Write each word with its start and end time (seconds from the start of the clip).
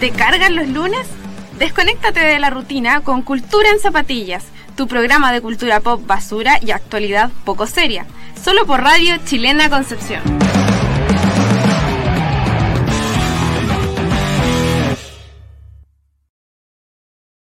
¿Te 0.00 0.10
cargan 0.10 0.54
los 0.56 0.68
lunes? 0.68 1.08
Desconéctate 1.58 2.20
de 2.20 2.38
la 2.38 2.50
rutina 2.50 3.02
con 3.02 3.22
Cultura 3.22 3.70
en 3.70 3.78
Zapatillas, 3.78 4.46
tu 4.76 4.86
programa 4.86 5.32
de 5.32 5.40
cultura 5.40 5.80
pop 5.80 6.06
basura 6.06 6.58
y 6.60 6.70
actualidad 6.70 7.30
poco 7.46 7.66
seria, 7.66 8.06
solo 8.34 8.66
por 8.66 8.82
Radio 8.82 9.16
Chilena 9.24 9.70
Concepción. 9.70 10.22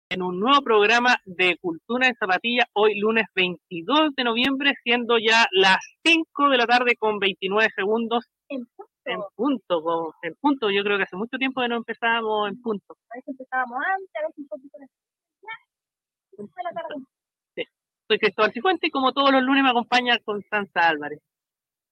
en 0.08 0.22
un 0.22 0.40
nuevo 0.40 0.62
programa 0.62 1.16
de 1.26 1.58
Cultura 1.60 2.06
en 2.06 2.14
Zapatilla, 2.14 2.64
hoy 2.72 2.98
lunes 2.98 3.26
22 3.34 4.14
de 4.16 4.24
noviembre, 4.24 4.72
siendo 4.82 5.18
ya 5.18 5.46
las 5.50 5.76
5 6.06 6.48
de 6.48 6.56
la 6.56 6.66
tarde 6.66 6.96
con 6.98 7.18
29 7.18 7.68
segundos. 7.76 8.24
En 9.06 9.20
punto. 9.20 9.28
En 9.28 9.34
punto, 9.36 9.82
co- 9.82 10.14
en 10.22 10.34
punto. 10.40 10.70
Yo 10.70 10.82
creo 10.82 10.96
que 10.98 11.04
hace 11.04 11.16
mucho 11.16 11.38
tiempo 11.38 11.60
que 11.60 11.68
no 11.68 11.76
empezábamos 11.76 12.48
en 12.50 12.60
punto. 12.60 12.94
A 13.10 13.16
veces 13.16 13.28
empezábamos 13.28 13.78
antes, 13.94 14.10
a 14.16 14.26
veces 14.26 14.38
un 14.38 14.48
poquito 14.48 14.78
después. 14.78 16.48
De 16.56 16.62
la 16.64 16.70
tarde. 16.72 16.94
Soy 18.08 18.18
Cristóbal 18.18 18.52
Cifuente 18.52 18.86
y 18.86 18.90
como 18.90 19.12
todos 19.12 19.32
los 19.32 19.42
lunes 19.42 19.64
me 19.64 19.70
acompaña 19.70 20.18
Constanza 20.24 20.88
Álvarez. 20.88 21.20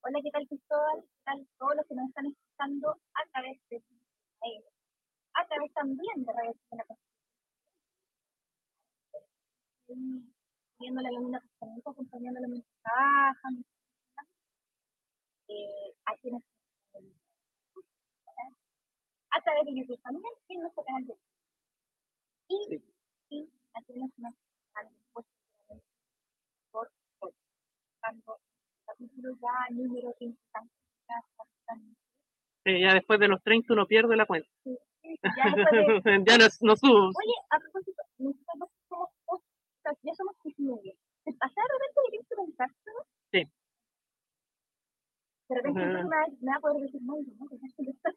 Hola, 0.02 0.18
¿qué 0.22 0.30
tal 0.30 0.46
Cristóbal? 0.46 1.00
¿Qué 1.02 1.22
tal 1.24 1.46
todos 1.58 1.72
los 1.76 1.86
que 1.88 1.94
nos 1.94 2.08
están 2.08 2.26
escuchando 2.26 2.90
a 3.14 3.22
través 3.32 3.58
de 3.70 3.76
eh, 3.76 4.64
a 5.34 5.46
través 5.46 5.72
también 5.72 6.24
de 6.24 6.32
Radio? 6.32 6.54
Viéndole 10.78 11.08
alguna 11.08 11.40
pensamiento, 11.40 11.90
acompañándole 11.90 12.46
mientras 12.48 12.74
trabajan. 12.82 13.64
Eh, 15.48 15.92
a 16.06 16.16
quienes 16.18 16.42
a 19.36 19.40
través 19.42 19.64
de 19.66 19.74
YouTube 19.74 20.00
también 20.02 20.32
y 20.48 20.54
en 20.54 20.60
nuestro 20.62 20.84
canal 20.84 21.06
de 21.06 21.14
y, 22.48 22.66
Sí. 22.68 22.82
y 23.30 23.98
nos 23.98 24.34
han 24.74 24.88
puesto 25.12 25.32
por 26.70 26.90
hoy. 27.20 27.32
Tanto 28.00 28.38
capítulo 28.86 29.36
ya 29.40 29.74
número 29.74 30.12
50. 30.18 30.70
Ya, 31.08 31.16
ya, 31.36 31.74
Eh, 32.66 32.80
ya 32.80 32.94
después 32.94 33.18
de 33.20 33.28
los 33.28 33.42
30 33.42 33.72
uno 33.72 33.86
pierde 33.86 34.16
la 34.16 34.26
cuenta. 34.26 34.48
ya, 34.64 34.74
ya 35.56 35.70
de- 35.70 36.02
ya 36.28 36.38
no, 36.38 36.46
no 36.60 36.76
subo. 36.76 37.08
Oye, 37.08 37.34
a 37.50 37.58
propósito, 37.60 38.02
nosotros 38.18 38.44
somos 38.46 38.68
dos, 38.90 39.08
o 39.26 39.42
sea, 39.82 39.92
ya 40.02 40.14
somos 40.14 40.34
19. 40.44 40.96
¿Te 41.24 41.32
pasa 41.34 41.54
de 41.60 41.72
repente 41.72 42.00
que 42.04 42.10
tienes 42.10 42.28
que 42.28 42.36
pensártelo? 42.36 43.00
Sí. 43.32 43.42
De 45.48 45.54
repente 45.56 45.80
me 45.80 46.02
va, 46.04 46.26
me 46.40 46.50
va 46.52 46.56
a 46.56 46.60
poder 46.60 46.82
decir, 46.82 47.00
no, 47.02 47.14
no, 47.16 47.48
que 47.48 47.58
ya 47.58 47.66
estoy 47.66 47.86
lista". 47.86 48.10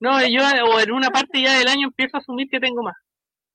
No, 0.00 0.20
yo 0.28 0.42
o 0.70 0.80
en 0.80 0.92
una 0.92 1.08
parte 1.10 1.40
ya 1.40 1.58
del 1.58 1.68
año 1.68 1.88
empiezo 1.88 2.16
a 2.16 2.20
asumir 2.20 2.48
que 2.50 2.60
tengo 2.60 2.82
más. 2.82 2.96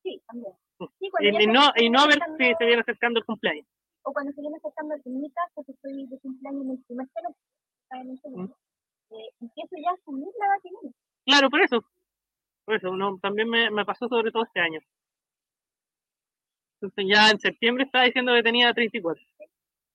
Sí, 0.03 0.21
también. 0.27 0.53
Sí, 0.99 1.09
Y, 1.19 1.47
no, 1.47 1.61
y 1.75 1.89
no 1.89 1.99
a 2.01 2.07
ver 2.07 2.19
si 2.37 2.53
se 2.57 2.65
viene 2.65 2.81
acercando 2.81 3.19
el 3.19 3.25
cumpleaños. 3.25 3.67
o 4.01 4.11
cuando 4.11 4.31
se 4.33 4.41
viene 4.41 4.57
acercando 4.57 4.95
mi 5.05 5.31
caso, 5.31 5.63
que 5.63 5.71
estoy 5.73 6.07
de 6.07 6.19
cumpleaños 6.19 6.63
en 6.63 6.71
el 6.71 6.83
primer 6.85 7.07
está 7.07 8.01
en 8.01 8.09
el 8.09 8.19
segundo, 8.19 8.57
eh, 9.11 9.29
empiezo 9.39 9.75
ya 9.83 9.91
a 9.91 9.93
asumir 9.93 10.27
la 10.39 10.45
edad 10.47 10.61
que 10.63 10.69
viene. 10.69 10.95
Claro, 11.25 11.49
por 11.49 11.61
eso. 11.61 11.85
Por 12.65 12.75
eso, 12.75 12.95
no, 12.95 13.19
también 13.19 13.49
me, 13.49 13.69
me 13.69 13.85
pasó 13.85 14.07
sobre 14.07 14.31
todo 14.31 14.43
este 14.43 14.59
año. 14.59 14.79
Entonces 16.81 17.05
ya 17.07 17.29
en 17.29 17.39
septiembre 17.39 17.83
estaba 17.83 18.05
diciendo 18.05 18.33
que 18.33 18.41
tenía 18.43 18.73
34. 18.73 19.23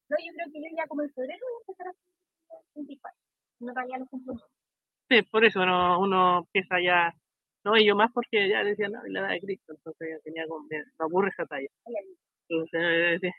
No, 0.09 0.17
yo 0.25 0.33
creo 0.35 0.53
que 0.53 0.61
yo 0.61 0.77
ya 0.77 0.87
como 0.87 1.03
en 1.03 1.13
febrero 1.13 1.41
voy 1.43 1.55
a 1.57 1.63
empezar 1.63 1.87
a 1.89 1.91
hacer 1.91 2.65
24. 2.77 3.19
No 3.59 3.73
todavía 3.73 3.99
lo 3.99 4.07
cumplo. 4.07 4.35
Sí, 5.09 5.23
por 5.23 5.45
eso 5.45 5.65
no, 5.65 6.01
uno 6.01 6.39
empieza 6.39 6.81
ya. 6.81 7.15
No, 7.65 7.77
y 7.77 7.87
yo 7.87 7.95
más 7.97 8.11
porque 8.13 8.49
ya 8.49 8.63
decía, 8.65 8.89
no, 8.89 9.07
y 9.07 9.13
la 9.13 9.21
edad 9.21 9.31
de 9.31 9.41
Cristo, 9.41 9.73
entonces 9.73 10.09
ya 10.11 10.19
tenía 10.21 10.47
como, 10.49 10.67
me, 10.69 10.79
me 10.79 10.85
aburre 10.99 11.31
esa 11.31 11.47
talla. 11.47 11.69
Entonces, 12.49 12.81
eh, 12.83 13.19
sí, 13.21 13.31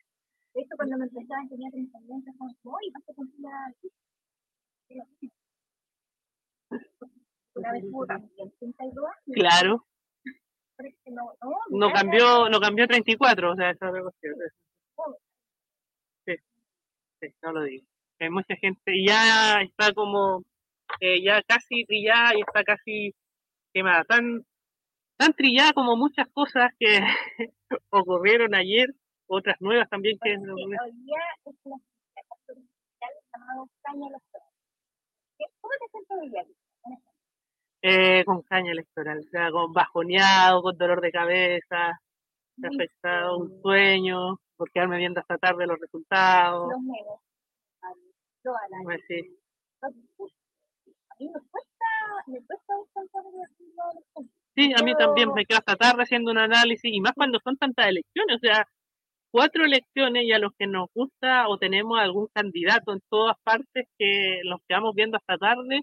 De 0.54 0.62
hecho, 0.62 0.76
cuando 0.76 0.98
me 0.98 1.06
empezaban 1.06 1.48
tenía 1.50 1.70
30 1.72 1.98
años, 1.98 2.24
como, 2.38 2.76
oye, 2.76 2.92
vas 2.94 3.10
a 3.10 3.14
cumplir 3.14 3.42
la 3.42 3.50
edad 3.50 3.68
de 3.68 3.76
Cristo". 3.80 4.00
Y 4.90 4.98
yo, 4.98 5.04
"Sí". 5.20 5.32
Una 7.56 7.72
vez 7.72 7.84
tuvo 7.84 8.06
también 8.06 8.52
32 8.60 9.06
años. 9.06 9.36
claro, 9.36 9.86
no, 11.08 11.34
no, 11.42 11.58
no 11.70 11.92
cambió, 11.94 12.50
no 12.50 12.60
cambió 12.60 12.86
a 12.86 12.88
34, 12.88 13.52
o 13.52 13.56
sea, 13.56 13.72
esa 13.72 13.88
es 13.88 13.94
la 13.94 14.02
cuestión. 14.02 14.36
Sí, 16.26 16.36
sí, 17.22 17.28
no 17.42 17.52
lo 17.52 17.64
digo. 17.64 17.86
Hay 18.20 18.30
mucha 18.30 18.56
gente, 18.56 18.96
y 18.96 19.08
ya 19.08 19.62
está 19.62 19.94
como, 19.94 20.44
eh, 21.00 21.22
ya 21.24 21.42
casi 21.44 21.86
trillada 21.86 22.36
y 22.36 22.42
está 22.42 22.64
casi 22.64 23.14
quemada, 23.74 24.04
tan, 24.06 24.46
tan 25.18 25.34
trillada 25.34 25.74
como 25.74 25.96
muchas 25.96 26.28
cosas 26.30 26.72
que 26.80 27.00
ocurrieron 27.90 28.56
ayer, 28.56 28.94
otras 29.28 29.58
nuevas 29.60 29.90
también 29.90 30.18
que... 30.22 30.32
Hoy 30.38 30.92
día 30.94 31.18
es 31.46 31.56
una 31.64 31.78
fiesta 32.14 32.36
social 32.48 33.12
llamado 33.34 33.70
Caña 33.84 34.08
Electoral. 34.08 34.48
¿Qué- 35.38 35.46
¿Cómo 35.62 35.74
te 35.80 35.88
sientes 35.92 36.18
hoy 36.22 36.30
día? 36.30 36.46
Eh, 37.84 38.26
con 38.26 38.42
caña 38.42 38.72
electoral, 38.72 39.20
o 39.20 39.30
sea, 39.30 39.52
con 39.52 39.72
bajoneado, 39.72 40.64
con 40.64 40.78
dolor 40.78 41.00
de 41.00 41.12
cabeza, 41.12 42.02
afectado, 42.64 43.38
un 43.38 43.62
sueño, 43.62 44.40
por 44.56 44.72
quedarme 44.72 44.98
viendo 44.98 45.20
hasta 45.20 45.38
tarde 45.38 45.68
los 45.68 45.80
resultados. 45.80 46.72
Los 46.72 46.82
memes. 46.82 47.22
Toda 48.44 48.60
la 48.70 48.78
Pues 48.84 49.02
sí. 49.08 49.38
Mí 51.20 51.28
me 51.30 51.40
cuesta, 51.52 51.86
me 52.28 52.42
cuesta 52.46 52.74
los 52.76 54.28
Sí, 54.56 54.72
a 54.76 54.84
mí 54.84 54.94
también 54.96 55.32
me 55.34 55.46
quedo 55.46 55.60
hasta 55.60 55.76
tarde 55.76 56.04
haciendo 56.04 56.32
un 56.32 56.40
análisis, 56.40 56.92
y 56.92 57.00
más 57.00 57.14
cuando 57.16 57.40
son 57.44 57.58
tantas 57.58 57.88
elecciones, 57.88 58.38
o 58.38 58.40
sea, 58.40 58.68
cuatro 59.32 59.66
elecciones 59.66 60.24
y 60.26 60.32
a 60.34 60.40
los 60.40 60.52
que 60.58 60.68
nos 60.68 60.88
gusta 60.96 61.48
o 61.48 61.58
tenemos 61.58 62.00
algún 62.00 62.28
candidato 62.34 62.94
en 62.94 63.02
todas 63.10 63.36
partes 63.44 63.88
que 64.00 64.42
nos 64.46 64.62
quedamos 64.68 64.96
viendo 64.96 65.18
hasta 65.18 65.38
tarde, 65.38 65.82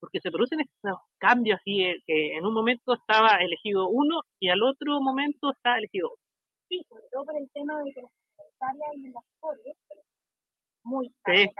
porque 0.00 0.20
se 0.20 0.30
producen 0.30 0.60
estos 0.60 0.98
cambios 1.18 1.58
así, 1.60 1.82
eh, 1.82 2.02
que 2.06 2.36
en 2.36 2.46
un 2.46 2.54
momento 2.54 2.94
estaba 2.94 3.38
elegido 3.40 3.88
uno 3.88 4.20
y 4.40 4.50
al 4.50 4.62
otro 4.62 5.00
momento 5.00 5.52
está 5.52 5.78
elegido 5.78 6.08
otro. 6.12 6.22
Sí, 6.68 6.84
sobre 6.88 7.04
todo 7.12 7.24
por 7.24 7.36
el 7.36 7.50
tema 7.52 7.82
de 7.82 7.92
que 7.92 8.02
las 8.02 8.10
secretarias 8.36 8.94
y 8.96 9.10
las 9.10 9.24
coles, 9.40 9.76
muy 10.84 11.08
Sí. 11.26 11.50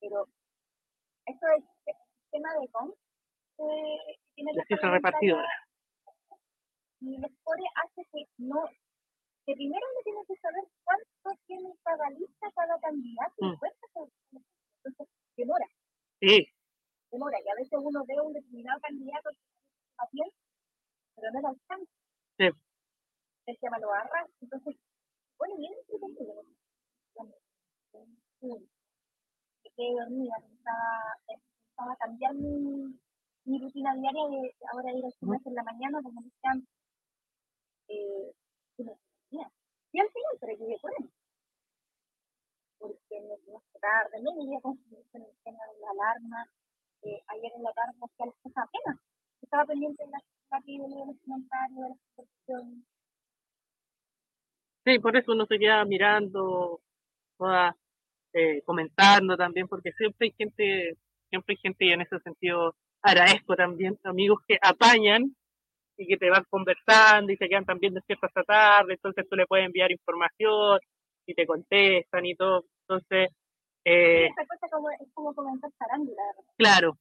pero 0.00 0.26
esto 1.28 1.46
es 1.56 1.64
el 1.86 1.94
sistema 2.22 2.48
de 2.60 2.68
com 2.68 2.90
eh, 2.90 3.98
que 4.06 4.18
tiene 4.34 4.52
La 4.54 4.90
repartidora. 4.90 5.48
y 7.00 7.16
los 7.18 7.30
coles 7.44 7.68
hace 7.84 8.02
que 8.12 8.24
no, 8.38 8.64
que 9.46 9.54
primero 9.54 9.86
uno 9.92 10.00
tiene 10.04 10.20
que 10.26 10.36
saber 10.40 10.64
cuánto 10.84 11.40
tiene 11.46 11.72
cada 11.82 12.10
lista, 12.10 12.46
cada 12.54 12.78
candidato, 12.80 13.34
Mm. 13.38 13.58
se- 13.58 14.12
entonces 14.84 15.08
demora, 15.36 15.66
Sí, 16.20 16.46
demora, 17.12 17.38
y 17.44 17.48
a 17.48 17.54
veces 17.54 17.78
uno 17.80 18.04
ve 18.06 18.20
un 18.20 18.32
determinado 18.32 18.80
candidato 18.80 19.30
bien, 20.12 20.28
pero 21.16 21.32
no 21.32 21.40
le 21.40 21.46
alcanza. 21.48 21.92
Sí. 22.38 22.48
El 23.46 23.58
tema 23.58 23.78
lo 23.78 23.92
agarra, 23.92 24.26
entonces, 24.40 24.76
bueno, 25.38 25.56
bien 25.56 25.72
entretenido. 25.74 26.42
Sí. 28.40 28.68
Me 29.78 29.84
quedé 29.84 29.94
dormida, 29.94 30.34
pensaba, 30.40 31.14
pensaba 31.26 31.96
cambiar 31.96 32.34
mi, 32.34 32.98
mi 33.44 33.58
rutina 33.60 33.94
diaria 33.94 34.26
de 34.28 34.54
ahora 34.72 34.92
ir 34.92 35.04
al 35.04 35.12
gimnasio 35.12 35.50
en 35.50 35.54
la 35.54 35.62
mañana, 35.62 36.02
como 36.02 36.20
decían, 36.20 36.66
eh, 37.86 38.32
y 38.78 38.84
me. 38.84 38.92
Y 39.30 40.00
al 40.00 40.10
final, 40.10 40.36
pero 40.40 40.52
llegué 40.58 40.78
con 40.80 40.90
él. 40.98 41.10
Porque 42.78 43.20
me 43.20 43.36
tenía 43.38 43.60
que 43.72 43.78
tarde, 43.78 44.22
me 44.22 44.44
vivía 44.44 44.60
con 44.60 44.76
con 44.76 45.22
el 45.22 45.36
tema 45.44 45.64
de 45.72 45.80
la 45.80 45.90
alarma. 45.90 46.46
Eh, 47.02 47.22
ayer 47.28 47.52
en 47.54 47.62
la 47.62 47.72
tarde 47.72 47.98
hacía 48.02 48.26
las 48.26 48.34
cosas 48.42 48.64
apenas. 48.66 49.00
Estaba 49.40 49.64
pendiente 49.64 50.04
de 50.04 50.10
la 50.10 50.18
de 50.60 51.06
los 51.06 51.16
comentarios, 51.20 51.78
de 51.82 51.88
las 51.88 51.98
expresiones. 51.98 52.84
sí, 54.84 54.98
por 54.98 55.16
eso 55.16 55.32
uno 55.32 55.46
se 55.46 55.58
queda 55.58 55.84
mirando, 55.84 56.80
toda, 57.36 57.76
eh, 58.32 58.62
comentando 58.64 59.36
también, 59.36 59.68
porque 59.68 59.92
siempre 59.92 60.28
hay 60.28 60.34
gente, 60.36 60.96
siempre 61.30 61.54
hay 61.54 61.60
gente 61.62 61.84
y 61.84 61.92
en 61.92 62.00
ese 62.02 62.18
sentido 62.20 62.74
agradezco 63.02 63.54
también 63.56 63.98
amigos 64.04 64.40
que 64.46 64.58
apañan 64.60 65.34
y 65.96 66.06
que 66.06 66.16
te 66.16 66.30
van 66.30 66.44
conversando 66.48 67.32
y 67.32 67.36
se 67.36 67.48
quedan 67.48 67.64
también 67.64 67.94
despiertos 67.94 68.28
hasta 68.28 68.44
tarde, 68.44 68.94
entonces 68.94 69.26
tú 69.28 69.36
le 69.36 69.46
puedes 69.46 69.66
enviar 69.66 69.90
información 69.90 70.78
y 71.26 71.34
te 71.34 71.46
contestan 71.46 72.24
y 72.26 72.34
todo, 72.34 72.64
entonces, 72.88 73.30
eh, 73.84 74.26
Esa 74.26 74.46
cosa 74.46 74.66
como, 74.70 74.90
es 74.90 75.12
como 75.14 75.34
comentar 75.34 75.70
farándula. 75.78 76.22
claro, 76.56 76.96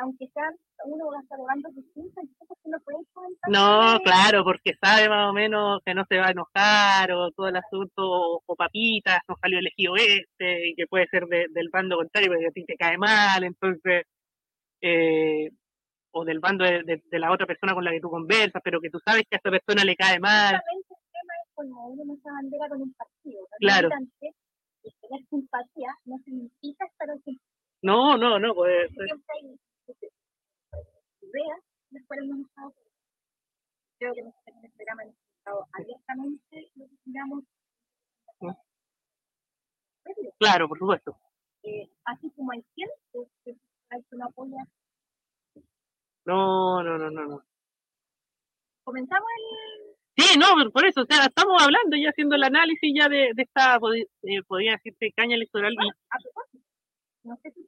Aunque 0.00 0.28
sean, 0.32 0.54
uno 0.84 1.06
va 1.08 1.18
a 1.18 1.22
estar 1.22 1.38
hablando 1.38 1.68
distintas 1.70 2.24
que 2.24 2.70
no 2.70 2.78
pueden 2.80 3.04
comentar. 3.12 3.50
no, 3.50 3.98
claro, 4.04 4.44
porque 4.44 4.74
sabe 4.80 5.08
más 5.08 5.30
o 5.30 5.32
menos 5.32 5.80
que 5.84 5.94
no 5.94 6.04
se 6.08 6.18
va 6.18 6.28
a 6.28 6.30
enojar 6.30 7.12
o 7.12 7.30
todo 7.32 7.48
el 7.48 7.56
asunto, 7.56 8.02
o, 8.02 8.42
o 8.46 8.56
papitas, 8.56 9.18
no 9.28 9.34
salió 9.40 9.58
elegido 9.58 9.96
este, 9.96 10.70
y 10.70 10.74
que 10.74 10.86
puede 10.86 11.06
ser 11.08 11.26
de- 11.26 11.48
del 11.50 11.70
bando 11.70 11.96
contrario 11.96 12.30
porque 12.30 12.46
a 12.46 12.50
ti 12.52 12.64
te 12.64 12.76
cae 12.76 12.96
mal, 12.98 13.42
entonces, 13.42 14.04
eh, 14.80 15.50
o 16.12 16.24
del 16.24 16.40
bando 16.40 16.64
de, 16.64 17.02
de, 17.04 17.18
la 17.18 17.32
otra 17.32 17.46
persona 17.46 17.74
con 17.74 17.84
la 17.84 17.90
que 17.90 18.00
tú 18.00 18.10
conversas, 18.10 18.62
pero 18.62 18.80
que 18.80 18.90
tú 18.90 18.98
sabes 19.04 19.24
que 19.28 19.36
a 19.36 19.38
esta 19.38 19.50
persona 19.50 19.84
le 19.84 19.96
cae 19.96 20.20
mal. 20.20 20.54
El 20.54 20.84
tema 20.86 21.34
es 21.44 21.50
cuando 21.54 21.76
uno 21.80 22.04
no 22.06 22.16
se 22.22 22.30
bandera 22.30 22.68
con 22.68 22.82
un 22.82 22.94
partido. 22.94 23.46
Claro. 23.58 23.88
tener 23.88 25.26
simpatía 25.28 25.90
no 26.04 26.16
significa 26.24 26.86
estar 26.86 27.10
No, 27.82 28.16
no, 28.16 28.38
no. 28.38 28.54
Pues, 28.54 28.90
después 31.90 32.20
no 32.26 32.42
estado. 32.42 32.74
Creo 33.98 34.14
que 34.14 34.22
nosotros 34.22 34.56
en 34.62 34.72
programa 34.72 35.02
hemos 35.02 35.16
estado 35.38 35.66
abiertamente 35.72 36.70
lo 36.76 36.86
que 36.86 36.94
digamos. 37.04 37.44
Claro, 40.38 40.68
por 40.68 40.78
supuesto. 40.78 41.16
Eh, 41.64 41.88
así 42.04 42.30
como 42.30 42.52
hay 42.52 42.64
quien 42.74 42.88
que, 43.12 43.52
que 43.52 44.16
no 44.16 44.26
apoya 44.26 44.64
no, 46.24 46.82
no, 46.82 46.98
no, 46.98 47.10
no, 47.10 47.24
no. 47.26 47.42
Comenzamos 48.84 49.28
el... 49.38 49.96
Sí, 50.16 50.38
no, 50.38 50.70
por 50.70 50.84
eso, 50.84 51.00
o 51.02 51.06
sea, 51.06 51.24
estamos 51.24 51.62
hablando 51.62 51.96
ya 51.96 52.10
haciendo 52.10 52.36
el 52.36 52.42
análisis 52.42 52.92
ya 52.94 53.08
de, 53.08 53.32
de 53.34 53.42
esta, 53.42 53.76
eh, 53.76 54.42
podría 54.46 54.72
decirte, 54.72 55.12
caña 55.16 55.36
electoral. 55.36 55.72
y... 55.72 55.88
a 55.88 56.18
propósito, 56.22 56.64
no 57.24 57.36
sé 57.42 57.50
si. 57.52 57.67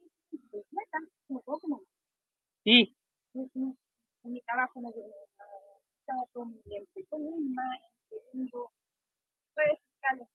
Sí. 2.63 2.95
En, 3.33 3.77
mi 4.23 4.41
trabajo 4.41 4.81
me 4.81 4.89
estaba 4.89 6.23
todo 6.33 6.45
bien, 6.65 6.83
estoy 6.83 7.05
con 7.05 7.21
tengo 8.31 8.71
redes 9.55 9.79
sociales, 9.93 10.27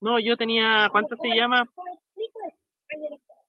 no, 0.00 0.18
yo 0.18 0.36
tenía, 0.36 0.88
¿cuánto 0.90 1.14
se 1.16 1.28
llama? 1.28 1.68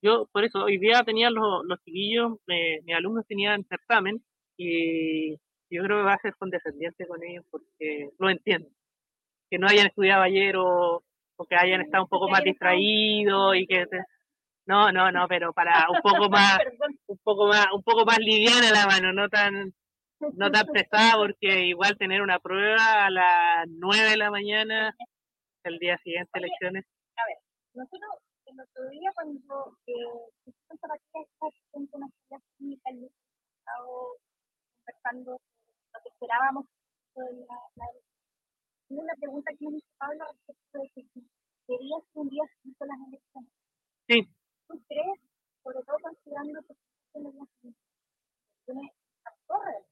Yo, 0.01 0.27
por 0.31 0.43
eso, 0.43 0.63
hoy 0.63 0.77
día 0.77 1.03
tenía 1.03 1.29
los, 1.29 1.63
los 1.65 1.79
chiquillos, 1.83 2.39
eh, 2.47 2.81
mis 2.83 2.95
alumnos 2.95 3.25
tenían 3.25 3.63
certamen 3.65 4.21
y 4.57 5.35
yo 5.69 5.83
creo 5.83 5.97
que 5.97 6.03
va 6.03 6.13
a 6.13 6.21
ser 6.21 6.35
condescendiente 6.35 7.07
con 7.07 7.23
ellos 7.23 7.45
porque 7.49 8.09
lo 8.17 8.29
entiendo. 8.29 8.67
Que 9.49 9.57
no 9.57 9.67
hayan 9.67 9.87
estudiado 9.87 10.23
ayer 10.23 10.55
o, 10.57 11.03
que 11.49 11.55
hayan 11.55 11.81
estado 11.81 12.03
un 12.03 12.09
poco 12.09 12.29
más 12.29 12.43
distraídos 12.43 13.55
y 13.55 13.65
que... 13.65 13.85
no, 14.71 14.91
no, 14.91 15.11
no, 15.11 15.27
pero 15.27 15.51
para 15.51 15.87
un 15.89 16.01
poco 16.03 16.29
más, 16.29 16.57
un 17.07 17.17
poco 17.23 17.47
más, 17.47 17.65
un 17.73 17.83
poco 17.83 18.05
más 18.05 18.19
liviana 18.19 18.71
la 18.71 18.87
mano, 18.87 19.11
no 19.11 19.27
tan, 19.27 19.73
no 20.19 20.49
tan 20.49 20.65
pesada 20.67 21.17
porque 21.17 21.65
igual 21.65 21.97
tener 21.97 22.21
una 22.21 22.39
prueba 22.39 23.05
a 23.05 23.09
las 23.09 23.67
9 23.67 24.09
de 24.11 24.17
la 24.17 24.31
mañana 24.31 24.95
el 25.63 25.77
día 25.77 25.97
siguiente 26.03 26.31
elecciones. 26.39 26.85
A 27.17 27.25
ver, 27.27 27.37
nosotros 27.73 28.11
el 28.45 28.59
otro 28.59 28.89
día 28.89 29.11
cuando 29.13 29.77
eh, 29.87 30.73
para 30.79 30.95
que 30.97 31.25
con 31.71 31.87
una 31.91 32.07
actividad 32.07 32.41
química 32.57 32.91
y 32.91 33.05
estado 33.05 34.17
conversando 34.77 35.31
lo 35.31 35.99
que 36.01 36.09
esperábamos 36.09 36.65
de 37.15 37.45
la, 37.47 37.57
la 37.75 37.85
una 38.89 39.13
pregunta 39.15 39.51
que 39.57 39.69
me 39.69 39.77
hizo 39.77 39.87
Pablo 39.97 40.25
respecto 40.47 40.79
de 40.79 40.89
que 40.95 41.21
querías 41.67 42.03
que 42.11 42.19
un 42.19 42.29
día 42.29 42.43
se 42.47 42.69
hizo 42.69 42.85
las 42.85 42.97
elecciones. 43.07 43.51
Sí. 44.07 44.27
¿Tú 44.67 44.81
crees, 44.87 45.19
sobre 45.63 45.83
todo 45.85 45.97
considerando 46.01 46.59
que 46.63 46.73
en 47.13 47.23
las 47.23 47.33
elecciones 47.35 48.91
corren, 49.47 49.83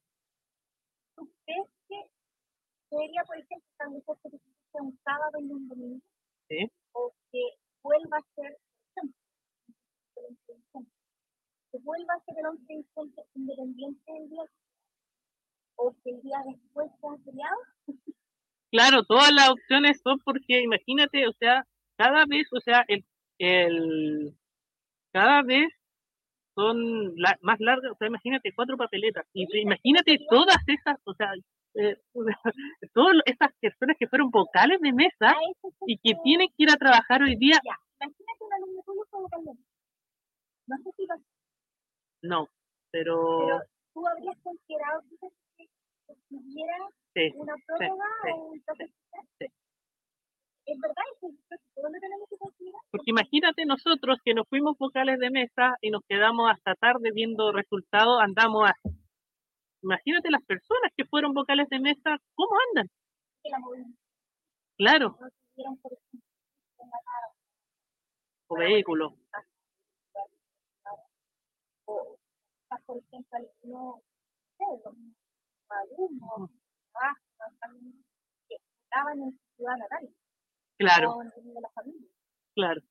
¿tú 1.16 1.30
crees 1.46 1.68
que 1.88 2.00
debería, 2.92 3.24
por 3.24 3.38
ejemplo, 3.38 3.68
establecerse 3.72 4.30
que 4.30 4.40
sea 4.72 4.82
un 4.82 5.00
sábado 5.04 5.40
y 5.40 5.52
un 5.52 5.68
domingo? 5.68 6.02
Sí. 6.48 6.72
O 6.94 7.12
que 7.32 7.44
vuelva 7.84 8.18
a 8.18 8.36
ser 8.36 8.58
que 11.72 11.78
vuelva 11.80 12.14
a 12.16 12.24
ser 12.26 12.36
el 12.40 12.46
11 12.46 12.86
independiente 13.36 14.12
del 14.12 14.30
día 14.30 14.44
o 15.76 15.94
que 16.04 16.10
el 16.10 16.22
día 16.22 16.38
después 16.46 16.92
sea 17.00 17.18
feriado. 17.24 17.58
Claro, 18.80 19.04
todas 19.04 19.30
las 19.34 19.50
opciones 19.50 20.00
son 20.02 20.20
porque 20.20 20.62
imagínate, 20.62 21.28
o 21.28 21.34
sea, 21.34 21.66
cada 21.98 22.24
vez, 22.26 22.48
o 22.54 22.62
sea, 22.62 22.86
el, 22.88 23.04
el 23.38 24.34
cada 25.12 25.42
vez 25.42 25.68
son 26.56 27.14
más 27.42 27.60
largas, 27.60 27.92
o 27.92 27.98
sea, 27.98 28.08
imagínate 28.08 28.54
cuatro 28.56 28.78
papeletas, 28.78 29.26
y 29.34 29.46
imagínate 29.60 30.18
todas 30.30 30.64
esas, 30.66 30.96
o 31.04 31.14
sea, 31.14 31.30
eh, 31.76 31.98
todas 32.94 33.16
estas 33.26 33.52
personas 33.60 33.98
que 34.00 34.08
fueron 34.08 34.32
vocales 34.32 34.80
de 34.80 34.94
mesa 34.94 35.36
y 35.86 35.98
que 35.98 36.14
tienen 36.24 36.48
que 36.48 36.64
ir 36.64 36.70
a 36.72 36.78
trabajar 36.78 37.22
hoy 37.22 37.36
día. 37.36 37.60
No, 42.22 42.48
pero... 42.92 43.40
Pero 43.46 43.62
tú 43.94 44.08
habrías 44.08 44.38
considerado 44.42 45.02
que 45.10 45.28
hubiera 46.30 46.78
una 47.36 47.56
prórroga 47.66 48.06
o 48.34 48.52
un 48.52 48.60
sí, 48.60 49.46
¿Es 50.66 50.80
verdad? 50.80 51.04
¿Eso 51.16 51.28
lo 51.82 52.00
tenemos 52.00 52.30
que 52.30 52.38
considerar? 52.38 52.82
Porque 52.92 52.99
imagínate 53.10 53.66
nosotros 53.66 54.20
que 54.24 54.34
nos 54.34 54.48
fuimos 54.48 54.78
vocales 54.78 55.20
de 55.20 55.30
mesa 55.30 55.76
y 55.82 55.92
nos 55.92 56.02
quedamos 56.08 56.50
hasta 56.52 56.76
tarde 56.76 57.12
viendo 57.14 57.52
resultados, 57.52 58.22
andamos 58.22 58.70
a 58.70 58.74
Imagínate 59.82 60.30
las 60.30 60.44
personas 60.44 60.92
que 60.96 61.06
fueron 61.06 61.34
vocales 61.34 61.70
de 61.70 61.80
mesa, 61.80 62.18
¿cómo 62.36 62.52
andan? 62.70 62.90
Claro. 64.78 65.18
O 68.48 68.56
vehículos. 68.56 69.14
O, 71.86 72.18
por 72.86 72.98
ejemplo, 72.98 73.40
no 73.64 74.02
alumnos, 75.70 76.50
que 78.48 78.56
estaban 78.56 79.22
en 79.22 79.32
su 79.32 79.56
ciudad 79.56 79.78
natal. 79.78 80.10
Claro. 80.78 81.20
Claro. 82.56 82.82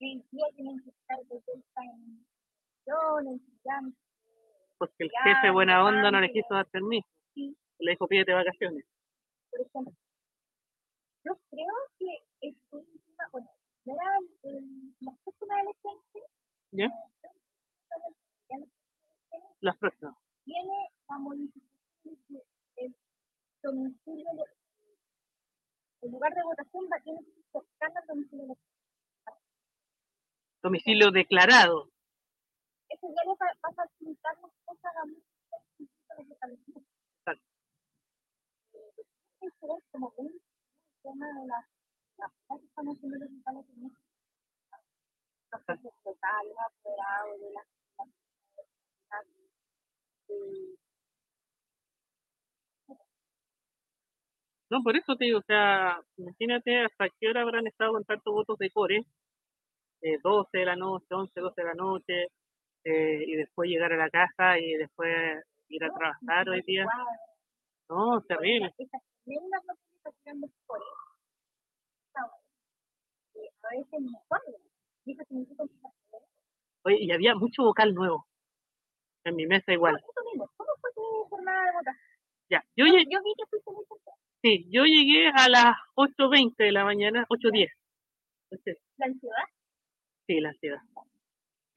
Y 0.00 0.22
día 0.30 0.46
tienen 0.54 0.80
que 0.82 0.90
estar 0.90 1.18
de 1.18 1.42
vuelta 1.44 1.82
en 1.82 2.24
en 3.26 3.94
porque 4.78 5.04
el 5.04 5.10
jefe 5.24 5.50
buena 5.50 5.84
onda 5.84 6.10
no 6.10 6.20
le 6.20 6.32
quiso 6.32 6.54
dar 6.54 6.66
permiso. 6.66 7.08
Le 7.34 7.90
dijo, 7.90 8.06
pídete 8.06 8.32
vacaciones. 8.32 8.84
Por 9.50 9.60
ejemplo, 9.60 9.92
yo 11.24 11.32
creo 11.50 11.74
que 11.98 12.48
es 12.48 12.56
una, 12.70 13.28
bueno, 13.32 13.50
era 13.84 14.04
las 15.00 15.18
próximas 15.24 15.58
elecciones. 15.62 16.30
¿Ya? 16.72 16.88
Las 19.60 19.76
próximas. 19.78 20.16
Tiene 20.44 20.90
la 21.08 21.18
modificación 21.18 22.18
del 22.76 22.94
domicilio, 23.62 24.30
el 26.02 26.10
lugar 26.10 26.32
de 26.32 26.42
votación 26.42 26.84
va 26.84 26.96
a 26.96 27.02
tener 27.02 27.24
que 27.24 27.60
ser 27.78 27.96
al 27.96 28.06
domicilio 28.06 28.56
Domicilio 30.62 31.10
declarado 31.10 31.90
eso 32.88 33.06
ya 33.14 33.22
le 33.24 33.36
va, 33.36 33.46
a 33.62 33.72
facilitar 33.72 34.34
las 34.40 34.52
cosas 34.64 34.96
a 34.96 35.04
muchos 35.04 36.30
establecimientos. 36.30 36.92
Exacto. 37.18 37.44
Eso 39.40 39.78
es 39.78 39.84
como 39.92 40.12
un 40.16 40.40
tema 41.02 41.26
de 41.26 41.46
las 41.46 41.66
que 42.16 42.66
están 42.66 42.86
haciendo 42.86 43.18
los 43.18 43.30
establecimientos. 43.30 44.02
Los 45.52 45.62
precios 45.64 45.94
totales, 46.02 46.54
apoderados 46.66 47.40
de 47.40 47.52
las 47.52 47.66
no, 54.70 54.82
por 54.82 54.96
eso 54.96 55.16
te 55.16 55.24
digo, 55.24 55.38
o 55.38 55.42
sea, 55.46 55.98
imagínate 56.18 56.84
hasta 56.84 57.08
qué 57.18 57.28
hora 57.28 57.40
habrán 57.40 57.66
estado 57.66 57.92
con 57.92 58.04
tantos 58.04 58.34
votos 58.34 58.58
de 58.58 58.70
core, 58.70 59.06
eh, 60.00 60.18
12 60.22 60.58
de 60.58 60.64
la 60.64 60.76
noche, 60.76 61.06
11, 61.10 61.40
12 61.40 61.60
de 61.60 61.66
la 61.66 61.74
noche, 61.74 62.28
eh, 62.84 63.24
y 63.26 63.36
después 63.36 63.68
llegar 63.68 63.92
a 63.92 63.96
la 63.96 64.10
casa 64.10 64.58
y 64.58 64.74
después 64.74 65.44
ir 65.68 65.84
a 65.84 65.92
trabajar 65.92 66.48
hoy 66.48 66.62
día. 66.62 66.86
No, 67.88 68.20
terrible. 68.22 68.74
Oye, 76.84 76.96
y 77.00 77.12
había 77.12 77.34
mucho 77.34 77.64
vocal 77.64 77.94
nuevo. 77.94 78.26
En 79.24 79.36
mi 79.36 79.46
mesa 79.46 79.72
igual. 79.72 80.00
Ya, 82.50 82.64
yo, 82.76 82.86
llegué, 82.86 83.04
Sí, 84.42 84.66
yo 84.70 84.84
llegué 84.84 85.28
a 85.28 85.48
las 85.48 85.76
8.20 85.96 86.54
de 86.56 86.72
la 86.72 86.84
mañana, 86.84 87.26
8.10. 87.28 87.68
¿La 88.96 89.06
ansiedad? 89.06 89.44
Sí, 90.28 90.40
la 90.40 90.50
ansiedad 90.50 90.80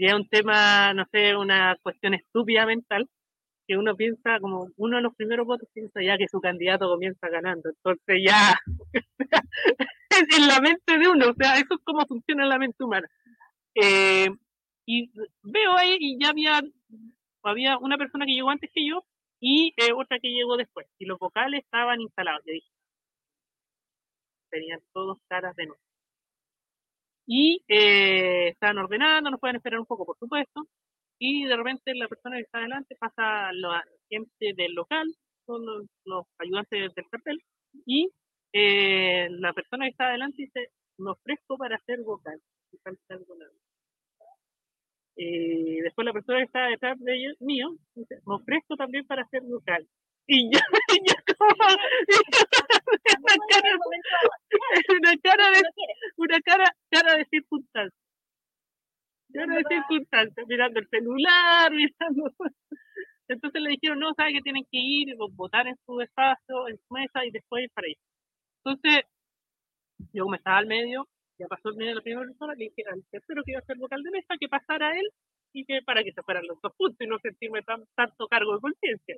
y 0.02 0.08
es 0.08 0.16
un 0.16 0.28
tema, 0.28 0.96
no 0.96 1.06
sé, 1.12 1.36
una 1.36 1.78
cuestión 1.84 2.16
estúpida 2.16 2.66
mental, 2.66 3.08
que 3.68 3.78
uno 3.78 3.96
piensa, 3.96 4.40
como 4.40 4.70
uno 4.78 4.96
de 4.98 5.04
los 5.04 5.14
primeros 5.16 5.46
votos 5.46 5.70
piensa 5.76 6.02
ya 6.02 6.18
que 6.18 6.28
su 6.28 6.42
candidato 6.42 6.90
comienza 6.90 7.30
ganando, 7.30 7.70
entonces 7.70 8.18
ya 8.26 8.56
en 10.40 10.48
la 10.48 10.60
mente 10.60 10.98
de 10.98 11.08
uno, 11.08 11.30
o 11.30 11.34
sea, 11.36 11.54
eso 11.54 11.76
es 11.76 11.82
como 11.84 12.04
funciona 12.08 12.48
la 12.48 12.58
mente 12.58 12.84
humana. 12.84 13.08
Eh, 13.76 14.28
y 14.88 15.12
veo 15.44 15.78
ahí 15.78 15.98
y 16.00 16.18
ya 16.20 16.30
había, 16.30 16.62
había 17.44 17.78
una 17.78 18.00
persona 18.00 18.26
que 18.26 18.34
llegó 18.34 18.50
antes 18.50 18.72
que 18.74 18.88
yo 18.88 19.06
y 19.40 19.72
eh, 19.78 19.94
otra 19.94 20.18
que 20.20 20.30
llegó 20.30 20.58
después. 20.58 20.88
Y 20.98 21.06
los 21.06 21.20
vocales 21.20 21.64
estaban 21.64 22.02
instalados. 22.02 22.42
Yo 22.48 22.54
dije, 22.54 22.72
tenían 24.50 24.80
todos 24.94 25.20
caras 25.28 25.56
de 25.56 25.68
nuevo. 25.68 25.91
Y 27.34 27.64
eh, 27.70 28.50
estaban 28.50 28.78
ordenando, 28.80 29.32
nos 29.32 29.40
pueden 29.40 29.56
esperar 29.56 29.80
un 29.80 29.86
poco, 29.86 30.06
por 30.06 30.18
supuesto. 30.18 30.68
Y 31.18 31.46
de 31.46 31.56
repente 31.56 31.96
la 31.96 32.10
persona 32.10 32.36
que 32.36 32.42
está 32.42 32.58
adelante 32.60 32.98
pasa 33.00 33.54
la 33.54 33.82
gente 34.10 34.54
del 34.54 34.74
local, 34.74 35.08
son 35.46 35.66
los, 36.04 36.26
ayudantes 36.40 36.94
del 36.94 37.06
cartel, 37.10 37.42
y 37.86 38.10
eh, 38.52 39.30
la 39.30 39.54
persona 39.54 39.86
que 39.86 39.92
está 39.92 40.10
adelante 40.10 40.42
dice, 40.42 40.72
me 40.98 41.12
ofrezco 41.12 41.58
para 41.58 41.78
hacer 41.78 42.02
vocal. 42.04 42.42
Y 45.16 45.80
eh, 45.80 45.84
después 45.84 46.06
la 46.06 46.12
persona 46.12 46.40
que 46.40 46.46
está 46.46 46.68
detrás 46.68 47.00
de 47.00 47.16
ellos, 47.16 47.38
mío, 47.40 47.70
dice, 47.96 48.16
me 48.26 48.36
ofrezco 48.36 48.76
también 48.76 49.08
para 49.08 49.22
hacer 49.22 49.42
vocal. 49.44 49.88
Y 50.34 50.50
yo, 50.50 50.60
yo 51.08 51.16
como, 51.38 51.52
una 53.20 53.36
cara, 53.50 53.72
una 54.98 55.14
cara 55.22 55.52
de, 55.52 55.62
una 56.16 56.40
cara, 56.40 56.74
cara 56.90 57.18
de 57.18 57.26
circunstancia. 57.26 58.00
Cara 59.34 59.56
de 59.56 59.64
circunstancia, 59.68 60.44
mirando 60.48 60.80
el 60.80 60.88
celular, 60.88 61.70
mirando. 61.72 62.32
Entonces 63.28 63.62
le 63.62 63.72
dijeron, 63.72 64.00
no, 64.00 64.14
sabe 64.16 64.32
que 64.32 64.42
tienen 64.42 64.64
que 64.72 64.80
ir, 64.80 65.18
votar 65.34 65.68
en 65.68 65.76
su 65.86 66.00
espacio, 66.00 66.70
en 66.70 66.78
su 66.78 66.94
mesa 66.94 67.26
y 67.26 67.32
después 67.32 67.66
ir 67.66 67.72
para 67.74 67.88
ahí. 67.88 67.96
Entonces, 68.64 69.04
yo 70.14 70.28
me 70.30 70.38
estaba 70.38 70.60
al 70.60 70.68
medio, 70.68 71.10
ya 71.40 71.48
pasó 71.48 71.72
el 71.72 71.76
medio 71.76 71.92
de 71.92 71.96
la 71.96 72.02
primera 72.04 72.26
persona, 72.26 72.54
le 72.54 72.70
dije 72.70 72.84
al 72.90 73.04
tercero 73.12 73.44
que 73.44 73.52
iba 73.52 73.60
a 73.60 73.66
ser 73.66 73.76
vocal 73.78 74.02
de 74.02 74.12
mesa 74.12 74.36
que 74.40 74.48
pasara 74.48 74.98
él 74.98 75.10
y 75.52 75.66
que 75.66 75.82
para 75.82 76.06
que 76.06 76.14
se 76.14 76.24
fueran 76.24 76.48
los 76.48 76.62
dos 76.62 76.72
puntos 76.78 77.02
y 77.02 77.08
no 77.08 77.20
sentirme 77.20 77.64
tan, 77.64 77.84
tanto 77.96 78.28
cargo 78.30 78.56
de 78.56 78.62
conciencia. 78.62 79.18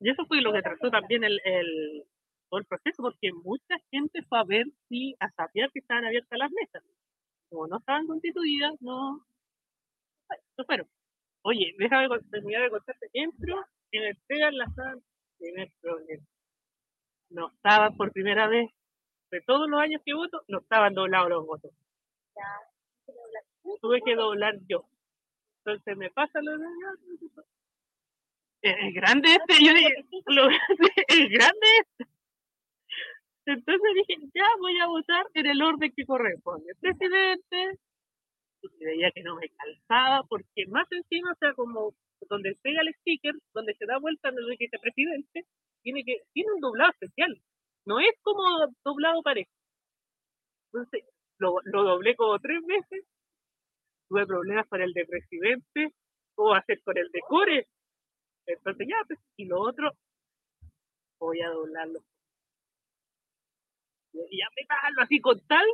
y 0.00 0.10
eso 0.10 0.24
fue 0.26 0.40
lo 0.40 0.52
que 0.52 0.62
trató 0.62 0.90
también 0.90 1.24
el, 1.24 1.38
el, 1.44 2.04
todo 2.48 2.60
el 2.60 2.66
proceso, 2.66 3.02
porque 3.02 3.32
mucha 3.32 3.76
gente 3.90 4.22
fue 4.22 4.38
a 4.38 4.44
ver 4.44 4.66
si, 4.88 5.14
a 5.20 5.30
saber 5.32 5.70
que 5.72 5.80
estaban 5.80 6.06
abiertas 6.06 6.38
las 6.38 6.50
mesas. 6.50 6.82
Como 7.50 7.66
no 7.66 7.78
estaban 7.78 8.06
constituidas, 8.06 8.80
no, 8.80 9.26
no 10.56 10.64
fueron. 10.64 10.88
Oye, 11.42 11.74
déjame 11.78 12.08
terminar 12.30 12.62
de 12.62 12.70
contarte. 12.70 13.10
Entro 13.12 13.64
en 13.92 14.04
el 14.04 14.18
en 14.28 14.58
la 14.58 14.66
sala, 14.70 14.98
primer 15.38 15.70
problema. 15.80 16.24
No 17.28 17.48
estaban 17.48 17.96
por 17.96 18.12
primera 18.12 18.48
vez, 18.48 18.70
de 19.30 19.40
todos 19.42 19.68
los 19.68 19.80
años 19.80 20.00
que 20.04 20.14
voto, 20.14 20.42
no 20.48 20.58
estaban 20.60 20.94
doblados 20.94 21.28
los 21.28 21.46
votos. 21.46 21.72
Tuve 23.80 24.00
que 24.02 24.16
doblar 24.16 24.58
yo. 24.66 24.84
Entonces 25.58 25.96
me 25.96 26.10
pasa 26.10 26.40
lo 26.40 26.56
de... 26.58 26.66
Es 28.62 28.94
grande 28.94 29.28
este, 29.28 29.64
yo 29.64 29.72
dije, 29.72 29.94
es 31.08 31.28
grande 31.30 31.66
este. 31.80 32.04
Entonces 33.46 33.90
dije, 33.94 34.28
ya 34.34 34.46
voy 34.58 34.78
a 34.78 34.86
votar 34.86 35.26
en 35.34 35.46
el 35.46 35.62
orden 35.62 35.92
que 35.96 36.04
corresponde. 36.04 36.74
Presidente, 36.80 37.78
y 38.62 38.84
veía 38.84 39.10
que 39.12 39.22
no 39.22 39.36
me 39.36 39.48
calzaba, 39.48 40.24
porque 40.28 40.66
más 40.68 40.86
encima, 40.90 41.32
o 41.32 41.36
sea, 41.36 41.54
como 41.54 41.94
donde 42.28 42.54
pega 42.62 42.82
el 42.82 42.94
sticker, 43.00 43.34
donde 43.54 43.74
se 43.74 43.86
da 43.86 43.98
vuelta 43.98 44.28
el 44.28 44.58
dice 44.58 44.78
presidente, 44.78 45.44
tiene 45.82 46.04
que, 46.04 46.18
tiene 46.34 46.52
un 46.52 46.60
doblado 46.60 46.90
especial. 46.90 47.40
No 47.86 47.98
es 47.98 48.12
como 48.22 48.42
doblado 48.84 49.22
parejo. 49.22 49.50
Entonces, 50.72 51.04
lo, 51.38 51.56
lo 51.64 51.82
doblé 51.82 52.14
como 52.14 52.38
tres 52.38 52.60
veces 52.66 53.04
tuve 54.10 54.26
problemas 54.26 54.66
con 54.68 54.82
el 54.82 54.92
de 54.92 55.06
presidente, 55.06 55.94
o 56.34 56.52
hacer 56.52 56.82
con 56.82 56.98
el 56.98 57.08
de 57.12 57.20
core. 57.20 57.68
Entonces 58.52 58.86
ya, 58.88 58.96
pues, 59.06 59.18
y 59.36 59.46
lo 59.46 59.60
otro, 59.60 59.92
voy 61.18 61.40
a 61.40 61.48
doblarlo. 61.48 62.00
Y 64.12 64.38
ya 64.38 64.46
me 64.56 64.66
bajo 64.68 65.00
así 65.02 65.20
con 65.20 65.40
tal, 65.46 65.66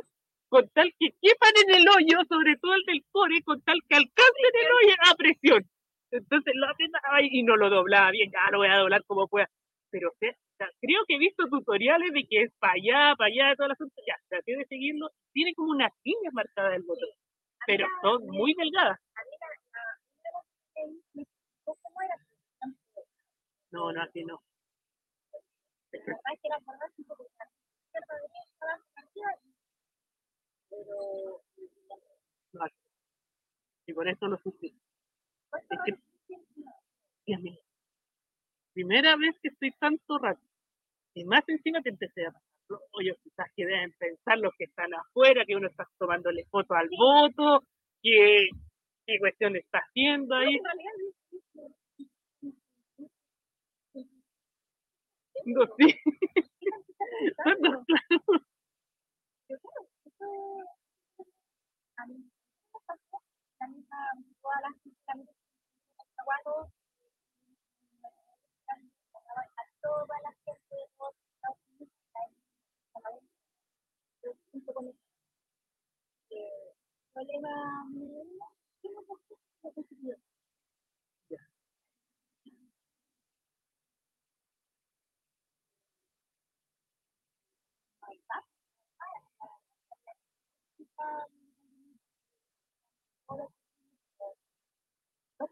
con 0.49 0.69
tal 0.69 0.93
que 0.99 1.09
quepan 1.21 1.53
en 1.65 1.75
el 1.75 1.87
hoyo, 1.89 2.23
sobre 2.29 2.55
todo 2.57 2.73
el 2.75 2.83
del 2.85 3.03
core, 3.11 3.41
con 3.43 3.61
tal 3.63 3.79
que 3.87 3.95
alcancen 3.95 4.53
el 4.53 4.71
hoyo 4.71 4.95
a 5.11 5.15
presión. 5.15 5.69
Entonces 6.11 6.53
lo 6.55 6.69
apretaba 6.69 7.21
y 7.21 7.43
no 7.43 7.57
lo 7.57 7.69
doblaba 7.69 8.11
bien, 8.11 8.31
ya 8.31 8.51
lo 8.51 8.59
voy 8.59 8.67
a 8.69 8.77
doblar 8.77 9.03
como 9.05 9.27
pueda. 9.27 9.49
Pero 9.89 10.13
creo 10.19 11.01
que 11.07 11.15
he 11.15 11.19
visto 11.19 11.47
tutoriales 11.49 12.11
de 12.13 12.25
que 12.29 12.43
es 12.43 12.51
para 12.59 12.73
allá, 12.73 13.15
para 13.17 13.27
allá, 13.27 13.55
todas 13.55 13.77
las 13.79 13.89
ya, 14.07 14.15
traté 14.29 14.55
de 14.55 14.65
seguirlo. 14.65 15.09
Tiene 15.33 15.53
como 15.55 15.71
unas 15.71 15.91
líneas 16.03 16.33
marcadas 16.33 16.75
el 16.75 16.83
botón 16.83 17.09
pero 17.67 17.85
son 18.01 18.25
muy 18.27 18.55
delgadas. 18.57 18.97
No, 23.71 23.91
no, 23.91 24.01
así 24.01 24.23
no. 24.23 24.41
Y 33.85 33.93
por 33.93 34.07
eso 34.07 34.27
lo 34.27 34.37
sufrí. 34.37 34.75
Es 37.25 37.39
que, 37.43 37.59
primera 38.73 39.15
vez 39.15 39.35
que 39.41 39.49
estoy 39.49 39.71
tanto 39.79 40.17
rato. 40.17 40.41
Y 41.13 41.25
más 41.25 41.43
encima 41.47 41.81
te 41.81 41.89
empecé 41.89 42.25
a 42.25 42.31
pasar 42.31 42.47
oye, 42.91 43.15
quizás 43.23 43.47
que 43.55 43.65
deben 43.65 43.93
pensar 43.93 44.37
los 44.39 44.53
que 44.57 44.65
están 44.65 44.93
afuera, 44.93 45.45
que 45.45 45.55
uno 45.55 45.67
está 45.67 45.87
tomándole 45.97 46.45
foto 46.45 46.73
al 46.73 46.89
voto, 46.89 47.63
que 48.01 48.49
qué 49.05 49.19
cuestión 49.19 49.55
está 49.55 49.79
haciendo 49.79 50.35
ahí. 50.35 50.59
No, 55.45 55.65
sí. 55.77 55.87
problema 77.13 77.49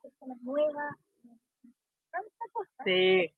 personas 0.01 0.41
nuevas, 0.41 0.95
tanta 2.11 2.45
cosa. 2.53 2.83
Sí. 2.83 3.33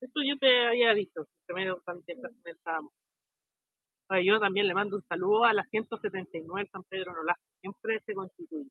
Esto 0.00 0.20
yo 0.22 0.36
te 0.38 0.66
había 0.66 0.92
visto, 0.92 1.26
que 1.46 1.54
me 1.54 1.66
comentábamos. 1.66 2.92
Yo 4.24 4.40
también 4.40 4.66
le 4.66 4.74
mando 4.74 4.96
un 4.96 5.02
saludo 5.02 5.44
a 5.44 5.52
la 5.52 5.64
179 5.64 6.68
San 6.72 6.82
Pedro 6.84 7.12
Nolasco, 7.12 7.42
siempre 7.60 8.00
se 8.06 8.14
constituye. 8.14 8.70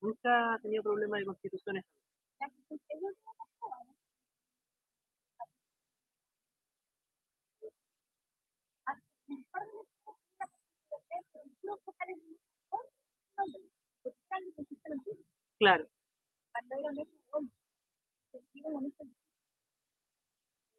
Nunca 0.00 0.54
ha 0.54 0.58
tenido 0.60 0.82
problemas 0.82 1.20
de 1.20 1.26
constituciones. 1.26 1.84
votar 15.58 15.86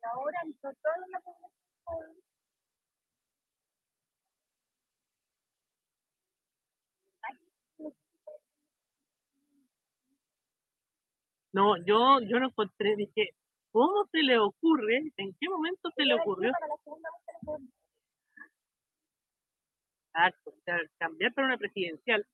ahora 0.04 0.38
entró 0.46 0.72
toda 0.82 1.08
la 1.12 1.20
población 1.22 1.50
No, 11.52 11.78
yo, 11.78 12.20
yo 12.22 12.40
no 12.40 12.48
encontré, 12.48 12.96
dije, 12.96 13.32
¿cómo 13.72 14.06
se 14.12 14.20
le 14.24 14.38
ocurre? 14.38 15.12
¿En 15.18 15.34
qué 15.40 15.50
momento 15.50 15.90
se 15.96 16.06
le 16.06 16.14
ocurrió? 16.16 16.52
Exacto, 20.14 20.52
o 20.52 20.62
sea, 20.66 20.78
cambiar 21.00 21.34
para 21.34 21.48
una 21.48 21.58
presidencial, 21.58 22.26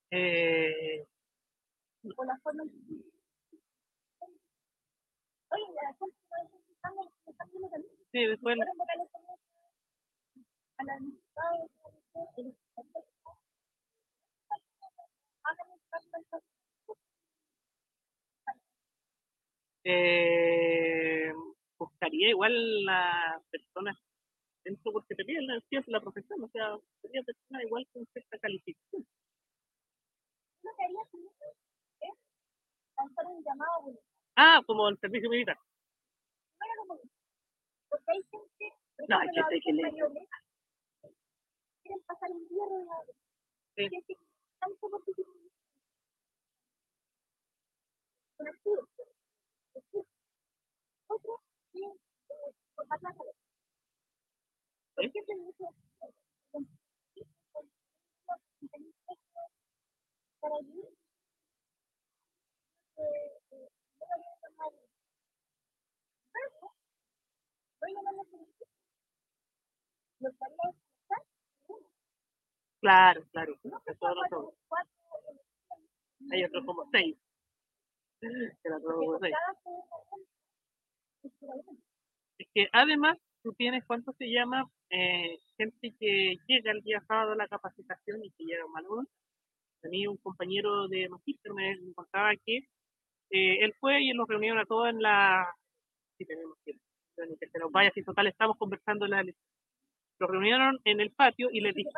Oye, 0.00 0.05
la 0.05 0.05
gente 7.70 7.88
Sí, 8.12 8.24
después. 8.24 8.56
Eh, 19.84 21.32
buscaría 21.78 22.30
igual 22.30 22.52
la 22.84 23.40
persona 23.50 23.96
dentro 24.64 24.92
porque 24.92 25.14
te 25.14 25.24
piden 25.24 25.46
la, 25.46 25.62
la 25.86 26.00
profesión, 26.00 26.42
o 26.42 26.48
sea, 26.48 26.76
sería 27.02 27.22
persona 27.22 27.62
igual 27.64 27.86
con 27.92 28.04
cierta 28.06 28.38
calificación. 28.38 29.06
Ah, 34.36 34.60
como 34.66 34.88
el 34.88 34.98
servicio 34.98 35.30
militar. 35.30 35.58
Porque 37.88 38.04
hay 38.08 38.22
gente, 38.30 38.72
no, 39.08 39.18
hay 39.18 39.28
gente 39.28 39.60
que 39.64 39.72
le... 39.72 39.82
quieren 41.82 42.02
pasar 42.06 42.30
el 42.30 42.48
día 42.48 42.64
rodeado. 42.68 43.06
Sí. 43.76 43.88
Tanto 44.58 44.90
porque. 44.90 45.12
Otro, 51.08 51.40
por 52.74 52.86
más 52.88 53.02
la 53.02 53.14
¿Por 54.94 55.12
qué 55.12 55.22
se 55.24 55.34
dice? 55.34 55.64
Para 60.40 60.54
allí, 60.56 60.82
eh, 62.96 63.40
eh, 63.50 63.68
Claro, 72.86 73.20
claro. 73.32 73.58
Hay 76.30 76.44
otros 76.44 76.64
como 76.64 76.88
seis. 76.92 77.16
Es 82.38 82.46
que 82.54 82.68
además 82.72 83.18
tú 83.42 83.52
tienes, 83.54 83.84
¿cuánto 83.86 84.12
se 84.12 84.26
llama? 84.26 84.70
Eh, 84.90 85.36
gente 85.56 85.96
que 85.98 86.36
llega 86.46 86.70
el 86.70 86.82
día 86.82 87.02
sábado 87.08 87.32
a 87.32 87.36
la 87.36 87.48
capacitación 87.48 88.24
y 88.24 88.30
que 88.30 88.44
llega 88.44 88.64
un 88.64 88.70
malón. 88.70 89.08
A 89.82 89.88
mí 89.88 90.06
un 90.06 90.18
compañero 90.18 90.86
de 90.86 91.08
magíster 91.08 91.52
me, 91.54 91.76
contaba 91.92 92.30
que 92.44 92.58
eh, 93.30 93.64
él 93.64 93.74
fue 93.80 94.00
y 94.00 94.12
nos 94.12 94.28
reunieron 94.28 94.60
a 94.60 94.64
todos 94.64 94.90
en 94.90 95.02
la... 95.02 95.44
Si 96.18 96.24
tenemos 96.24 96.56
tiempo 96.62 96.84
que 97.40 97.48
se 97.48 97.58
nos 97.58 97.72
vaya, 97.72 97.90
si 97.92 98.04
total 98.04 98.28
estamos 98.28 98.56
conversando 98.58 99.08
la 99.08 99.24
Lo 100.20 100.28
reunieron 100.28 100.78
en 100.84 101.00
el 101.00 101.10
patio 101.10 101.48
y 101.50 101.60
les 101.60 101.74
dije, 101.74 101.90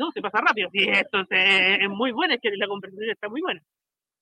no, 0.00 0.10
se 0.12 0.22
pasa 0.22 0.40
rápido, 0.40 0.70
sí, 0.72 0.78
esto 0.88 1.20
es, 1.28 1.88
muy 1.90 2.10
bueno, 2.12 2.34
es 2.34 2.40
que 2.40 2.50
la 2.56 2.66
conversación 2.66 3.10
está 3.10 3.28
muy 3.28 3.42
buena. 3.42 3.60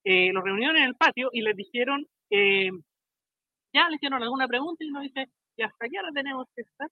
Eh, 0.05 0.33
los 0.33 0.43
reunieron 0.43 0.77
en 0.77 0.85
el 0.85 0.97
patio 0.97 1.31
y 1.33 1.43
les 1.43 1.55
dijeron, 1.57 2.07
eh, 2.31 2.71
ya 3.73 3.89
le 3.89 3.97
hicieron 3.97 4.23
alguna 4.23 4.49
pregunta 4.49 4.85
y 4.85 4.89
uno 4.89 5.03
dice, 5.03 5.27
y 5.57 5.63
hasta 5.63 5.87
aquí 5.87 5.97
ahora 5.97 6.11
tenemos 6.13 6.47
que 6.55 6.63
estar. 6.63 6.89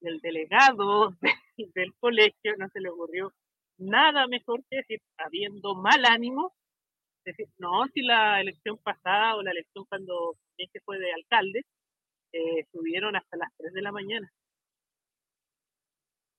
Y 0.00 0.08
el 0.08 0.20
delegado 0.20 1.14
del 1.74 1.94
colegio 2.00 2.56
no 2.58 2.68
se 2.72 2.80
le 2.80 2.90
ocurrió 2.90 3.32
nada 3.78 4.26
mejor 4.26 4.62
que 4.68 4.78
decir, 4.78 5.00
habiendo 5.18 5.74
mal 5.74 6.04
ánimo, 6.04 6.52
decir, 7.24 7.46
no, 7.58 7.86
si 7.94 8.02
la 8.02 8.40
elección 8.40 8.78
pasada 8.78 9.36
o 9.36 9.42
la 9.42 9.52
elección 9.52 9.84
cuando 9.88 10.36
se 10.56 10.80
fue 10.80 10.98
de 10.98 11.12
alcalde, 11.12 11.60
eh, 12.32 12.60
estuvieron 12.60 13.16
hasta 13.16 13.36
las 13.36 13.50
3 13.58 13.72
de 13.72 13.82
la 13.82 13.92
mañana. 13.92 14.30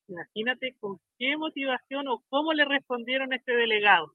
Imagínate 0.08 0.76
con 0.80 1.00
qué 1.18 1.38
motivación 1.38 2.08
o 2.08 2.24
cómo 2.30 2.54
le 2.54 2.66
respondieron 2.66 3.34
a 3.34 3.36
este 3.38 3.54
delegado. 3.54 4.14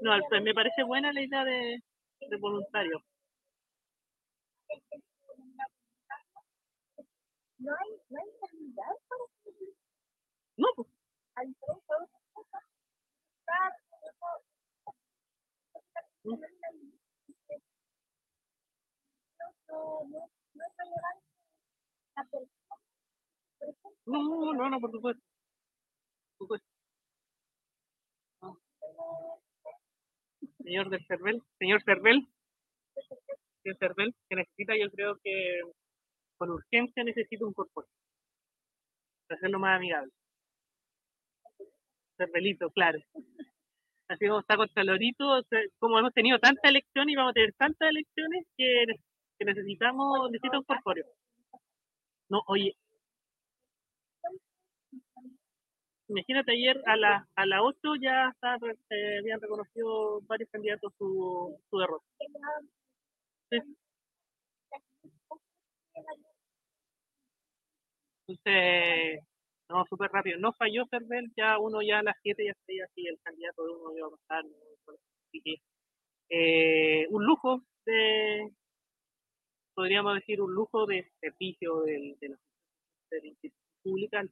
No, 0.00 0.12
pues 0.28 0.42
me 0.42 0.54
parece 0.54 0.82
buena 0.84 1.12
la 1.12 1.22
idea 1.22 1.44
de, 1.44 1.82
de 2.20 2.36
voluntario. 2.38 3.02
No 7.58 7.72
hay, 7.72 7.90
no 8.10 8.18
hay 8.20 8.28
para 9.08 9.22
No, 10.56 10.66
pues. 10.76 10.88
No, 24.06 24.54
no, 24.54 24.70
no, 24.70 24.80
por 24.80 24.90
supuesto. 24.90 25.22
Señor 30.62 30.90
del 30.90 31.04
Cervel, 31.06 31.42
señor 31.58 31.82
Cervel, 31.82 32.28
señor 33.62 33.78
Cervel, 33.78 34.14
que 34.28 34.36
necesita, 34.36 34.74
yo 34.76 34.90
creo 34.90 35.18
que 35.22 35.60
con 36.38 36.50
urgencia 36.50 37.04
necesita 37.04 37.46
un 37.46 37.52
corpóreo 37.54 37.90
para 39.26 39.38
hacerlo 39.38 39.58
más 39.58 39.76
amigable. 39.76 40.12
Cervelito, 42.16 42.70
claro 42.70 42.98
así 44.08 44.26
como 44.26 44.40
está 44.40 44.56
contra 44.56 44.84
Lorito, 44.84 45.42
como 45.78 45.98
hemos 45.98 46.12
tenido 46.12 46.38
tanta 46.38 46.68
elección 46.68 47.08
y 47.08 47.16
vamos 47.16 47.30
a 47.30 47.34
tener 47.34 47.52
tantas 47.54 47.90
elecciones 47.90 48.46
que, 48.56 48.84
necesitamos, 49.44 50.30
necesita 50.30 50.58
un 50.58 50.64
corpóreo. 50.64 51.06
No, 52.30 52.42
oye, 52.46 52.76
imagínate 56.08 56.52
ayer 56.52 56.82
a 56.86 56.96
las 56.96 57.26
a 57.36 57.46
la 57.46 57.62
8 57.62 57.94
ya 58.00 58.34
eh, 58.90 59.18
habían 59.20 59.40
reconocido 59.40 60.20
varios 60.22 60.50
candidatos 60.50 60.92
su, 60.98 61.58
su 61.70 61.78
derrota. 61.78 62.04
Entonces, 68.26 69.24
no, 69.68 69.84
súper 69.88 70.10
rápido. 70.10 70.38
No 70.38 70.52
falló 70.52 70.84
Cervel, 70.90 71.32
ya 71.36 71.58
uno 71.58 71.80
ya 71.82 71.98
a 72.00 72.02
las 72.02 72.16
7 72.22 72.44
ya 72.46 72.54
sabía 72.66 72.86
si 72.94 73.06
el 73.06 73.18
candidato 73.22 73.64
de 73.64 73.70
uno 73.70 73.96
iba 73.96 74.06
a 74.08 74.10
pasar. 74.10 74.44
eh, 76.30 77.06
un 77.10 77.24
lujo 77.24 77.62
de, 77.86 78.50
podríamos 79.78 80.16
decir, 80.16 80.42
un 80.42 80.52
lujo 80.52 80.86
de 80.86 81.08
servicio 81.20 81.82
del, 81.82 82.18
de 82.18 82.30
la, 82.30 82.36
de 83.12 83.28
institución 83.28 83.62
pública. 83.84 84.24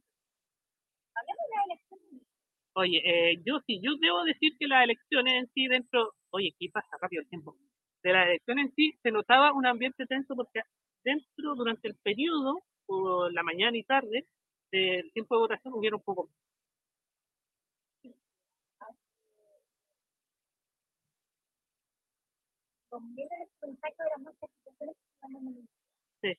Oye, 2.73 3.01
eh, 3.05 3.41
yo 3.45 3.61
sí, 3.65 3.79
yo 3.81 3.91
debo 4.01 4.25
decir 4.25 4.51
que 4.59 4.67
las 4.67 4.83
elecciones 4.83 5.35
en 5.35 5.49
sí 5.53 5.67
dentro, 5.69 6.13
oye, 6.31 6.53
¿qué 6.59 6.67
pasa 6.69 6.97
rápido 7.01 7.21
el 7.21 7.29
tiempo? 7.29 7.55
De 8.03 8.11
las 8.11 8.27
elecciones 8.27 8.65
en 8.65 8.75
sí 8.75 8.99
se 9.01 9.09
notaba 9.11 9.53
un 9.53 9.65
ambiente 9.65 10.05
tenso 10.05 10.35
porque 10.35 10.63
dentro, 11.05 11.55
durante 11.55 11.87
el 11.87 11.95
periodo, 11.95 12.61
por 12.85 13.31
la 13.33 13.41
mañana 13.41 13.77
y 13.77 13.83
tarde, 13.83 14.27
del 14.69 15.09
tiempo 15.13 15.35
de 15.35 15.39
votación 15.39 15.73
hubiera 15.75 15.95
un 15.95 16.03
poco 16.03 16.29
Sí. 18.01 18.13
Sí, 26.21 26.37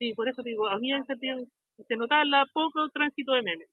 Sí, 0.00 0.12
por 0.14 0.28
eso 0.28 0.42
te 0.42 0.50
digo, 0.50 0.66
había 0.68 1.04
se 1.86 1.96
notaba 1.96 2.24
la 2.24 2.46
poco 2.52 2.88
tránsito 2.90 3.32
de 3.32 3.42
memes. 3.42 3.68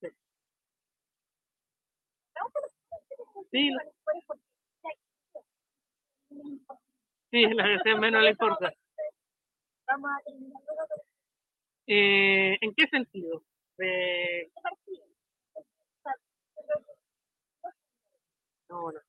Sí. 0.00 0.08
Sí, 3.50 3.70
importa. 4.18 4.42
Sí, 7.32 7.42
la 7.54 7.66
menos 8.00 8.22
le 8.22 8.30
importa. 8.30 8.72
Eh, 11.86 12.56
¿En 12.60 12.74
qué 12.74 12.86
sentido? 12.88 13.42
De- 13.76 14.42
este 14.42 14.60
partido. 14.62 15.04
O 15.54 16.02
sea, 16.02 16.14
pero 16.54 16.80
no, 18.70 18.92
no. 18.92 19.00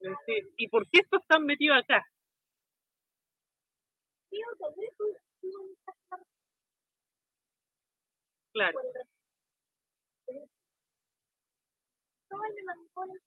Eh, 0.00 0.52
¿Y 0.56 0.68
por 0.68 0.88
qué 0.90 1.00
estos 1.00 1.20
están 1.22 1.44
metidos 1.44 1.78
acá? 1.78 2.06
Claro, 8.52 8.72
por 8.74 8.86
el 8.86 8.94
resto. 8.94 9.14
Todo 12.28 12.44
el 12.44 12.54
melancolía 12.54 13.20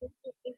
es 0.00 0.12
que 0.22 0.30
es 0.50 0.56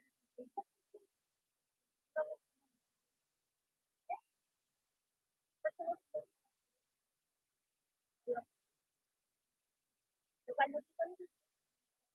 cuando 10.54 10.78
tú 10.78 10.86
conoces 10.96 11.28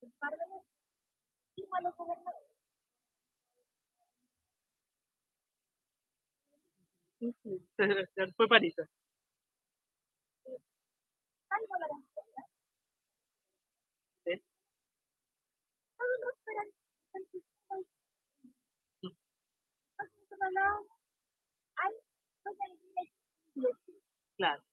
un 0.02 0.12
par 0.20 0.32
de 0.32 0.38
veces, 0.38 1.67
igual 1.78 1.84
los 1.84 1.96
gobernadores, 1.96 2.48
sí, 7.20 7.36
sí, 7.44 7.68
se- 8.16 8.34
fue 8.36 8.48
Parisa. 8.48 8.84
salvo 11.50 11.76
la 11.80 11.88
Sí. 14.26 14.42
hay 21.76 21.94
que 22.44 22.52
tienen 22.56 22.78
que 22.96 23.02
Claro, 24.38 24.64
que 24.64 24.72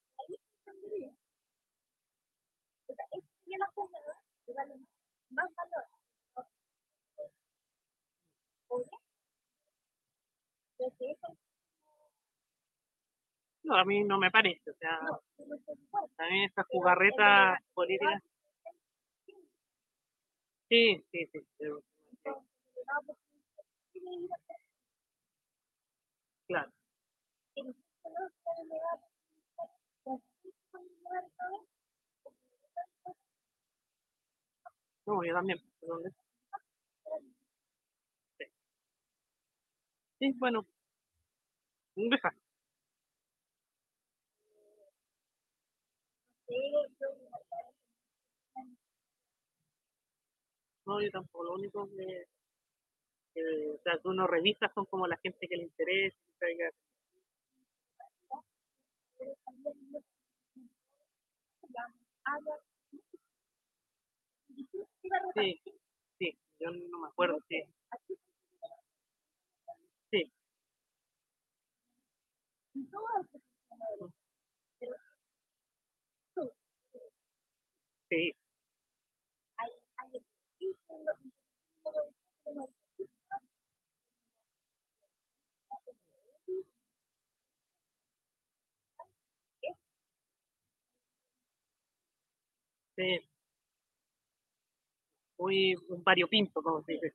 No, 13.63 13.75
a 13.77 13.85
mí 13.85 14.03
no 14.03 14.17
me 14.17 14.31
parece. 14.31 14.71
O 14.71 14.73
sea, 14.75 14.99
mí 16.29 16.45
esa 16.45 16.63
jugarreta 16.63 17.57
política. 17.73 18.21
Sí, 20.69 21.03
sí, 21.11 21.27
sí. 21.31 21.39
Claro, 26.47 26.71
no, 35.05 35.23
yo 35.23 35.33
también. 35.33 35.59
pero- 35.79 35.99
Sí. 38.37 38.45
Sí, 40.19 40.31
bueno. 40.37 40.65
Besazo. 41.95 42.37
No, 50.85 51.01
yo 51.01 51.09
tampoco. 51.11 51.43
Lo 51.45 51.53
único 51.55 51.87
que, 51.89 52.25
que 53.33 53.41
o 53.71 53.81
sea, 53.83 53.99
uno 54.05 54.27
revisa 54.27 54.71
son 54.73 54.85
como 54.85 55.07
la 55.07 55.17
gente 55.17 55.47
que 55.47 55.57
le 55.57 55.63
interesa. 55.63 56.17
que 56.39 56.69
Sí, 65.35 65.61
sí, 66.19 66.37
yo 66.59 66.71
no 66.71 66.99
me 66.99 67.07
acuerdo. 67.07 67.37
Sí, 67.49 67.63
sí, 70.11 70.31
sí. 78.09 78.33
Sí. 93.01 93.19
Muy 95.37 95.75
un 95.89 96.03
variopinto, 96.05 96.61
como 96.63 96.81
se 96.83 96.93
dice. 96.93 97.13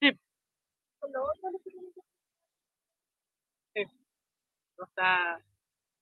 Sí, 0.00 0.10
sí. 3.74 3.84
No 4.78 4.84
está, 4.84 5.40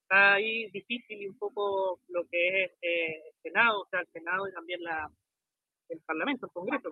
está 0.06 0.34
ahí 0.34 0.70
difícil 0.70 1.20
y 1.20 1.26
un 1.26 1.36
poco 1.36 2.00
lo 2.08 2.24
que 2.28 2.64
es 2.64 2.70
eh, 2.80 3.22
el 3.26 3.34
Senado, 3.42 3.80
o 3.80 3.88
sea, 3.88 4.00
el 4.00 4.08
Senado 4.12 4.48
y 4.48 4.52
también 4.52 4.80
la, 4.82 5.10
el 5.88 6.00
Parlamento, 6.02 6.46
el 6.46 6.52
Congreso. 6.52 6.88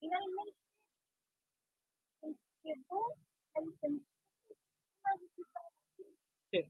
Finalmente, 0.00 0.56
Sí. 6.50 6.66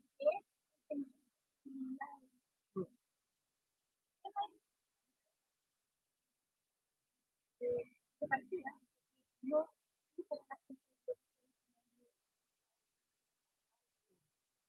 de 8.21 8.29
partida. 8.29 8.71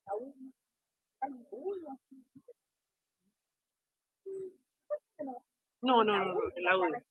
No 0.08 0.34
No, 5.82 6.04
no, 6.04 6.18
no, 6.18 6.34
no, 6.36 6.42
el 6.56 6.68
audio. 6.68 7.04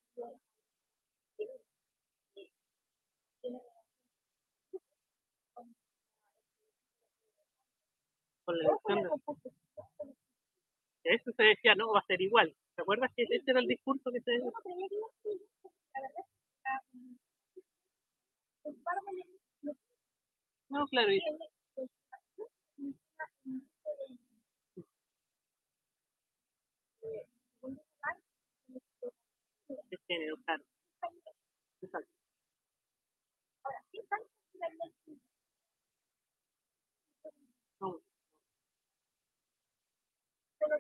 Con 8.44 8.58
la 8.58 8.64
de- 8.64 9.10
eso 11.04 11.32
se 11.36 11.42
decía, 11.44 11.74
no, 11.74 11.92
va 11.92 12.00
a 12.00 12.06
ser 12.06 12.20
igual. 12.22 12.54
¿Te 12.76 12.82
acuerdas 12.82 13.10
que 13.16 13.24
ese 13.24 13.50
era 13.50 13.60
el 13.60 13.66
discurso 13.68 14.10
que 14.12 14.20
se 14.20 14.32
decía? 14.32 14.50
No, 20.70 20.86
claro, 20.88 21.12
y- 21.12 21.20
de 29.90 29.98
género, 30.08 30.36
claro. 30.44 30.62
Exacto. 31.82 32.10
No. 37.80 38.00
Pero 40.58 40.76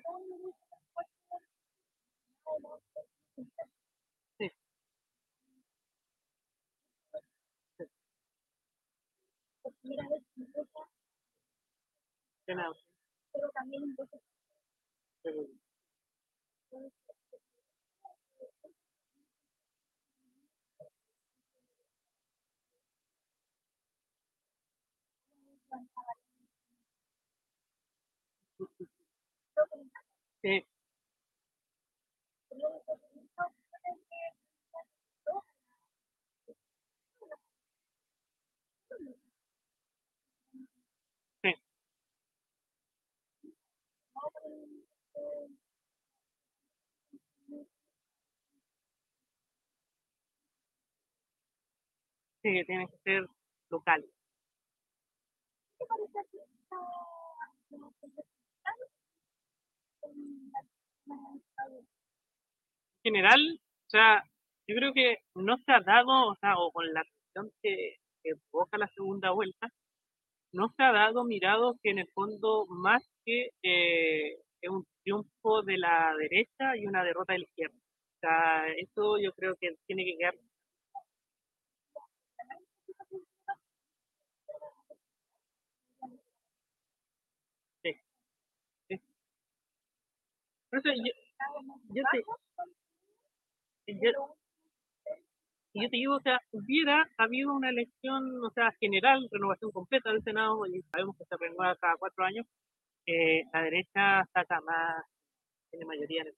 sí, 52.42 52.52
que 52.52 52.64
tiene 52.64 52.88
que 52.88 52.96
ser 53.04 53.26
local. 53.70 54.04
¿qué 55.78 55.86
parece 55.86 56.18
a 56.18 56.24
ti 56.24 56.38
esta 56.38 56.76
En 63.04 63.14
general, 63.14 63.60
o 63.86 63.90
sea, 63.90 64.22
yo 64.68 64.76
creo 64.76 64.92
que 64.92 65.18
no 65.34 65.56
se 65.58 65.72
ha 65.72 65.80
dado, 65.80 66.28
o 66.28 66.36
sea, 66.36 66.56
o 66.56 66.70
con 66.72 66.86
la 66.92 67.02
cuestión 67.04 67.52
que, 67.62 67.96
que 68.22 68.78
la 68.78 68.88
segunda 68.94 69.32
vuelta, 69.32 69.68
no 70.52 70.72
se 70.76 70.82
ha 70.84 70.92
dado 70.92 71.24
mirado 71.24 71.76
que 71.82 71.90
en 71.90 71.98
el 71.98 72.08
fondo 72.12 72.66
más 72.66 73.02
que 73.24 73.50
eh, 73.62 74.36
es 74.60 74.70
un 74.70 74.86
triunfo 75.02 75.62
de 75.62 75.78
la 75.78 76.14
derecha 76.16 76.76
y 76.76 76.86
una 76.86 77.02
derrota 77.04 77.32
de 77.32 77.40
la 77.40 77.44
izquierda. 77.44 77.76
O 77.76 78.20
sea, 78.20 78.68
eso 78.76 79.18
yo 79.18 79.32
creo 79.32 79.56
que 79.60 79.74
tiene 79.86 80.04
que 80.04 80.16
quedar 80.16 80.34
Yo 90.72 90.80
te 95.90 95.96
digo, 95.96 96.16
o 96.16 96.20
sea, 96.20 96.40
hubiera 96.52 97.06
habido 97.18 97.52
una 97.52 97.68
elección, 97.70 98.42
o 98.42 98.50
sea, 98.50 98.72
general, 98.80 99.28
renovación 99.30 99.70
completa 99.70 100.10
del 100.10 100.22
Senado, 100.22 100.64
y 100.66 100.80
sabemos 100.90 101.16
que 101.18 101.24
se 101.26 101.36
renueva 101.36 101.76
cada 101.76 101.96
cuatro 101.98 102.24
años, 102.24 102.46
eh, 103.06 103.42
la 103.52 103.62
derecha 103.62 104.24
saca 104.32 104.60
más, 104.62 105.04
tiene 105.70 105.86
mayoría 105.86 106.22
en 106.22 106.28
el 106.28 106.34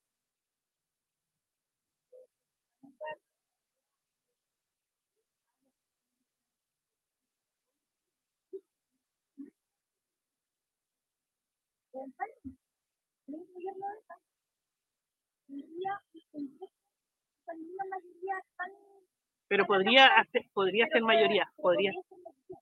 el 13.27 13.33
gobierno 13.33 13.33
de 13.33 13.35
Trump 13.35 13.35
tendría 13.35 13.71
una 13.71 13.87
mayoría 13.87 14.03
tan 14.07 14.19
Pero 19.47 19.65
podría 19.65 20.07
hacer, 20.07 20.45
podría 20.53 20.87
ser 20.87 21.01
mayoría, 21.03 21.51
podría, 21.57 21.91
ser 21.91 22.17
mayoría. 22.17 22.59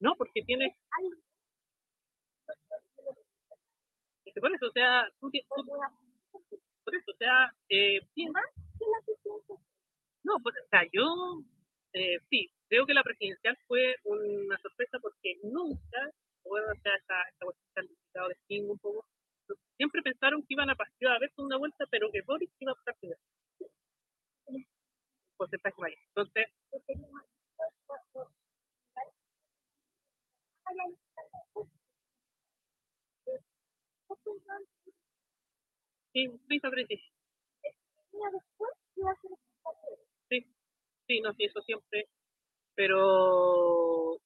No 0.00 0.14
porque 0.16 0.42
tiene, 0.42 0.74
por 4.40 4.52
eso, 4.52 4.66
o 4.66 4.72
sea, 4.72 5.08
tú, 5.20 5.30
tú- 5.30 5.66
por 6.84 6.94
eso, 6.94 7.10
o 7.12 7.16
sea, 7.16 7.50
eh. 7.68 8.00
No, 10.24 10.34
pues, 10.42 10.54
o 10.64 10.68
sea, 10.70 10.82
yo 10.92 11.42
eh, 11.92 12.18
sí, 12.30 12.50
creo 12.68 12.86
que 12.86 12.94
la 12.94 13.02
presidencial 13.04 13.56
fue 13.66 13.96
una 14.04 14.58
sorpresa 14.58 14.98
porque 15.00 15.38
nunca, 15.44 16.10
bueno, 16.44 16.66
o 16.76 16.80
sea, 16.82 16.94
esta, 16.96 17.22
esta 17.30 17.46
cuestión 17.46 17.86
de 17.86 18.70
un 18.70 18.78
poco, 18.78 19.06
siempre 19.76 20.02
pensaron 20.02 20.40
que 20.42 20.54
iban 20.54 20.70
a 20.70 20.76
iba 21.00 21.12
a 21.12 21.16
haber 21.16 21.30
segunda 21.30 21.56
vuelta, 21.56 21.84
pero 21.90 22.10
que 22.10 22.22
Boris 22.22 22.50
iba 22.58 22.72
a 22.72 22.74
pasar 22.74 22.94
primero. 23.00 23.20
Porcentaje 25.36 25.80
mayor. 25.80 25.98
Entonces, 26.08 26.46
sí, 36.12 36.30
sí, 36.48 36.60
sobre 36.60 36.86
sí, 36.86 36.98
después 38.32 38.70
iba 38.96 39.10
a 39.10 39.14
ser 39.16 39.30
sí, 40.30 40.46
sí, 41.06 41.20
no, 41.20 41.32
sí, 41.34 41.44
eso 41.44 41.60
siempre, 41.62 42.08
pero 42.74 44.18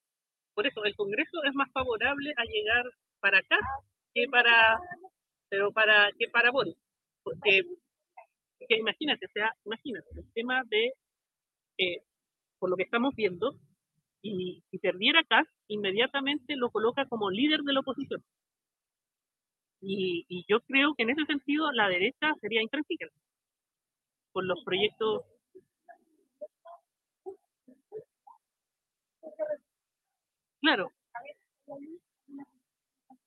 por 0.53 0.67
eso 0.67 0.83
el 0.85 0.95
Congreso 0.95 1.43
es 1.43 1.53
más 1.53 1.71
favorable 1.71 2.33
a 2.37 2.45
llegar 2.45 2.85
para 3.19 3.39
acá 3.39 3.57
que 4.13 4.27
para, 4.29 4.79
pero 5.51 5.73
para, 5.73 6.09
que 6.17 6.29
para 6.29 6.49
Boris, 6.49 6.77
porque, 7.23 7.63
imagínate, 8.69 9.25
o 9.25 9.31
sea, 9.33 9.53
imagínate, 9.65 10.07
el 10.15 10.31
tema 10.33 10.63
de, 10.69 10.93
eh, 11.77 12.03
por 12.57 12.69
lo 12.69 12.77
que 12.77 12.83
estamos 12.83 13.13
viendo, 13.15 13.53
y 14.21 14.63
si 14.71 14.77
perdiera 14.79 15.25
Kass, 15.25 15.47
inmediatamente 15.67 16.55
lo 16.55 16.69
coloca 16.71 17.05
como 17.07 17.29
líder 17.29 17.61
de 17.63 17.73
la 17.73 17.81
oposición. 17.81 18.23
Y, 19.81 20.25
y 20.29 20.45
yo 20.47 20.61
creo 20.61 20.93
que 20.95 21.03
en 21.03 21.09
ese 21.09 21.25
sentido 21.25 21.69
la 21.73 21.89
derecha 21.89 22.33
sería 22.39 22.61
intransigente 22.61 23.15
por 24.31 24.45
los 24.45 24.63
proyectos. 24.63 25.23
Claro. 30.61 30.91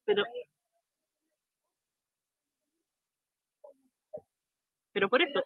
Pero, 0.07 0.23
pero 4.95 5.11
por 5.11 5.23
eso, 5.23 5.43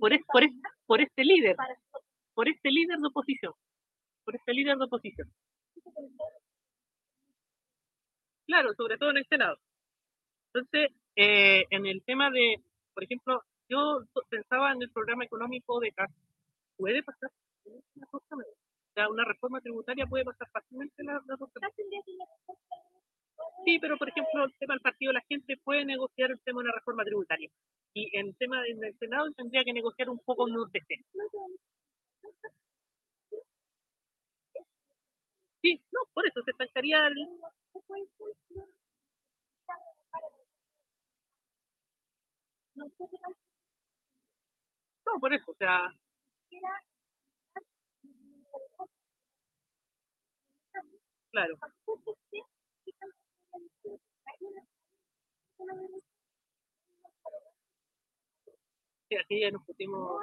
por, 0.00 0.12
es- 0.14 0.24
por, 0.26 0.44
es- 0.44 0.52
por 0.86 1.02
este 1.02 1.24
líder, 1.24 1.56
por 2.34 2.48
este 2.48 2.70
líder 2.70 2.98
de 2.98 3.08
oposición, 3.08 3.54
por 4.24 4.36
este 4.36 4.54
líder 4.54 4.78
de 4.78 4.84
oposición. 4.86 5.32
Claro, 8.46 8.72
sobre 8.76 8.96
todo 8.98 9.10
en 9.10 9.18
el 9.18 9.26
Senado. 9.28 9.56
Entonces, 10.54 10.90
eh, 11.16 11.64
en 11.70 11.86
el 11.86 12.02
tema 12.04 12.30
de, 12.30 12.56
por 12.94 13.04
ejemplo, 13.04 13.42
yo 13.68 14.00
pensaba 14.30 14.72
en 14.72 14.82
el 14.82 14.90
programa 14.90 15.24
económico 15.24 15.80
de 15.80 15.92
CAS. 15.92 16.10
¿Puede 16.76 17.02
pasar? 17.02 17.30
Una 17.96 18.06
cosa, 18.08 18.36
O 18.36 18.92
sea, 18.94 19.08
una 19.10 19.24
reforma 19.24 19.60
tributaria 19.60 20.06
puede 20.06 20.24
pasar 20.24 20.48
fácilmente 20.52 21.02
la, 21.04 21.14
la. 21.26 21.36
Sí, 23.64 23.78
pero 23.80 23.96
por 23.98 24.08
ejemplo, 24.08 24.44
el 24.44 24.54
tema 24.58 24.74
del 24.74 24.80
partido, 24.80 25.12
la 25.12 25.22
gente 25.28 25.56
puede 25.62 25.84
negociar 25.84 26.30
el 26.30 26.40
tema 26.40 26.60
de 26.60 26.68
una 26.68 26.74
reforma 26.74 27.04
tributaria. 27.04 27.50
Y 27.94 28.16
en 28.16 28.34
tema 28.34 28.62
del 28.62 28.78
del 28.78 28.96
Senado 28.98 29.30
tendría 29.32 29.64
que 29.64 29.72
negociar 29.72 30.08
un 30.10 30.18
poco 30.20 30.46
de 30.46 30.78
este. 30.78 31.04
Sí, 35.62 35.82
no, 35.92 36.00
por 36.14 36.26
eso 36.26 36.40
se 36.44 36.50
estancaría 36.52 37.06
el, 37.08 37.14
No, 45.06 45.18
por 45.20 45.32
eso, 45.32 45.50
o 45.50 45.54
sea, 45.56 45.90
claro. 51.30 51.56
Aquí 59.26 59.40
ya 59.40 59.50
nos 59.50 59.64
pusimos, 59.64 60.22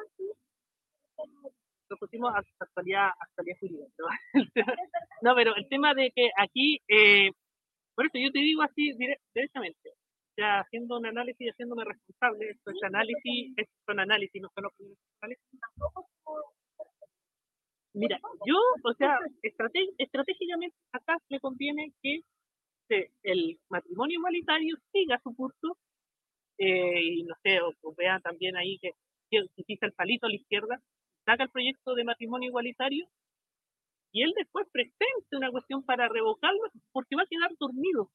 nos 1.90 2.00
pusimos 2.00 2.34
actualidad, 2.60 3.10
actualidad 3.20 3.58
jurídica. 3.60 3.94
¿no? 4.00 4.08
No, 5.22 5.36
pero 5.36 5.56
el 5.56 5.68
tema 5.70 5.94
de 5.94 6.12
que 6.12 6.30
aquí, 6.38 6.80
eh, 6.88 7.32
por 7.96 8.06
eso 8.06 8.18
yo 8.18 8.32
te 8.32 8.40
digo 8.40 8.62
así 8.62 8.92
dire- 8.98 9.20
directamente, 9.34 9.92
ya 10.38 10.60
haciendo 10.62 10.98
un 10.98 11.06
análisis 11.06 11.42
y 11.42 11.50
haciéndome 11.50 11.86
responsable, 11.86 12.50
esto 12.50 12.72
es 12.72 12.84
análisis, 12.84 13.54
es 13.58 13.68
son 13.86 14.00
análisis, 14.00 14.42
no 14.42 14.50
son 14.56 14.66
opiniones. 14.66 14.98
Mira, 17.94 18.20
yo, 18.46 18.56
o 18.84 18.94
sea, 18.96 19.20
estratégicamente 19.98 20.76
acá 20.92 21.18
le 21.30 21.40
conviene 21.40 21.94
que 22.02 22.22
se- 22.88 23.12
el 23.24 23.60
matrimonio 23.70 24.18
igualitario 24.20 24.76
siga 24.92 25.20
su 25.24 25.36
curso 25.36 25.78
eh, 26.58 27.02
y 27.04 27.24
no 27.24 27.36
sé, 27.44 27.62
o, 27.62 27.74
o 27.82 27.94
vean 27.96 28.22
también 28.22 28.58
ahí 28.58 28.80
que 28.80 28.92
que 29.30 29.64
fija 29.66 29.88
el 29.88 29.94
palito 29.94 30.28
a 30.28 30.30
la 30.30 30.36
izquierda, 30.36 30.80
saca 31.26 31.44
el 31.44 31.50
proyecto 31.50 31.96
de 31.96 32.04
matrimonio 32.04 32.50
igualitario 32.50 33.08
y 34.14 34.22
él 34.24 34.32
después 34.38 34.66
presente 34.72 35.36
una 35.36 35.52
cuestión 35.52 35.84
para 35.84 36.08
revocarlo 36.08 36.62
porque 36.92 37.16
va 37.16 37.24
a 37.24 37.28
quedar 37.28 37.52
dormido. 37.60 38.10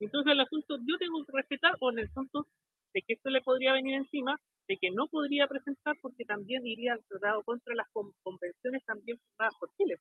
Entonces 0.00 0.32
el 0.32 0.40
asunto, 0.40 0.78
yo 0.86 0.98
tengo 0.98 1.24
que 1.24 1.32
respetar 1.32 1.76
o 1.80 1.90
el 1.90 2.00
asunto 2.06 2.46
de 2.94 3.02
que 3.02 3.14
esto 3.14 3.30
le 3.30 3.42
podría 3.42 3.72
venir 3.74 3.94
encima, 3.94 4.36
de 4.68 4.78
que 4.78 4.90
no 4.90 5.08
podría 5.08 5.48
presentar 5.48 5.96
porque 6.02 6.24
también 6.24 6.66
iría 6.66 6.98
tratado 7.08 7.42
contra 7.44 7.74
las 7.74 7.88
con- 7.92 8.12
convenciones 8.22 8.84
también 8.86 9.18
firmadas 9.18 9.54
por 9.60 9.70
Chile. 9.76 9.96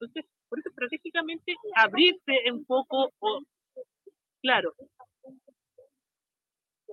Entonces, 0.00 0.24
por 0.48 0.58
eso 0.58 0.70
estratégicamente 0.70 1.54
abrirse 1.76 2.50
un 2.52 2.64
poco, 2.64 3.10
o, 3.20 3.40
claro, 4.42 4.74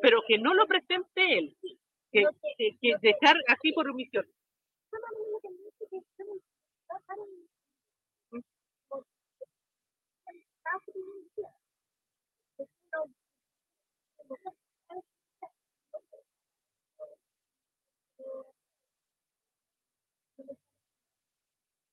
pero 0.01 0.21
que 0.27 0.37
no 0.37 0.53
lo 0.53 0.67
presente 0.67 1.37
él, 1.37 1.57
que, 2.11 2.23
que, 2.57 2.77
que 2.81 2.95
dejar 3.01 3.35
así 3.47 3.71
por 3.73 3.89
omisión. 3.89 4.25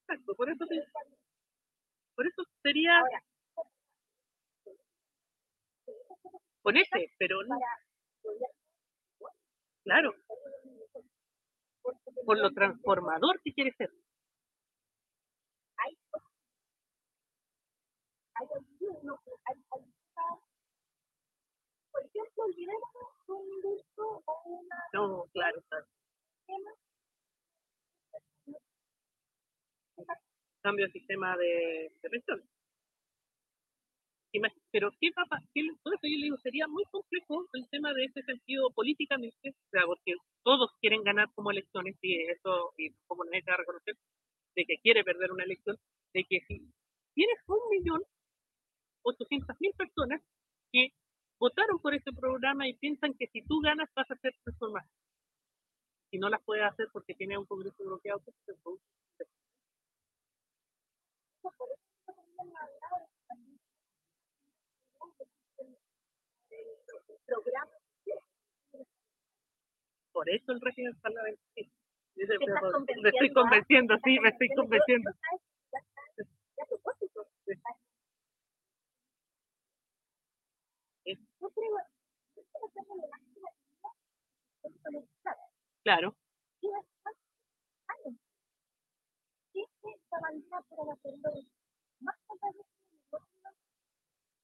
Exacto, 0.07 0.35
por 0.37 0.49
eso, 0.51 0.65
te- 0.67 0.87
por 2.15 2.27
eso 2.27 2.43
sería 2.63 3.03
con 6.63 6.77
ese, 6.77 7.11
pero 7.19 7.43
no, 7.45 7.57
claro, 9.85 10.15
por 12.25 12.39
lo 12.39 12.51
transformador 12.53 13.41
que 13.43 13.53
quiere 13.53 13.73
ser. 13.77 13.91
Por 21.93 22.05
ejemplo, 22.05 22.45
un 23.29 23.49
indulto 23.55 24.23
o 24.25 24.43
una 24.47 24.77
No, 24.93 25.25
claro, 25.33 25.63
claro. 25.69 25.87
Cambio 30.63 30.87
el 30.87 30.93
sistema 30.93 31.37
de, 31.37 31.93
de 32.03 32.11
pensiones. 32.11 32.47
Pero 34.71 34.91
¿qué 34.99 35.11
va 35.11 35.25
a? 35.31 35.41
Por 35.83 35.95
eso 35.95 36.03
yo 36.05 36.17
le 36.19 36.25
digo, 36.25 36.37
sería 36.39 36.67
muy 36.67 36.85
complejo 36.91 37.47
el 37.53 37.69
tema 37.69 37.93
de 37.93 38.05
ese 38.05 38.23
sentido 38.23 38.71
políticamente, 38.71 39.51
o 39.51 39.71
sea, 39.71 39.83
porque 39.85 40.15
todos 40.43 40.71
quieren 40.81 41.03
ganar 41.05 41.29
como 41.35 41.51
elecciones 41.51 41.97
y 42.01 42.23
eso, 42.31 42.73
y 42.79 42.91
como 43.07 43.25
necesita 43.25 43.57
reconocer, 43.59 43.95
de 44.57 44.65
que 44.65 44.79
quiere 44.79 45.05
perder 45.05 45.33
una 45.33 45.45
elección, 45.45 45.77
de 46.15 46.25
que 46.25 46.41
si 46.49 46.61
tienes 47.15 47.39
un 47.47 47.59
millón 47.71 48.03
ochocientas 49.03 49.57
mil 49.61 49.73
personas 49.75 50.23
que 50.73 50.93
votaron 51.39 51.79
por 51.81 51.95
ese 51.95 52.13
programa 52.13 52.67
y 52.69 52.75
piensan 52.75 53.15
que 53.15 53.27
si 53.27 53.43
tú 53.43 53.61
ganas 53.61 53.91
vas 53.95 54.11
a 54.11 54.17
ser 54.17 54.33
transformado. 54.45 54.89
Si 56.11 56.19
no 56.19 56.29
las 56.29 56.43
puedes 56.45 56.65
hacer 56.65 56.89
porque 56.93 57.15
tienes 57.15 57.39
un 57.39 57.47
congreso 57.47 57.85
bloqueado, 57.85 58.21
pues, 58.21 58.37
te 58.47 58.55
produce 58.63 58.85
Por 70.13 70.29
eso 70.31 70.53
el 70.53 70.61
régimen 70.61 70.95
parlamentario. 71.01 71.71
Dice, 72.15 72.35
Me 72.39 73.09
estoy 73.09 73.29
¿ah? 73.29 73.33
convenciendo, 73.35 73.97
sí, 74.05 74.21
me 74.21 74.29
estoy 74.29 74.49
convenciendo. 74.55 75.11
Claro, 85.83 86.15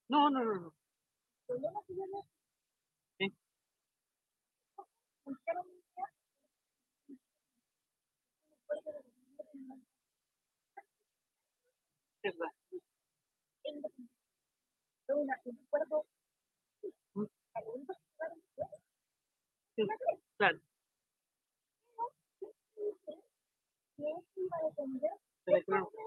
no, 0.09 0.31
no, 0.31 0.45
no, 0.45 0.55
no. 0.57 0.75
Creó 5.45 5.65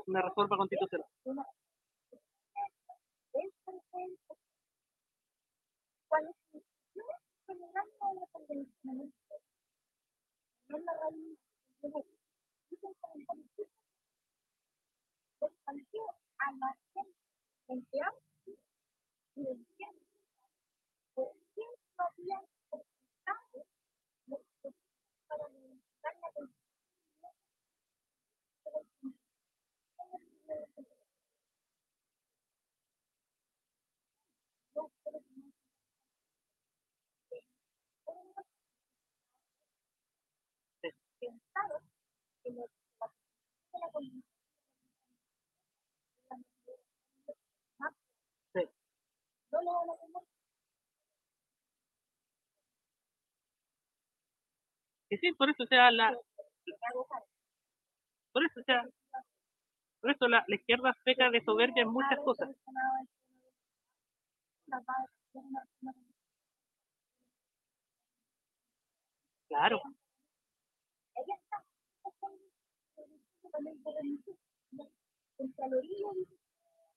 una 0.07 0.21
reforma 0.21 0.57
constitucional. 0.57 1.05
cuál 6.07 6.27
es 6.27 6.35
su 7.51 7.57
yo 7.57 7.63
generando 7.67 8.21
la 8.21 8.27
convencionalidad 8.31 9.13
no 10.69 10.77
la 10.77 10.93
raíz 11.01 11.39
de 11.81 11.89
la 11.89 11.99
del 15.41 15.51
partido 15.65 16.05
a 16.39 16.51
la 16.53 16.77
gente 16.93 17.17
entre 17.67 17.99
ambos 18.01 18.23
y 19.35 19.43
decían 19.43 19.95
por 21.13 21.33
qué 21.55 21.63
no 21.97 22.05
habían 22.05 22.41
presentado 22.69 23.65
los 24.27 24.41
proyectos 24.61 24.73
para 25.27 25.47
modificar 25.49 26.13
la 26.21 26.31
constitución 26.33 26.63
pensaron 41.19 41.83
que 42.43 42.49
los 42.51 42.69
de 43.73 43.79
la 43.79 43.91
constitución 43.91 44.25
Sí. 48.53 48.61
Y 55.09 55.17
sí, 55.17 55.31
por 55.33 55.49
eso, 55.49 55.63
sea, 55.67 55.91
la, 55.91 56.11
que 56.65 56.71
por 58.33 58.43
eso, 58.45 58.61
sea, 58.65 58.83
por 59.99 60.11
eso 60.11 60.27
la, 60.27 60.43
la 60.47 60.55
izquierda 60.55 60.95
peca 61.03 61.31
de 61.31 61.43
soberbia 61.43 61.81
en 61.81 61.89
muchas 61.89 62.19
cosas. 62.23 62.49
Claro, 69.47 69.79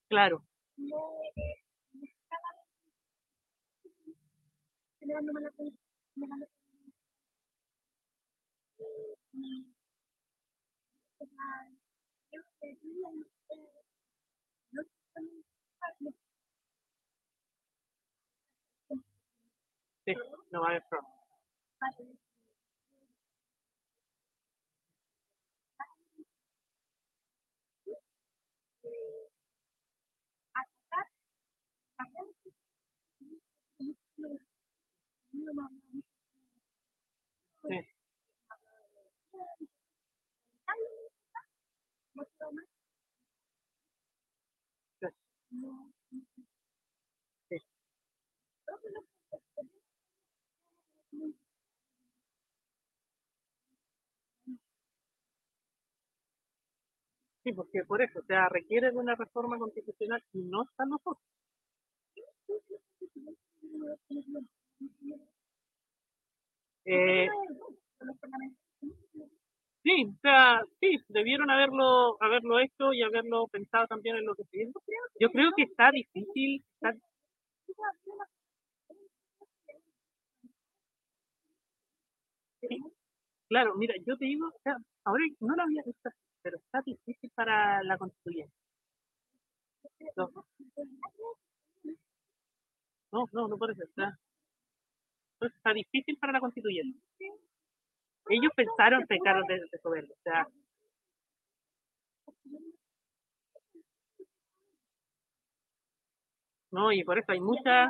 claro, 0.09 0.45
no 0.77 0.97
eh, 1.37 1.55
no 1.93 2.05
estaba 2.05 2.49
generando 5.05 5.33
mala 5.35 5.51
con- 5.53 5.79
mala 6.17 6.47
eh, 8.79 9.17
y 9.33 9.67
o 11.21 11.27
sea, 11.27 11.71
yo 12.33 12.43
pedía 12.61 13.09
eh, 13.51 13.83
no 14.73 14.83
solamente 15.15 16.19
sí, 20.05 20.15
Sí. 57.45 57.53
Porque 57.55 57.85
por 57.85 58.03
eso, 58.03 58.19
o 58.21 58.25
sea, 58.25 58.49
requiere 58.49 58.91
de 58.91 58.97
una 58.99 59.15
reforma 59.15 59.59
constitucional 59.59 60.23
y 60.33 60.43
no 60.43 60.65
están 60.65 60.89
nosotros. 60.89 61.23
Eh, 66.87 67.29
sí, 69.83 70.07
o 70.09 70.19
sea, 70.23 70.63
sí, 70.81 70.99
debieron 71.09 71.51
haberlo 71.51 72.17
haberlo 72.23 72.59
hecho 72.61 72.93
y 72.93 73.03
haberlo 73.03 73.47
pensado 73.49 73.87
también 73.87 74.17
en 74.17 74.27
lo 74.27 74.35
que 74.35 74.45
se 74.45 74.71
Yo 75.21 75.31
creo 75.31 75.51
que 75.57 75.65
está 75.65 75.91
difícil. 75.91 76.65
Claro, 83.49 83.75
mira, 83.77 83.95
yo 84.07 84.17
te 84.17 84.27
digo, 84.27 84.49
o 84.49 84.61
sea, 84.63 84.77
ahora 85.05 85.25
no 85.41 85.55
lo 85.55 85.63
había 85.63 85.83
visto, 85.85 86.11
pero 86.43 86.59
está 86.59 86.83
difícil 86.85 87.31
para 87.35 87.83
la 87.83 87.97
constituyente. 87.99 88.53
No, 90.17 90.31
no, 93.13 93.27
no, 93.33 93.49
no 93.49 93.57
ser. 93.95 94.24
Está, 95.47 95.73
difícil 95.73 96.17
para 96.19 96.33
la 96.33 96.41
constituyente. 96.41 96.99
Ellos 98.29 98.53
pensaron 98.57 99.07
pecar 99.07 99.43
de, 99.47 99.55
de. 99.61 100.13
O 100.13 100.23
sea, 100.23 100.49
no, 106.71 106.93
y 106.93 107.05
por 107.05 107.19
eso 107.19 107.33
hay 107.33 107.41
mucha 107.41 107.89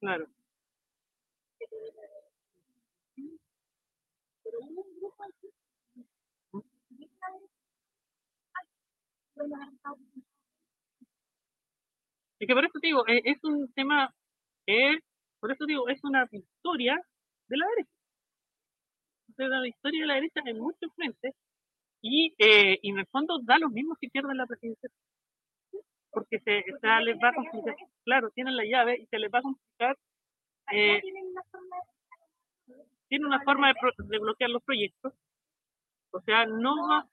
Claro. 0.00 0.26
Y 12.38 12.46
que 12.46 12.54
por 12.54 12.64
eso 12.64 12.78
te 12.80 12.86
digo, 12.86 13.06
es, 13.06 13.20
es 13.24 13.44
un 13.44 13.72
tema, 13.74 14.14
es, 14.66 15.00
por 15.40 15.52
eso 15.52 15.66
digo, 15.66 15.88
es 15.88 16.02
una 16.04 16.24
victoria 16.26 16.98
de 17.48 17.56
la 17.56 17.66
derecha. 17.66 17.90
Es 19.28 19.46
una 19.46 19.62
victoria 19.62 20.00
de 20.00 20.06
la 20.06 20.14
derecha 20.14 20.40
en 20.46 20.58
muchos 20.58 20.92
frentes 20.94 21.34
y, 22.02 22.34
eh, 22.38 22.78
y 22.82 22.90
en 22.90 22.98
el 22.98 23.06
fondo 23.06 23.38
da 23.42 23.58
lo 23.58 23.68
mismo 23.68 23.94
si 24.00 24.08
pierden 24.08 24.38
la 24.38 24.46
presidencia 24.46 24.90
porque 26.10 26.40
se, 26.40 26.64
les 27.02 27.16
va 27.18 27.28
a 27.28 27.34
complicar, 27.34 27.76
claro, 28.04 28.30
tienen 28.30 28.56
la 28.56 28.64
llave 28.64 28.98
y 29.00 29.06
se 29.06 29.18
les 29.18 29.30
va 29.32 29.38
a 29.38 29.42
complicar. 29.42 29.96
Eh, 30.72 31.00
tiene 33.08 33.26
una 33.26 33.40
forma 33.42 33.68
de, 33.68 33.74
de, 34.04 34.18
bloquear 34.18 34.50
los 34.50 34.62
proyectos. 34.62 35.14
O 36.12 36.20
sea, 36.20 36.46
no 36.46 36.88
va. 36.88 37.08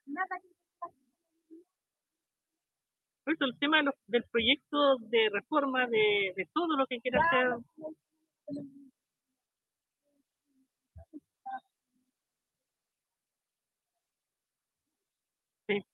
Eso 3.32 3.44
el 3.44 3.58
tema 3.58 3.78
de 3.78 3.84
los, 3.84 3.94
del 4.06 4.24
proyecto 4.24 4.96
de 5.00 5.28
reforma, 5.32 5.86
de, 5.86 6.32
de 6.36 6.48
todo 6.52 6.76
lo 6.76 6.86
que 6.86 7.00
quiere 7.00 7.18
hacer. 7.18 7.48
Sí, 15.66 15.84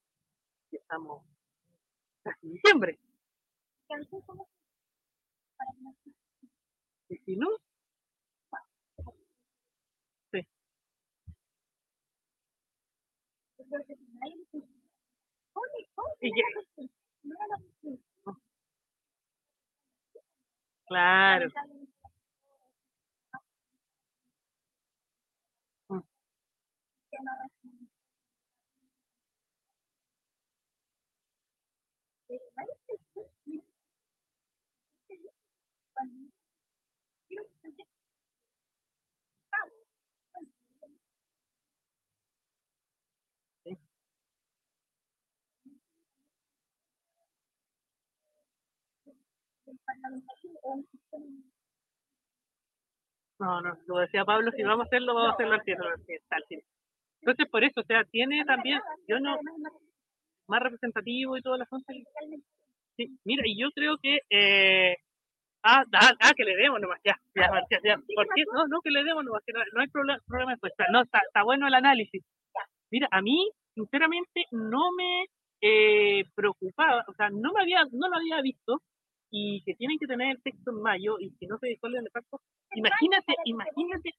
estamos 0.73 1.23
casi 2.23 2.49
diciembre. 2.49 2.99
¿Y 7.09 7.17
si 7.19 7.37
no? 7.37 7.49
Sí. 10.33 10.47
Y 16.21 16.31
ya. 16.31 16.94
Claro. 20.89 21.49
No, 53.39 53.61
no, 53.61 53.77
lo 53.87 53.99
decía 53.99 54.25
Pablo, 54.25 54.51
si 54.53 54.63
vamos 54.63 54.85
a 54.85 54.87
hacerlo, 54.87 55.15
vamos 55.15 55.31
a 55.31 55.35
hacerlo 55.35 55.55
al 55.55 55.63
cierre, 55.65 56.65
Entonces, 57.21 57.49
por 57.51 57.65
eso, 57.65 57.81
o 57.81 57.85
sea, 57.85 58.05
tiene 58.05 58.45
también, 58.45 58.81
yo 59.09 59.19
no, 59.19 59.37
más 60.47 60.61
representativo 60.63 61.37
y 61.37 61.43
todas 61.43 61.59
las 61.59 61.69
cosas. 61.69 61.97
Sí, 62.97 63.19
mira, 63.25 63.43
y 63.47 63.61
yo 63.61 63.71
creo 63.73 63.97
que, 64.01 64.19
eh, 64.31 64.97
ah, 65.65 65.83
ah, 65.93 66.13
ah, 66.21 66.33
que 66.37 66.45
le 66.45 66.57
demos 66.57 66.81
nomás, 66.81 67.01
ya, 67.05 67.17
ya, 67.35 67.51
ya, 67.71 67.79
ya. 67.83 67.97
¿Por 67.97 68.27
qué? 68.35 68.45
No, 68.53 68.69
no, 68.69 68.81
que 68.81 68.91
le 68.91 69.03
demos 69.03 69.25
nomás, 69.25 69.43
que 69.45 69.53
no, 69.53 69.61
no 69.73 69.81
hay 69.81 69.89
problema, 69.89 70.21
problema 70.27 70.53
después. 70.53 70.73
No, 70.93 71.03
está, 71.03 71.19
está 71.27 71.43
bueno 71.43 71.67
el 71.67 71.75
análisis. 71.75 72.23
Mira, 72.91 73.09
a 73.11 73.21
mí, 73.21 73.51
sinceramente, 73.75 74.45
no 74.53 74.93
me 74.93 75.27
eh, 75.61 76.25
preocupaba, 76.35 77.05
o 77.09 77.15
sea, 77.15 77.31
no 77.31 77.53
me 77.53 77.63
había, 77.63 77.85
no 77.91 78.09
lo 78.09 78.17
había 78.17 78.41
visto, 78.43 78.81
y 79.31 79.63
que 79.65 79.75
tienen 79.75 79.99
que 79.99 80.07
tener 80.07 80.37
el 80.37 80.43
texto 80.43 80.71
en 80.71 80.83
mayo, 80.83 81.19
y 81.19 81.31
si 81.39 81.47
no 81.47 81.59
se 81.59 81.69
disuelve 81.69 81.99
el 81.99 82.11
pacto, 82.11 82.41
imagínate, 82.75 83.35
imagínate, 83.45 84.15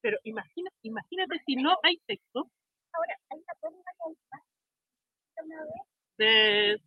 pero 0.00 0.18
imagina, 0.24 0.70
imagínate 0.82 1.40
si 1.46 1.56
no 1.56 1.76
hay 1.82 1.98
texto. 2.06 2.48
Ahora, 2.92 3.16
hay 3.30 3.38
una 3.38 3.86
de 6.18 6.80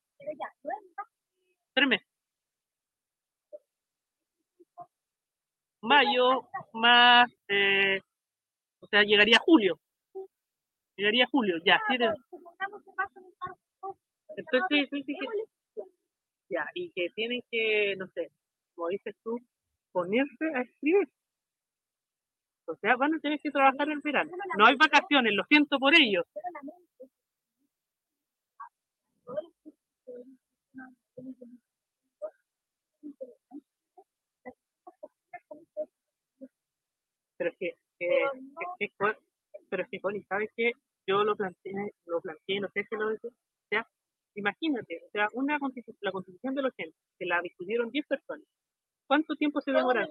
tres 1.74 1.88
meses. 1.88 2.08
Mayo 5.82 6.50
más, 6.74 7.32
eh, 7.48 8.02
o 8.82 8.88
sea, 8.88 9.04
llegaría 9.04 9.40
julio. 9.40 9.80
Llegaría 10.98 11.26
julio, 11.32 11.58
ya. 11.64 11.82
¿sí? 11.88 11.96
Entonces, 14.36 14.90
sí, 14.92 15.04
sí, 15.04 15.16
sí, 15.16 15.28
ya, 16.50 16.66
y 16.74 16.92
que 16.92 17.10
tienen 17.12 17.42
que, 17.52 17.96
no 17.98 18.08
sé, 18.08 18.32
como 18.76 18.90
dices 18.90 19.16
tú, 19.24 19.38
ponerse 19.92 20.46
a 20.56 20.62
escribir. 20.62 21.08
O 22.66 22.76
sea, 22.76 22.96
van 22.96 23.16
a 23.16 23.20
tener 23.20 23.40
que 23.40 23.52
trabajar 23.52 23.90
el 23.90 24.00
verano. 24.02 24.32
No 24.58 24.66
hay 24.66 24.76
vacaciones, 24.76 25.34
lo 25.34 25.44
siento 25.46 25.80
por 25.80 25.94
ellos. 25.96 26.26
Pero 37.38 37.50
es 37.52 37.58
que, 37.58 37.68
eh, 38.00 38.26
es, 38.80 38.92
pero 39.70 39.84
es 39.84 39.90
que, 39.90 40.00
Connie, 40.02 40.24
¿sabes 40.24 40.50
qué? 40.56 40.74
Yo 41.08 41.24
lo 41.24 41.36
planteé, 41.36 41.94
lo 42.06 42.22
planteé, 42.22 42.60
no 42.60 42.70
sé 42.74 42.86
si 42.88 42.96
lo 42.96 43.10
dije. 43.10 43.30
Imagínate, 44.40 45.02
o 45.06 45.10
sea, 45.12 45.28
una 45.34 45.60
la 46.02 46.12
constitución 46.12 46.56
de 46.56 46.62
los 46.62 46.74
gente, 46.74 46.96
que 47.18 47.26
la 47.26 47.42
discutieron 47.42 47.92
10 47.92 48.08
personas. 48.08 48.48
¿Cuánto 49.06 49.36
tiempo 49.36 49.60
se 49.60 49.72
demoraron? 49.72 50.10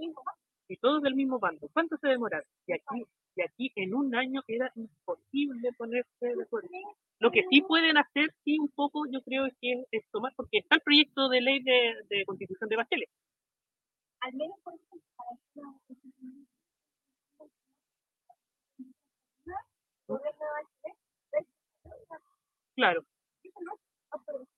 Y 0.69 0.77
todos 0.77 1.03
del 1.03 1.15
mismo 1.15 1.39
bando. 1.39 1.67
¿Cuánto 1.73 1.97
se 1.97 2.09
demoraron? 2.09 2.47
Y 2.67 2.75
aquí, 2.75 3.07
y 3.37 3.43
aquí 3.43 3.73
en 3.77 3.95
un 3.95 4.15
año 4.15 4.43
era 4.47 4.71
imposible 4.75 5.73
ponerse 5.79 6.27
de 6.37 6.43
acuerdo. 6.43 6.69
Lo 7.21 7.31
que 7.31 7.43
sí 7.51 7.63
pueden 7.63 7.97
hacer, 7.97 8.35
sí, 8.45 8.59
un 8.59 8.69
poco, 8.69 9.07
yo 9.11 9.23
creo, 9.23 9.47
es 9.47 9.55
que 9.63 9.85
es, 9.91 10.05
tomar, 10.11 10.35
porque 10.37 10.59
está 10.59 10.77
el 10.77 10.83
proyecto 10.83 11.31
de 11.31 11.41
ley 11.41 11.63
de, 11.63 11.95
de 12.11 12.27
constitución 12.27 12.69
de 12.69 12.77
Bachelet. 12.77 13.09
Al 14.21 14.35
menos, 14.35 14.59
por 14.63 14.75
Claro. 22.75 23.05
Ah, 24.11 24.19
pues 24.27 24.49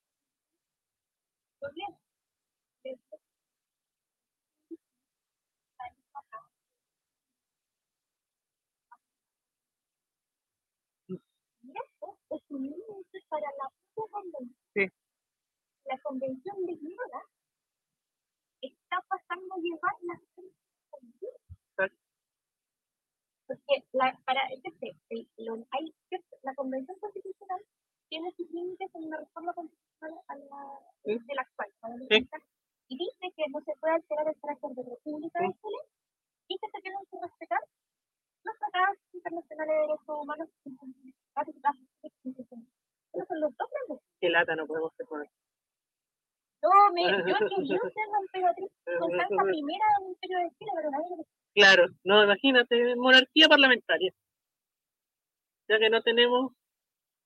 este 12.31 13.25
para 13.29 13.47
la 13.59 13.71
convención. 13.95 14.93
La 15.85 15.99
convención 16.03 16.67
de 16.67 16.77
Girona 16.77 17.23
está 18.61 19.01
pasando 19.09 19.57
llevar 19.57 19.95
las 20.03 20.21
sí. 20.37 20.47
Porque 23.47 23.85
la, 23.93 24.17
para 24.25 24.41
el, 24.51 24.61
hay, 25.73 25.95
la 26.43 26.55
convención 26.55 26.99
constitucional 27.01 27.61
tiene 28.11 28.31
sus 28.37 28.51
límites 28.51 28.91
en 28.95 29.05
una 29.07 29.19
reforma 29.19 29.55
constitucional 29.55 30.19
a 30.29 30.35
la, 30.37 30.81
Sí. 31.05 31.15
de 31.17 31.35
la 31.35 31.43
actual, 31.43 31.71
a 31.83 31.89
la 31.89 31.97
Sí. 32.11 32.29
y 32.89 32.99
dice 32.99 33.33
que 33.37 33.45
no 33.49 33.61
se 33.63 33.73
puede 33.81 33.95
alterar 33.95 34.27
el 34.29 34.41
carácter 34.41 34.71
de 34.75 34.83
República 34.83 35.39
de. 35.41 35.55
Chile 35.55 35.81
y 36.49 36.59
que 36.59 36.67
se 36.69 36.83
tienen 36.83 37.01
que 37.11 37.17
respetar 37.23 37.61
los 38.43 38.59
tratados 38.59 38.99
internacionales 39.15 39.75
de 39.75 39.81
derechos 39.81 40.09
humanos 40.09 40.49
ratificados. 41.35 41.81
Esos 42.03 43.29
son 43.29 43.41
los 43.41 43.57
dos 43.57 43.69
grandes. 43.71 44.05
Qué 44.21 44.29
lata 44.31 44.57
no 44.57 44.67
podemos 44.67 44.93
con 45.07 45.23
Yo, 46.63 46.71
me, 46.93 47.03
yo 47.03 47.37
quería 47.39 47.79
ser 47.79 48.09
la 48.11 48.19
emperatriz 48.21 48.71
Constanza 48.99 49.43
primera 49.55 49.85
del 49.99 50.09
Imperio 50.09 50.39
de 50.39 50.51
Chile, 50.59 50.71
pero 50.75 50.91
nadie 50.91 51.25
Claro, 51.55 51.87
no, 52.05 52.25
imagínate, 52.25 52.97
monarquía 52.97 53.49
parlamentaria. 53.49 54.13
Ya 55.69 55.79
que 55.79 55.91
no 55.91 56.03
tenemos. 56.03 56.53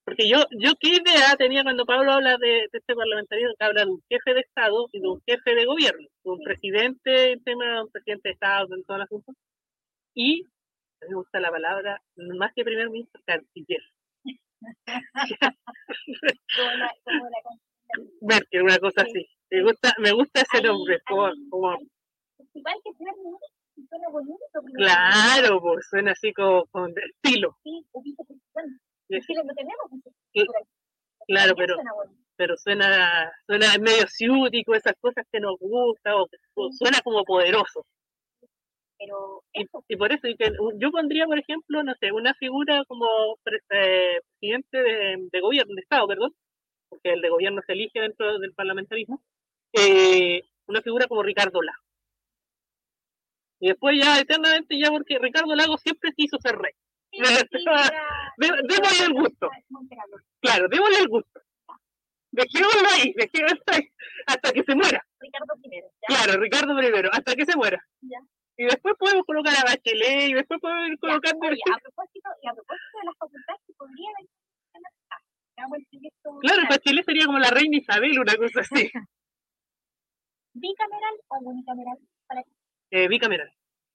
Porque 0.04 0.28
yo, 0.28 0.44
yo 0.58 0.72
qué 0.78 0.88
idea 0.96 1.34
tenía 1.38 1.62
cuando 1.62 1.86
Pablo 1.86 2.12
habla 2.12 2.36
de, 2.36 2.46
de 2.46 2.68
este 2.72 2.94
parlamentarismo, 2.94 3.54
que 3.58 3.64
habla 3.64 3.84
de 3.84 3.90
un 3.90 4.02
jefe 4.10 4.34
de 4.34 4.40
Estado 4.40 4.88
y 4.92 5.00
de 5.00 5.08
un 5.08 5.22
jefe 5.26 5.54
de 5.54 5.64
gobierno, 5.64 6.06
de 6.24 6.30
un 6.30 6.40
presidente, 6.42 7.32
el 7.32 7.42
tema 7.42 7.64
de 7.76 7.82
un 7.82 7.90
presidente 7.90 8.28
de 8.28 8.32
Estado, 8.34 8.74
en 8.74 8.84
todo 8.84 8.96
el 8.98 9.02
asunto. 9.04 9.32
Y 10.14 10.42
a 11.02 11.06
mí 11.06 11.10
me 11.10 11.16
gusta 11.16 11.40
la 11.40 11.50
palabra, 11.50 12.02
más 12.16 12.52
que 12.54 12.64
primer 12.64 12.90
ministro, 12.90 13.22
canciller. 13.26 13.82
Merkel, 18.20 18.62
una 18.62 18.78
cosa 18.78 19.04
Sí. 19.04 19.10
así. 19.10 19.28
Me 19.50 19.62
gusta, 19.62 19.94
me 19.98 20.12
gusta 20.12 20.40
ese 20.42 20.62
nombre, 20.62 21.00
como, 21.06 21.30
como 21.50 21.78
claro, 24.74 25.60
pues 25.60 25.86
suena 25.88 26.12
así 26.12 26.32
como 26.32 26.66
con 26.66 26.92
estilo. 26.96 27.56
En 29.08 29.20
Chile 29.22 29.42
no 29.44 29.54
tenemos 29.54 29.90
Sí, 30.32 30.44
claro, 31.26 31.54
pero- 31.56 31.74
suena 31.76 31.92
pero 32.36 32.56
suena, 32.56 33.32
suena 33.46 33.66
medio 33.78 34.08
ciútico, 34.08 34.74
esas 34.74 34.94
cosas 35.00 35.24
que 35.30 35.38
nos 35.38 35.56
gusta, 35.60 36.16
o, 36.16 36.26
o 36.54 36.72
suena 36.72 37.00
como 37.02 37.22
poderoso. 37.24 37.86
Pero 38.98 39.44
Y, 39.52 39.62
eso, 39.62 39.84
y 39.86 39.96
por 39.96 40.10
eso 40.12 40.26
y 40.26 40.36
yo 40.80 40.90
pondría, 40.90 41.26
por 41.26 41.38
ejemplo, 41.38 41.84
no 41.84 41.94
sé, 42.00 42.10
una 42.10 42.34
figura 42.34 42.82
como 42.88 43.06
eh, 43.70 44.20
presidente 44.40 44.78
de, 44.82 45.28
de 45.30 45.40
gobierno, 45.40 45.74
de 45.76 45.80
Estado, 45.82 46.08
perdón, 46.08 46.34
porque 46.88 47.12
el 47.12 47.20
de 47.20 47.28
gobierno 47.30 47.60
se 47.66 47.72
elige 47.74 48.00
dentro 48.00 48.38
del 48.38 48.52
parlamentarismo, 48.52 49.22
eh, 49.72 50.42
una 50.66 50.82
figura 50.82 51.06
como 51.06 51.22
Ricardo 51.22 51.62
Lago. 51.62 51.82
Y 53.60 53.68
después 53.68 53.96
ya 54.02 54.18
eternamente 54.20 54.78
ya 54.78 54.90
porque 54.90 55.18
Ricardo 55.20 55.54
Lago 55.54 55.76
siempre 55.78 56.12
quiso 56.16 56.36
ser 56.40 56.56
rey. 56.56 56.72
démosle 58.36 59.04
el 59.06 59.12
gusto. 59.12 59.50
Claro, 60.40 60.68
démosle 60.68 60.98
el 60.98 61.08
gusto. 61.08 61.40
Dejémoslo 62.32 62.88
ahí, 62.94 63.14
dejémoslo 63.16 63.62
ahí, 63.68 63.88
hasta 64.26 64.52
que 64.52 64.62
se 64.64 64.74
muera. 64.74 65.00
Ricardo. 65.20 65.54
¿ya? 65.62 66.06
Claro, 66.08 66.40
Ricardo 66.40 66.76
primero, 66.76 67.08
hasta 67.12 67.34
que 67.34 67.46
se 67.46 67.56
muera. 67.56 67.80
Ya. 68.00 68.18
Y 68.56 68.64
después 68.64 68.94
podemos 68.98 69.24
colocar 69.24 69.54
a 69.56 69.64
Bachelet 69.64 70.30
y 70.30 70.34
después 70.34 70.60
podemos 70.60 70.88
ir 70.88 70.98
colocando. 70.98 71.46
oye, 71.48 71.60
a 71.72 71.78
propósito, 71.78 72.30
y 72.42 72.48
a 72.48 72.52
propósito 72.54 72.98
de 72.98 73.04
las 73.06 73.16
facultades 73.18 73.60
que 73.66 73.72
podrían 73.74 74.14
ah, 74.18 75.66
el 75.76 75.82
Claro, 76.22 76.38
bicameral. 76.40 76.66
Bachelet 76.68 77.04
sería 77.04 77.26
como 77.26 77.38
la 77.38 77.50
reina 77.50 77.76
Isabel, 77.76 78.18
una 78.18 78.36
cosa 78.36 78.60
así. 78.60 78.90
bicameral 80.54 81.14
o 81.28 81.38
unicameral 81.38 81.98
para 82.26 82.42
Eh, 82.90 83.08
bicameral. 83.08 83.52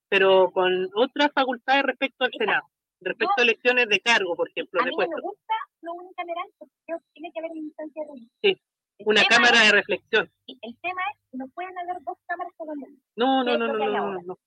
Pero 0.08 0.50
con 0.50 0.88
otras 0.94 1.30
facultades 1.32 1.84
respecto 1.84 2.24
al 2.24 2.30
Exacto. 2.32 2.44
Senado. 2.44 2.66
Respecto 3.00 3.34
a 3.38 3.42
elecciones 3.42 3.88
de 3.88 4.00
cargo, 4.00 4.36
por 4.36 4.48
ejemplo, 4.50 4.80
a 4.80 4.84
mí 4.84 4.90
no 4.90 4.98
me 5.08 5.20
gusta 5.22 5.54
lo 5.82 5.94
unicameral 5.94 6.46
porque 6.58 6.74
creo 6.86 6.98
que 6.98 7.06
tiene 7.14 7.32
que 7.32 7.38
haber 7.40 7.50
una 7.52 7.60
instancia 7.60 8.02
de 8.04 8.20
Sí, 8.42 8.62
El 8.98 9.06
Una 9.08 9.22
cámara 9.24 9.56
es- 9.64 9.66
de 9.66 9.72
reflexión. 9.72 10.30
el 10.46 10.78
tema 10.80 11.00
es 11.14 11.18
que 11.30 11.38
no 11.38 11.48
pueden 11.48 11.78
haber 11.78 11.96
dos 12.04 12.18
cámaras 12.26 12.52
mismo. 12.76 12.98
No, 13.16 13.42
no, 13.44 13.56
no, 13.56 13.66
no, 13.68 13.78
no, 13.78 14.12
no, 14.12 14.22
no. 14.22 14.38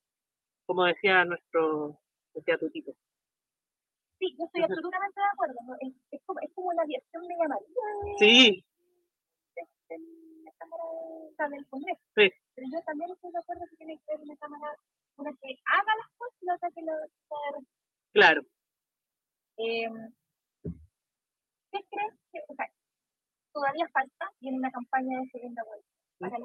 Como 0.68 0.86
decía 0.86 1.26
nuestro, 1.26 2.00
decía 2.36 2.58
tu 2.60 2.70
tipo. 2.70 2.94
Sí, 4.20 4.36
yo 4.38 4.46
estoy 4.46 4.62
absolutamente 4.64 5.20
de 5.20 5.28
acuerdo. 5.34 5.56
Es, 5.82 5.94
es 6.12 6.22
como, 6.26 6.40
es 6.40 6.54
como 6.54 6.70
una 6.70 6.84
aviación 6.84 7.28
de 7.28 7.36
llamarilla 7.36 7.82
Sí, 8.20 8.66
de 9.56 9.98
la 10.46 10.52
Cámara 10.60 10.84
de- 11.50 11.56
del 11.58 11.68
Congreso. 11.68 12.02
Sí. 12.16 12.30
Pero 12.56 12.68
yo 12.72 12.80
también 12.86 13.10
estoy 13.12 13.32
de 13.32 13.40
acuerdo 13.40 13.64
que 13.70 13.76
tiene 13.78 13.98
que 13.98 14.14
haber 14.14 14.24
una 14.24 14.38
cámara, 14.38 14.76
una 15.18 15.32
que 15.42 15.58
haga 15.66 15.94
las 15.98 16.10
cosas 16.18 16.38
y 16.42 16.46
la 16.46 16.56
otra 16.56 16.70
que 16.72 16.82
lo 16.84 16.94
claro. 18.14 18.42
Eh, 19.58 19.90
¿Qué 20.64 21.80
crees 21.90 22.14
que, 22.32 22.40
o 22.48 22.56
sea, 22.56 22.66
todavía 23.52 23.88
falta, 23.94 24.32
viene 24.40 24.58
una 24.58 24.72
campaña 24.72 25.20
de 25.20 25.30
segunda 25.30 25.64
vuelta 25.64 25.88
para 26.20 26.38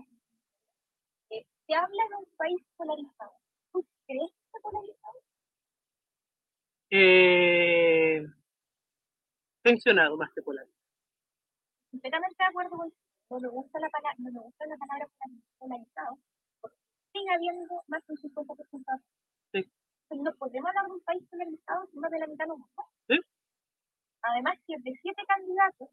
eh, 1.30 1.46
Se 1.66 1.74
habla 1.74 2.02
de 2.10 2.16
un 2.16 2.26
país 2.36 2.62
polarizado. 2.76 3.32
¿Tú 3.72 3.86
crees 4.06 4.30
que 4.32 4.46
está 4.46 4.58
polarizado? 4.60 5.18
Eh, 6.90 8.26
tensionado 9.62 10.16
más 10.16 10.30
que 10.34 10.42
polar. 10.42 10.66
Completamente 11.90 12.36
de 12.38 12.48
acuerdo 12.48 12.76
con 12.76 12.92
no 13.30 13.40
me 13.40 13.48
gusta 13.48 13.78
la 13.78 13.90
palabra, 13.90 14.16
no 14.18 14.32
me 14.32 14.40
gusta 14.40 14.66
la 14.66 14.76
palabra 14.76 15.06
polarizado, 15.58 16.18
porque 16.62 16.78
sigue 17.12 17.30
habiendo 17.30 17.82
más 17.88 18.06
de 18.06 18.12
un 18.14 18.18
50% 18.18 18.92
de 19.52 19.62
Sí. 19.62 19.70
Pues 20.09 20.20
no 20.20 20.34
podemos 20.36 20.68
hablar 20.68 20.86
de 20.86 20.92
un 20.92 21.00
país 21.00 21.22
polarizado 21.30 21.86
si 21.90 21.98
más 21.98 22.11
de 22.11 22.18
la 22.18 22.26
mitad 22.26 22.46
no 22.46 22.56
votó. 22.56 22.82
Sí. 23.09 23.20
Además 24.22 24.59
que 24.66 24.74
de 24.78 24.98
siete 25.02 25.22
candidatos 25.26 25.88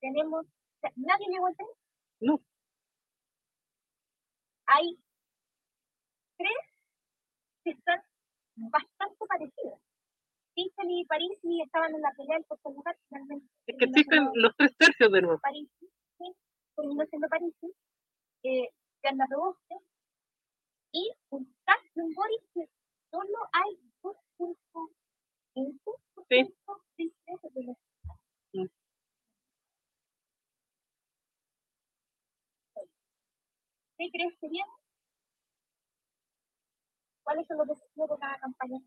tenemos, 0.00 0.44
o 0.46 0.80
sea, 0.80 0.92
nadie 0.96 1.26
llegó 1.28 1.46
al 1.46 1.56
3. 1.56 1.68
No. 2.20 2.40
hay 4.66 4.98
tres 6.36 6.58
que 7.64 7.74
son 7.74 8.70
bastante 8.70 9.26
parecidas. 9.26 9.80
Tiffany 10.54 11.00
y 11.00 11.06
París 11.06 11.38
y 11.42 11.62
estaban 11.62 11.94
en 11.94 12.00
la 12.00 12.12
pelea 12.16 12.36
del 12.36 12.46
tercer 12.46 12.72
lugar, 12.72 12.96
finalmente. 13.08 13.46
Es 13.66 13.76
que 13.76 13.86
siendo 13.86 14.30
los 14.34 14.56
tres 14.56 14.76
tercios 14.76 15.10
de 15.10 15.22
nuevo. 15.22 15.40
París, 15.40 15.68
sí, 15.80 16.32
terminó 16.76 17.04
siendo 17.06 17.28
París, 17.28 17.54
eh, 18.44 18.68
Ganda 19.02 19.26
Roboste, 19.30 19.74
y 20.92 21.10
un 21.30 21.52
y 21.96 22.00
un 22.00 22.14
Boris 22.14 22.42
que 22.54 22.68
solo 23.14 23.38
hay 23.52 23.78
2.5% 24.02 25.94
Sí. 26.28 26.42
de 27.54 27.62
los 27.62 27.76
Mm. 28.54 28.66
¿Qué 33.98 34.10
crees 34.12 34.34
que 34.40 34.48
viene? 34.48 34.70
¿Cuáles 37.22 37.46
son 37.46 37.58
los 37.58 37.68
desafíos 37.68 38.08
de 38.10 38.18
cada 38.18 38.38
campaña? 38.38 38.78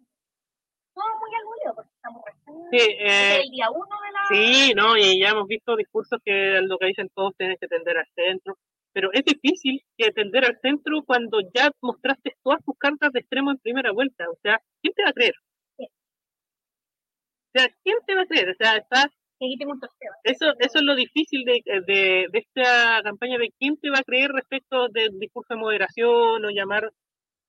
Todo 0.94 1.06
muy 1.20 1.32
al 1.36 1.44
lío, 1.44 1.76
porque 1.76 1.92
estamos 1.96 2.22
recién 2.26 2.70
Sí, 2.72 2.78
eh, 3.00 3.42
el 3.44 3.50
día 3.52 3.70
uno 3.72 3.96
de 4.02 4.12
la... 4.12 4.26
sí, 4.30 4.74
no, 4.76 4.98
y 4.98 5.20
ya 5.22 5.30
hemos 5.30 5.48
visto 5.48 5.76
discursos 5.76 6.20
que 6.26 6.60
lo 6.62 6.78
que 6.78 6.88
dicen 6.88 7.10
todos 7.16 7.36
tienes 7.38 7.58
que 7.60 7.68
tender 7.68 7.98
al 7.98 8.08
centro, 8.16 8.58
pero 8.98 9.12
es 9.14 9.24
difícil 9.26 9.86
que 9.96 10.12
tender 10.12 10.44
al 10.44 10.58
centro 10.60 11.04
cuando 11.06 11.38
ya 11.54 11.70
mostraste 11.84 12.36
todas 12.42 12.66
tus 12.66 12.76
cartas 12.80 13.12
de 13.14 13.20
extremo 13.20 13.52
en 13.52 13.60
primera 13.60 13.92
vuelta. 13.92 14.28
O 14.28 14.36
sea, 14.42 14.60
¿quién 14.82 14.92
te 14.96 15.04
va 15.04 15.10
a 15.10 15.14
creer? 15.14 15.36
Sí. 15.78 15.86
O 15.86 17.60
sea, 17.60 17.68
¿quién 17.84 17.98
te 18.08 18.16
va 18.16 18.22
a 18.24 18.26
creer? 18.26 18.50
O 18.50 18.56
sea, 18.58 18.78
está, 18.78 19.06
Y 19.40 19.46
aquí 19.46 19.58
tengo 19.60 19.74
un 19.74 19.80
torceo. 19.80 20.12
eso, 20.24 20.48
eso 20.58 20.80
es 20.80 20.84
lo 20.84 20.96
difícil 20.96 21.44
de, 21.46 21.62
de, 21.86 22.26
de 22.32 22.40
esta 22.40 23.04
campaña 23.04 23.38
de 23.38 23.52
quién 23.60 23.78
te 23.78 23.92
va 23.92 24.00
a 24.00 24.04
creer 24.04 24.32
respecto 24.32 24.88
del 24.90 25.20
discurso 25.20 25.54
de 25.54 25.60
moderación 25.60 26.44
o 26.44 26.50
llamar 26.50 26.92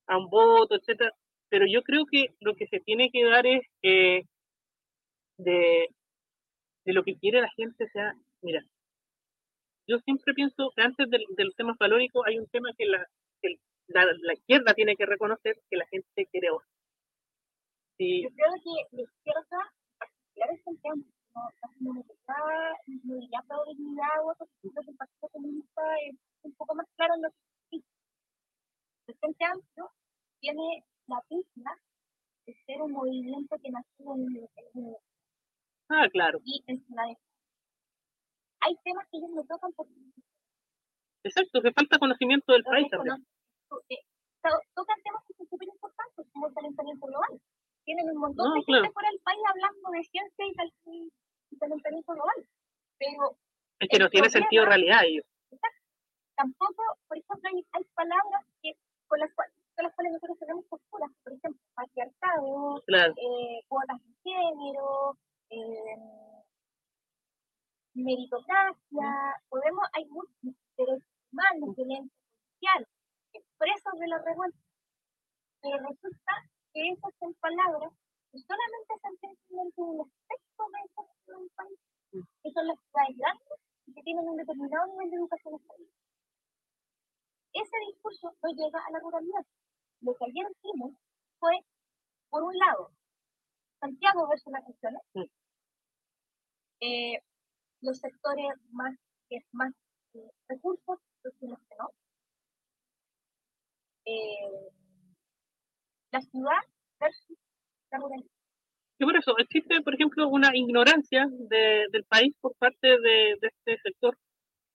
a 0.06 0.18
un 0.18 0.28
voto, 0.28 0.74
etcétera. 0.74 1.12
Pero 1.48 1.64
yo 1.66 1.82
creo 1.82 2.04
que 2.04 2.26
lo 2.40 2.56
que 2.56 2.66
se 2.66 2.80
tiene 2.80 3.08
que 3.10 3.24
dar 3.24 3.46
es 3.46 3.62
eh, 3.82 4.24
de, 5.38 5.88
de 6.84 6.92
lo 6.92 7.04
que 7.04 7.16
quiere 7.16 7.40
la 7.40 7.50
gente. 7.56 7.84
O 7.84 7.88
sea, 7.90 8.12
mira, 8.42 8.62
yo 9.88 9.98
siempre 10.04 10.34
pienso 10.34 10.70
que 10.76 10.82
antes 10.82 11.08
del, 11.08 11.24
del 11.36 11.54
tema 11.56 11.74
valórico 11.80 12.24
hay 12.26 12.38
un 12.38 12.46
tema 12.48 12.68
que 12.76 12.84
la, 12.84 13.06
que 13.40 13.56
la, 13.88 14.04
la 14.04 14.34
izquierda 14.34 14.74
tiene 14.74 14.94
que 14.96 15.06
reconocer 15.06 15.56
que 15.70 15.76
la 15.76 15.86
gente 15.86 16.28
quiere 16.30 16.50
votar. 16.50 16.68
Sí, 17.96 18.22
Yo 18.22 18.28
creo 18.28 18.52
que 18.62 18.96
la 18.96 19.02
izquierda, 19.02 19.58
particular 19.98 20.50
es 20.52 20.66
el 20.66 20.80
tema, 20.80 21.04
no, 21.34 21.42
no 21.80 21.92
diría, 21.94 23.02
diría 23.02 23.40
probabilidad 23.48 24.22
o 24.22 24.30
otro, 24.32 24.46
creo 24.60 24.84
que 24.84 24.90
el 24.90 24.96
Partido 24.96 25.28
Comunista 25.32 25.82
es 26.06 26.16
un 26.42 26.52
poco 26.54 26.74
más 26.74 26.86
claro 26.94 27.14
en 27.14 27.22
lo 27.22 27.28
que 27.30 27.36
dice. 27.72 27.88
El 29.08 29.14
Frente 29.16 29.44
Amplio 29.46 29.90
tiene 30.40 30.84
la 31.06 31.20
pista 31.28 31.70
de 32.46 32.54
ser 32.66 32.82
un 32.82 32.92
movimiento 32.92 33.56
que 33.62 33.70
nació 33.70 34.14
en, 34.14 34.36
en, 34.74 34.96
ah, 35.88 36.08
claro, 36.12 36.40
y 36.44 36.62
en 36.66 36.84
la 36.90 37.08
hay 38.60 38.76
temas 38.84 39.06
que 39.10 39.18
ellos 39.18 39.30
no 39.30 39.44
tocan 39.44 39.72
porque 39.72 39.92
Exacto, 41.24 41.60
que 41.62 41.72
falta 41.72 41.98
conocimiento 41.98 42.52
del 42.52 42.62
país 42.64 42.88
también. 42.90 43.26
Eh, 43.90 43.98
to- 44.42 44.62
tocan 44.74 44.96
temas 45.02 45.22
que 45.26 45.34
son 45.34 45.48
súper 45.48 45.68
importantes, 45.68 46.26
como 46.32 46.46
el 46.46 46.54
calentamiento 46.54 47.06
global. 47.06 47.40
Tienen 47.84 48.08
un 48.10 48.16
montón 48.18 48.48
No, 48.48 48.54
de 48.54 48.64
claro. 48.64 48.82
gente 48.84 48.92
fuera 48.94 49.10
del 49.10 49.20
país 49.20 49.40
hablando 49.48 49.90
de 49.90 50.04
ciencia 50.04 50.44
y, 50.46 51.10
y- 51.50 51.58
calentamiento 51.58 52.12
global. 52.12 52.48
Pero 52.98 53.36
Es 53.80 53.88
que 53.88 53.98
no 53.98 54.08
tiene 54.10 54.30
sentido 54.30 54.64
realidad 54.64 55.02
ellos. 55.04 55.24
tampoco, 56.36 56.82
por 57.08 57.18
ejemplo, 57.18 57.48
hay, 57.52 57.66
hay 57.72 57.84
palabras 57.94 58.44
que, 58.62 58.72
con, 59.08 59.18
las 59.18 59.32
cuales, 59.34 59.52
con 59.74 59.84
las 59.84 59.94
cuales 59.94 60.12
nosotros 60.12 60.38
tenemos 60.38 60.64
posturas, 60.66 61.10
por 61.24 61.32
ejemplo, 61.32 61.60
patriarcado, 61.74 62.82
Claro, 62.86 63.14
eh, 63.16 63.60
cuotas 63.66 63.98
de 64.04 64.14
género, 64.22 65.16
eh, 65.50 65.96
meritocracia, 68.04 69.08
podemos, 69.48 69.84
hay 69.92 70.04
muchos 70.06 70.34
derechos 70.76 71.02
humanos, 71.32 71.76
violencia 71.76 72.16
social, 72.54 72.86
expresos 73.32 73.98
de 73.98 74.08
la 74.08 74.18
revuelta, 74.18 74.58
pero 75.62 75.76
resulta 75.78 76.32
que 76.72 76.88
esas 76.90 77.12
son 77.18 77.34
palabras 77.34 77.92
que 78.32 78.38
solamente 78.38 78.94
se 79.00 79.08
entienden 79.08 79.72
en 79.76 79.84
un 79.84 80.00
aspecto 80.02 80.64
de 80.72 80.78
esa 80.84 81.02
del 81.38 81.50
país, 81.56 81.78
que 82.42 82.50
son 82.52 82.66
las 82.66 82.78
ciudades 82.80 83.16
grandes 83.16 83.58
y 83.86 83.94
que 83.94 84.02
tienen 84.02 84.28
un 84.28 84.36
determinado 84.36 84.86
nivel 84.92 85.10
de 85.10 85.16
educación 85.16 85.54
escolar. 85.54 85.88
Ese 87.52 87.76
discurso 87.90 88.32
no 88.42 88.50
llega 88.50 88.78
a 88.86 88.90
la 88.90 88.98
ruralidad. 89.00 89.44
Lo 90.00 90.14
que 90.14 90.24
ayer 90.26 90.46
vimos 90.62 90.92
fue, 91.40 91.58
por 92.30 92.44
un 92.44 92.56
lado, 92.56 92.92
Santiago 93.80 94.28
versus 94.28 94.52
las 94.52 94.64
regiones, 94.66 95.02
Sí. 95.14 95.30
eh, 96.80 97.20
los 97.80 97.98
sectores 97.98 98.46
más, 98.70 98.94
que 99.28 99.38
más 99.52 99.72
eh, 100.14 100.30
recursos, 100.48 100.98
los 101.22 101.34
que 101.38 101.46
no. 101.46 101.90
Eh, 104.04 104.70
la 106.12 106.20
ciudad 106.22 106.56
versus 106.98 107.36
la 107.90 107.98
ruralidad. 107.98 108.30
y 108.98 109.04
por 109.04 109.16
eso 109.16 109.36
existe, 109.38 109.80
por 109.82 109.94
ejemplo, 109.94 110.28
una 110.28 110.50
ignorancia 110.56 111.26
de- 111.30 111.86
del 111.92 112.04
país 112.04 112.34
por 112.40 112.54
parte 112.56 112.88
de, 112.88 113.36
de 113.40 113.48
este 113.48 113.78
sector 113.82 114.16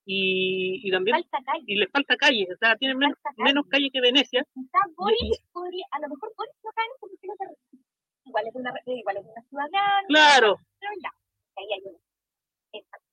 y, 0.06 0.88
y 0.88 0.92
también 0.92 1.18
y 1.66 1.76
les 1.76 1.90
falta 1.90 2.16
calle, 2.18 2.48
o 2.54 2.58
sea, 2.58 2.76
tienen 2.76 2.98
menos, 2.98 3.18
calle. 3.24 3.36
menos 3.44 3.66
calle 3.68 3.90
que 3.92 4.02
Venecia. 4.02 4.46
Quizás 4.54 4.96
Boris 4.96 5.18
y- 5.22 5.52
podría, 5.52 5.86
a 5.92 6.00
lo 6.02 6.10
mejor 6.10 6.32
Boris 6.38 6.54
no 6.64 6.72
cae 6.72 6.86
sentido 7.00 7.34
de 7.40 7.46
región. 7.48 7.86
Igual 8.26 8.48
es 8.48 8.56
una, 8.56 8.74
igual 8.86 9.18
es 9.18 9.24
una 9.26 9.42
ciudad 9.50 9.66
grande, 9.72 10.08
Claro, 10.08 10.58
pero 10.80 10.92
ya, 11.02 11.12
ahí 11.58 11.66
hay 11.74 11.82
una. 11.90 12.00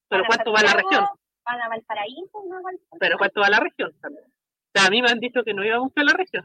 Pero 0.09 0.25
a 0.25 0.27
¿cuánto 0.27 0.53
va 0.53 0.63
la 0.63 0.75
región? 0.75 1.05
Van 1.45 1.61
a 1.63 1.69
Valparaíso 1.69 2.45
y 2.45 2.49
luego 2.49 2.69
al 2.69 2.81
Pero 2.99 3.19
¿cuánto 3.19 3.41
va 3.41 3.51
la 3.51 3.61
región 3.61 3.93
también? 4.01 4.25
O 4.27 4.73
sea, 4.75 4.87
a 4.87 4.91
mí 4.91 5.03
me 5.03 5.09
han 5.11 5.19
dicho 5.21 5.43
que 5.45 5.55
no 5.55 5.65
iba 5.65 5.77
a 5.77 5.81
buscar 5.81 6.05
la 6.05 6.13
región. 6.13 6.45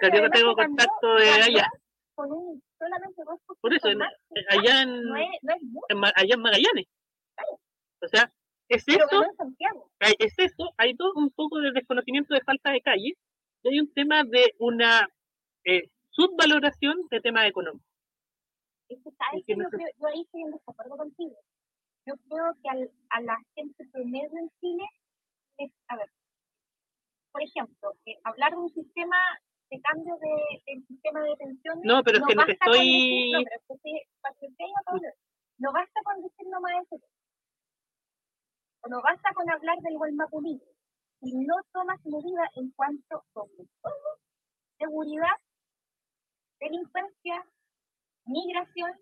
Que 0.00 0.06
yo 0.08 0.12
Además 0.14 0.30
tengo 0.32 0.54
contacto 0.54 1.14
de 1.16 1.30
allá. 1.30 1.70
Con 2.14 2.32
un, 2.32 2.62
solamente 2.78 3.22
dos 3.24 3.40
Por 3.60 3.74
eso, 3.74 3.88
en- 3.88 3.98
más, 3.98 4.12
allá 4.48 4.82
en, 4.82 5.02
no 5.04 5.16
es, 5.16 5.28
no 5.42 5.54
es 5.54 5.62
en 5.88 6.04
allá 6.04 6.34
en 6.34 6.40
Magallanes. 6.40 6.86
O 8.02 8.08
sea, 8.08 8.32
es 8.68 8.84
pero 8.84 9.04
eso, 9.06 9.22
hay- 10.00 10.14
es 10.18 10.34
eso, 10.38 10.72
hay 10.76 10.94
todo 10.96 11.12
un 11.14 11.30
poco 11.30 11.60
de 11.60 11.72
desconocimiento 11.72 12.34
de 12.34 12.40
falta 12.42 12.70
de 12.70 12.80
calle 12.80 13.14
y 13.62 13.68
hay 13.68 13.80
un 13.80 13.92
tema 13.92 14.24
de 14.24 14.54
una 14.58 15.08
eh, 15.64 15.88
subvaloración 16.10 17.06
de 17.10 17.20
temas 17.20 17.46
económicos. 17.46 17.86
Es 18.88 18.98
que, 19.02 19.10
¿sabes 19.12 19.40
Es 19.40 19.46
que 19.46 19.56
no 19.56 19.64
yo, 19.64 19.70
creo, 19.70 19.88
yo 19.98 20.06
ahí 20.06 20.22
estoy 20.22 20.42
en 20.42 20.50
desacuerdo 20.52 20.96
contigo. 20.96 21.36
Yo 22.06 22.14
creo 22.28 22.54
que 22.62 22.68
al, 22.68 22.90
a 23.10 23.20
la 23.20 23.36
gente 23.54 23.84
promedio 23.92 24.38
en 24.38 24.50
Chile 24.60 24.84
es, 25.58 25.70
a 25.88 25.96
ver, 25.96 26.10
por 27.32 27.42
ejemplo, 27.42 27.92
eh, 28.06 28.18
hablar 28.24 28.52
de 28.52 28.58
un 28.58 28.70
sistema 28.74 29.16
de 29.70 29.80
cambio 29.80 30.14
de, 30.18 30.62
del 30.66 30.86
sistema 30.86 31.20
de 31.22 31.36
pensiones. 31.36 31.84
No, 31.84 32.02
pero 32.02 32.18
es 32.18 32.24
que 32.26 32.34
no 32.34 32.44
te 32.44 32.52
basta 32.52 32.64
con 32.66 32.74
estoy- 32.74 32.92
decir- 32.92 33.32
no, 33.32 33.44
pero 33.44 33.56
es 33.56 33.66
que 33.68 33.76
sí, 33.82 34.02
para 34.20 34.34
que 34.34 34.46
usted 34.46 34.64
diga, 34.64 34.80
Pablo, 34.84 35.08
no 35.58 35.72
basta 35.72 36.00
con 36.04 36.22
decir 36.22 36.46
nomás 36.48 36.72
eso. 36.84 36.96
O 38.84 38.88
no 38.88 39.00
basta 39.00 39.32
con 39.34 39.48
hablar 39.48 39.78
del 39.78 39.96
buen 39.96 40.16
mapulí. 40.16 40.60
Si 41.20 41.32
no 41.36 41.54
tomas 41.72 42.04
medidas 42.04 42.50
en 42.56 42.70
cuanto 42.72 43.22
a 43.36 43.42
seguridad, 44.78 45.36
delincuencia, 46.58 47.46
migración, 48.26 48.92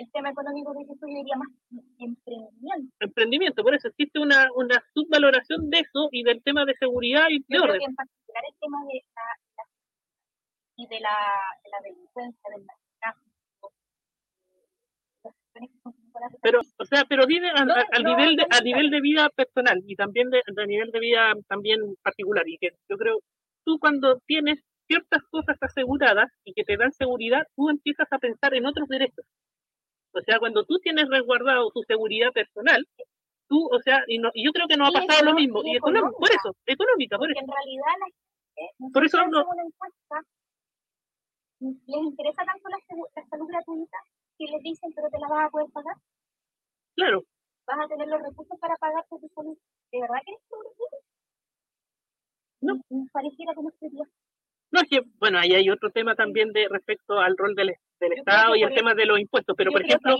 el 0.00 0.10
tema 0.12 0.30
económico 0.30 0.72
que 0.72 0.84
yo 0.86 1.06
diría 1.06 1.36
más 1.36 1.48
emprendimiento. 1.98 2.94
Emprendimiento, 3.00 3.62
por 3.62 3.74
eso 3.74 3.88
existe 3.88 4.18
una, 4.18 4.48
una 4.56 4.82
subvaloración 4.94 5.68
de 5.70 5.78
eso 5.80 6.08
y 6.10 6.22
del 6.22 6.42
tema 6.42 6.64
de 6.64 6.74
seguridad 6.78 7.26
y 7.28 7.44
de 7.46 7.58
orden. 7.60 7.80
en 7.82 7.94
particular 7.94 8.42
el 8.48 8.56
tema 8.60 8.78
de 8.88 9.04
la, 9.14 9.22
la- 9.56 9.68
y 10.76 10.86
de 10.86 11.00
la, 11.00 11.16
de 11.62 11.70
la 11.70 11.78
delincuencia, 11.84 12.50
del 12.56 12.64
narcotráfico, 12.66 13.72
Pero, 16.42 16.60
o 16.78 16.84
sea, 16.84 17.04
pero 17.08 17.26
vive 17.26 17.50
a- 17.50 17.64
No, 17.64 17.74
a- 17.74 17.84
al 17.92 18.02
no, 18.02 18.16
nivel 18.16 18.36
de, 18.36 18.46
a 18.50 18.60
nivel 18.62 18.90
de 18.90 19.00
vida 19.00 19.28
personal 19.30 19.82
y 19.86 19.96
también 19.96 20.30
de, 20.30 20.40
de 20.46 20.66
nivel 20.66 20.90
de 20.90 21.00
vida 21.00 21.32
también 21.48 21.78
particular. 22.02 22.48
Y 22.48 22.56
que 22.58 22.70
yo 22.88 22.96
creo, 22.96 23.18
tú 23.64 23.78
cuando 23.78 24.18
tienes 24.26 24.58
ciertas 24.86 25.22
cosas 25.30 25.56
aseguradas 25.60 26.30
y 26.44 26.52
que 26.54 26.64
te 26.64 26.76
dan 26.76 26.92
seguridad, 26.92 27.46
tú 27.54 27.68
empiezas 27.68 28.08
a 28.10 28.18
pensar 28.18 28.54
en 28.54 28.66
otros 28.66 28.88
derechos. 28.88 29.24
O 30.12 30.20
sea, 30.22 30.38
cuando 30.38 30.64
tú 30.64 30.78
tienes 30.80 31.08
resguardado 31.08 31.70
tu 31.70 31.82
seguridad 31.84 32.32
personal, 32.32 32.86
tú, 33.48 33.68
o 33.72 33.78
sea, 33.80 34.02
y, 34.08 34.18
no- 34.18 34.30
y 34.34 34.44
yo 34.44 34.52
creo 34.52 34.66
que 34.66 34.76
nos 34.76 34.88
ha 34.88 34.92
pasado 35.00 35.24
lo 35.24 35.34
mismo, 35.34 35.62
y 35.64 35.76
económico, 35.76 36.16
por 36.18 36.28
económica. 36.30 36.36
eso, 36.42 36.56
económica, 36.66 37.18
por 37.18 37.30
eso. 37.30 37.40
en 37.40 37.46
realidad 37.48 37.94
la 37.98 38.06
gente, 38.06 38.92
Por 38.92 39.04
eso 39.04 39.18
hacemos 39.18 39.46
una 39.46 39.62
encuesta, 39.62 40.16
les 41.60 42.02
interesa 42.02 42.42
tanto 42.44 42.68
la, 42.68 42.78
la 43.16 43.26
salud 43.28 43.46
gratuita 43.46 43.98
que 44.38 44.44
les 44.46 44.62
dicen, 44.62 44.90
pero 44.94 45.08
te 45.10 45.18
la 45.18 45.28
vas 45.28 45.46
a 45.46 45.50
poder 45.50 45.66
pagar, 45.72 45.96
Claro, 46.96 47.22
vas 47.66 47.78
a 47.84 47.88
tener 47.88 48.08
los 48.08 48.20
recursos 48.22 48.58
para 48.58 48.76
pagar 48.76 49.04
por 49.08 49.20
tu 49.20 49.28
salud. 49.28 49.56
¿De 49.92 50.00
verdad 50.00 50.16
querés 50.24 50.40
seguro 50.48 50.70
No. 52.62 52.74
Me 52.90 53.06
pareciera 53.12 53.54
que 53.54 53.62
no 53.62 53.70
sería. 53.78 54.04
No 54.72 54.80
es 54.80 54.88
que, 54.88 55.00
bueno, 55.18 55.38
ahí 55.38 55.52
hay 55.54 55.68
otro 55.70 55.90
tema 55.90 56.14
también 56.14 56.52
de 56.52 56.68
respecto 56.68 57.18
al 57.18 57.36
rol 57.36 57.54
del, 57.54 57.74
del 58.00 58.12
Estado 58.14 58.56
y 58.56 58.62
el 58.62 58.74
tema 58.74 58.94
de 58.94 59.06
los 59.06 59.18
impuestos, 59.20 59.54
pero 59.56 59.70
por 59.72 59.82
ejemplo. 59.82 60.16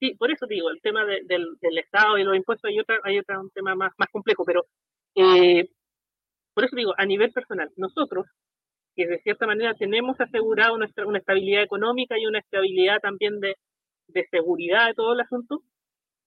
Sí, 0.00 0.14
por 0.14 0.30
eso 0.30 0.46
digo, 0.46 0.70
el 0.70 0.80
tema 0.80 1.04
de- 1.04 1.22
del, 1.24 1.46
del 1.60 1.78
Estado 1.78 2.16
y 2.18 2.24
los 2.24 2.34
impuestos 2.36 2.68
hay 2.70 2.78
otra, 2.80 2.98
hay 3.04 3.18
otra, 3.18 3.38
un 3.40 3.50
tema 3.50 3.74
más, 3.74 3.92
más 3.98 4.08
complejo, 4.10 4.44
pero 4.44 4.64
eh, 5.14 5.68
por 6.54 6.64
eso 6.64 6.76
digo, 6.76 6.94
a 6.96 7.04
nivel 7.06 7.32
personal, 7.32 7.70
nosotros, 7.76 8.26
que 8.96 9.06
de 9.06 9.20
cierta 9.20 9.46
manera 9.46 9.74
tenemos 9.74 10.20
asegurado 10.20 10.78
nuestra, 10.78 11.06
una 11.06 11.18
estabilidad 11.18 11.62
económica 11.62 12.18
y 12.18 12.26
una 12.26 12.38
estabilidad 12.40 12.98
también 13.00 13.40
de, 13.40 13.56
de 14.08 14.26
seguridad 14.30 14.86
de 14.88 14.94
todo 14.94 15.12
el 15.14 15.20
asunto, 15.20 15.62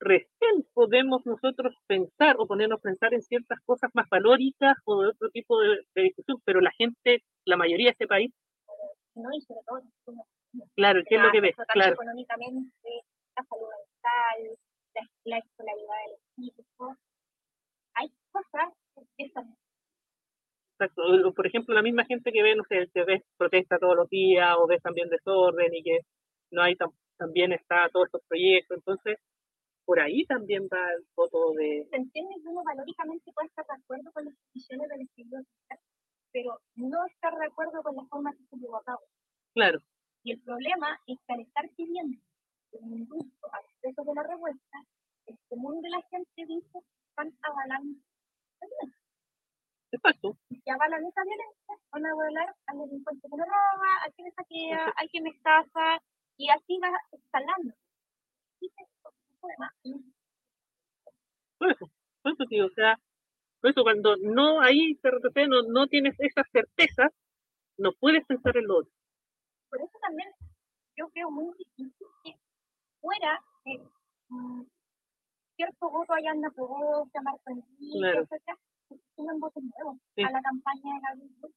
recién 0.04 0.66
podemos 0.74 1.26
nosotros 1.26 1.74
pensar 1.88 2.36
o 2.40 2.48
ponernos 2.48 2.80
a 2.80 2.82
pensar 2.82 3.14
en 3.14 3.22
ciertas 3.22 3.60
cosas 3.66 3.90
más 3.94 4.08
valóricas 4.10 4.76
o 4.86 5.02
de 5.02 5.10
otro 5.10 5.30
tipo 5.32 5.60
de, 5.60 5.80
de 5.96 6.02
discusión, 6.04 6.38
pero 6.46 6.62
la 6.62 6.72
gente, 6.78 7.24
la 7.46 7.58
mayoría 7.58 7.88
de 7.88 7.92
este 7.92 8.08
país, 8.08 8.32
No, 9.16 9.30
y 9.34 9.42
sobre 9.42 9.62
todo, 9.66 9.82
claro, 10.76 11.02
¿qué 11.08 11.16
es 11.16 11.22
lo 11.22 11.32
que 11.32 11.42
ves? 11.42 11.56
Claro, 11.74 11.94
económicamente, 11.94 12.90
la 13.36 13.44
salud 13.44 13.68
mental, 13.70 14.58
la, 14.96 15.02
la 15.26 15.38
escolaridad 15.40 15.98
de 16.06 16.12
los 16.12 16.20
hijos. 16.38 16.98
Hay 17.96 18.12
cosas 18.32 18.74
que 19.18 19.26
están 19.26 19.56
Exacto. 20.80 21.34
Por 21.36 21.48
ejemplo, 21.48 21.76
la 21.76 21.84
misma 21.84 22.04
gente 22.06 22.32
que 22.32 22.42
ve, 22.44 22.56
no 22.56 22.64
sé, 22.68 22.90
que 22.94 23.04
ve 23.04 23.24
protesta 23.38 23.78
todos 23.78 23.96
los 23.96 24.10
días 24.10 24.56
o 24.58 24.68
ve 24.68 24.80
también 24.80 25.08
desorden 25.10 25.74
y 25.74 25.84
que 25.84 26.00
no 26.52 26.64
hay 26.64 26.74
tam- 26.76 26.94
también 27.18 27.54
está 27.54 27.88
todos 27.94 28.08
estos 28.08 28.22
proyectos. 28.28 28.78
Entonces, 28.78 29.18
por 29.86 30.00
ahí 30.00 30.26
también 30.26 30.64
va 30.72 30.92
el 30.92 31.06
voto 31.16 31.54
de... 31.54 31.88
se 31.90 31.96
entiende 31.98 32.36
que 32.42 32.48
uno 32.48 32.64
valóricamente 32.64 33.32
puede 33.34 33.48
estar 33.48 33.66
de 33.66 33.74
acuerdo 33.74 34.12
con 34.12 34.26
las 34.26 34.34
decisiones 34.54 34.90
del 34.90 35.02
Estado 35.02 35.44
pero 36.34 36.60
no 36.76 37.06
estar 37.06 37.38
de 37.38 37.46
acuerdo 37.46 37.84
con 37.84 37.96
la 37.96 38.04
forma 38.06 38.34
que 38.34 38.44
se 38.50 38.58
llevó 38.58 38.78
a 38.78 38.84
cabo. 38.84 39.02
Claro, 39.54 39.80
Y 40.24 40.32
el 40.32 40.42
problema 40.42 41.00
es 41.06 41.20
que 41.28 41.34
al 41.34 41.42
estar 41.42 41.70
pidiendo 41.78 42.18
un 42.72 42.98
indulto 42.98 43.48
al 43.54 43.64
proceso 43.80 44.04
de 44.04 44.16
la 44.16 44.24
revuelta, 44.24 44.78
el 45.28 45.38
común 45.48 45.80
de 45.82 45.90
la 45.90 46.02
gente 46.10 46.46
dice 46.48 46.80
están 47.10 47.32
avalando 47.44 48.00
la 48.60 48.68
violencia. 48.68 49.04
exacto. 49.92 50.36
Y 50.50 50.56
si 50.56 50.70
avalan 50.72 51.06
esa 51.06 51.22
violencia, 51.24 51.74
van 51.92 52.06
a 52.06 52.12
avalar 52.12 52.56
al 52.66 52.80
delincuente 52.80 53.28
que 53.30 53.38
me 53.38 53.46
roba, 53.46 53.92
al 54.04 54.14
que 54.16 54.24
me 54.24 54.32
saquea, 54.32 54.94
al 54.98 55.10
que 55.12 55.22
me 55.22 55.30
estafa, 55.30 56.02
y 56.38 56.50
así 56.50 56.80
va 56.80 56.90
escalando. 57.12 57.76
Problema. 59.44 59.74
Por 61.60 61.72
eso, 61.72 61.86
por 62.22 62.32
eso 62.32 62.44
digo, 62.50 62.66
o 62.68 62.70
sea, 62.72 62.98
por 63.62 63.72
eso 63.72 63.84
cuando 63.84 64.16
no 64.22 64.62
ahí 64.62 64.98
retrocede, 65.04 65.48
no, 65.50 65.64
no 65.64 65.88
tienes 65.88 66.16
esas 66.20 66.46
certezas, 66.52 67.12
no 67.78 67.92
puedes 68.00 68.26
pensar 68.26 68.56
en 68.58 68.68
lo 68.68 68.78
otro. 68.80 68.92
por 69.70 69.82
eso 69.82 69.98
también 70.02 70.30
yo 70.96 71.10
creo 71.10 71.30
muy 71.32 71.54
difícil 71.58 72.08
que 72.24 72.36
fuera 73.02 73.42
mm, 74.30 74.64
cierto 75.58 75.90
voto, 75.90 76.14
allá 76.14 76.32
anda 76.32 76.48
aprobó, 76.48 77.06
llamar 77.14 77.36
Claro. 77.44 78.22
etcétera, 78.24 78.58
suman 79.16 79.40
votos 79.40 79.64
nuevos 79.64 79.98
Sí. 80.16 80.24
a 80.24 80.32
la 80.32 80.42
campaña 80.42 80.94
de 80.94 81.00
Gabriel. 81.02 81.54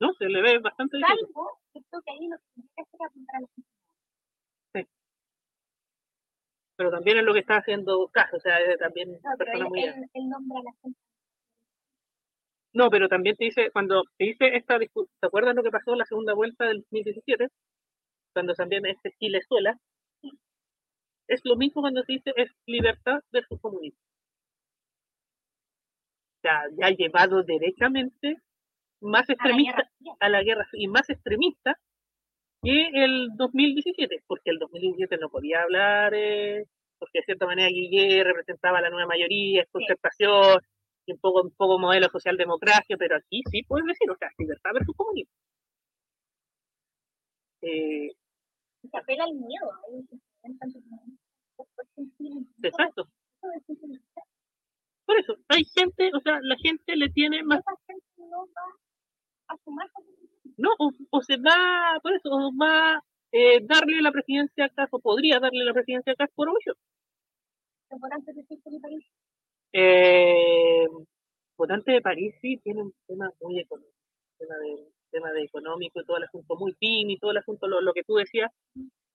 No, 0.00 0.12
se 0.14 0.24
le 0.26 0.42
ve 0.42 0.58
bastante 0.58 0.96
difícil. 0.96 1.26
Salvo 1.26 1.60
que 1.72 1.80
creo 1.88 2.02
que 2.02 2.10
ahí 2.10 2.26
lo 2.28 2.36
que 2.38 2.44
tiene 2.54 2.68
que 2.74 2.82
hacer 2.82 3.00
es 3.00 3.06
apuntar 3.06 3.36
a 3.36 3.40
la 3.40 3.46
gente. 3.54 3.68
Pero 6.76 6.90
también 6.90 7.18
es 7.18 7.24
lo 7.24 7.32
que 7.32 7.40
está 7.40 7.56
haciendo 7.56 8.08
Caso, 8.08 8.36
o 8.36 8.40
sea, 8.40 8.58
es 8.58 8.78
también 8.78 9.10
No, 9.10 9.18
una 9.18 9.36
pero 9.36 9.52
persona 9.52 9.64
él, 9.64 9.68
muy... 9.70 9.82
él, 9.82 10.10
él 10.14 10.28
nombra 10.28 10.60
a 10.60 10.62
la 10.62 10.72
gente. 10.82 10.98
No, 12.74 12.88
pero 12.90 13.08
también 13.08 13.36
te 13.36 13.44
dice, 13.44 13.70
cuando 13.70 14.02
te 14.16 14.24
dice 14.24 14.56
esta 14.56 14.78
discusión, 14.78 15.14
¿te 15.20 15.26
acuerdas 15.26 15.54
lo 15.54 15.62
que 15.62 15.70
pasó 15.70 15.92
en 15.92 15.98
la 15.98 16.06
segunda 16.06 16.32
vuelta 16.34 16.64
del 16.66 16.78
2017? 16.80 17.48
Cuando 18.32 18.54
también 18.54 18.86
este 18.86 19.12
Chilezuela, 19.18 19.78
es 21.28 21.40
lo 21.44 21.56
mismo 21.56 21.82
cuando 21.82 22.02
se 22.02 22.12
dice 22.14 22.32
es 22.36 22.50
libertad 22.66 23.20
versus 23.30 23.60
comunismo. 23.60 23.98
O 26.38 26.40
sea, 26.42 26.62
ya 26.76 26.86
ha 26.86 26.90
llevado 26.90 27.42
derechamente 27.42 28.36
más 29.00 29.22
A 29.22 29.26
la 29.28 29.34
extremista 29.34 29.72
Guerra 29.76 30.16
a 30.20 30.28
la 30.28 30.42
guerra 30.42 30.66
y 30.72 30.88
más 30.88 31.08
extremista 31.10 31.78
que 32.62 32.88
el 33.04 33.30
2017, 33.36 34.22
porque 34.26 34.50
el 34.50 34.58
2017 34.58 35.18
no 35.18 35.28
podía 35.28 35.62
hablar, 35.62 36.14
eh, 36.14 36.64
porque 36.98 37.18
de 37.18 37.24
cierta 37.24 37.46
manera 37.46 37.68
Guille 37.68 38.22
representaba 38.24 38.80
la 38.80 38.90
nueva 38.90 39.08
mayoría, 39.08 39.62
es 39.62 39.68
concertación, 39.70 40.60
y 41.06 41.12
un 41.12 41.18
poco, 41.18 41.42
un 41.42 41.50
poco 41.50 41.78
modelo 41.78 42.08
socialdemocracia, 42.08 42.96
pero 42.96 43.16
aquí 43.16 43.42
sí 43.50 43.62
puedes 43.64 43.86
decir, 43.86 44.10
o 44.10 44.16
sea, 44.16 44.28
libertad 44.38 44.70
versus 44.74 44.94
comunismo. 44.96 45.32
Eh, 47.62 48.10
Se 48.90 48.96
apela 48.96 49.24
al 49.24 49.34
miedo. 49.34 49.68
exacto. 52.62 53.08
Por 55.04 55.18
eso, 55.18 55.36
hay 55.48 55.64
gente, 55.64 56.10
o 56.14 56.20
sea, 56.20 56.38
la 56.42 56.56
gente 56.62 56.96
le 56.96 57.08
tiene 57.10 57.42
más, 57.42 57.58
Esa 57.58 57.72
gente 57.86 58.06
no 58.18 58.46
va 58.46 58.76
a 59.52 59.56
sumar 59.64 59.88
no, 60.56 60.70
o, 60.78 60.90
o 61.10 61.22
se 61.22 61.36
va, 61.36 61.98
por 62.02 62.12
eso, 62.12 62.28
o 62.30 62.52
va 62.56 62.96
a 62.96 63.02
darle 63.62 64.02
la 64.02 64.12
presidencia 64.12 64.66
a 64.66 64.68
Cas, 64.68 64.88
o 64.92 64.98
podría 64.98 65.40
darle 65.40 65.64
la 65.64 65.72
presidencia 65.72 66.12
a 66.12 66.16
Cas 66.16 66.30
por 66.34 66.48
orgullo. 66.48 66.74
los 67.90 68.00
votantes 68.00 68.34
de 68.36 68.80
París. 68.80 69.06
Eh, 69.72 70.86
votante 71.56 71.92
de 71.92 72.02
París 72.02 72.34
sí 72.42 72.58
tiene 72.62 72.82
un 72.82 72.94
tema 73.06 73.30
muy 73.40 73.60
económico, 73.60 73.96
tema 74.38 74.56
de, 74.58 74.88
tema 75.10 75.32
de 75.32 75.44
económico 75.44 76.00
y 76.00 76.04
todo 76.04 76.18
el 76.18 76.24
asunto 76.24 76.56
muy 76.56 76.74
fin 76.74 77.10
y 77.10 77.18
todo 77.18 77.30
el 77.30 77.38
asunto, 77.38 77.66
lo, 77.68 77.80
lo 77.80 77.94
que 77.94 78.04
tú 78.04 78.16
decías, 78.16 78.50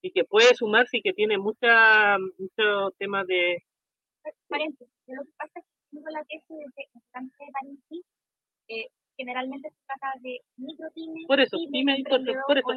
y 0.01 0.11
que 0.11 0.23
puede 0.23 0.55
sumarse 0.55 0.97
y 0.97 1.01
que 1.01 1.13
tiene 1.13 1.38
mucha, 1.38 2.17
mucho 2.17 2.91
tema 2.97 3.23
de, 3.25 3.63
Paréntesis. 4.47 4.93
Lo 5.07 5.23
que 5.23 5.31
pasa 5.38 5.59
es 5.59 5.65
que 5.91 6.11
la 6.11 6.23
tesis 6.25 6.47
de 6.49 6.88
votante 6.93 7.35
de 7.39 7.51
París 7.51 7.79
sí, 7.89 8.03
eh, 8.67 8.88
generalmente 9.18 9.70
se 9.72 9.82
trata 9.86 10.13
de 10.22 10.39
micropymes, 10.57 11.26
por 11.28 11.39
eso, 11.39 11.57
pymes, 11.72 12.03
por, 12.07 12.20
eso, 12.22 12.70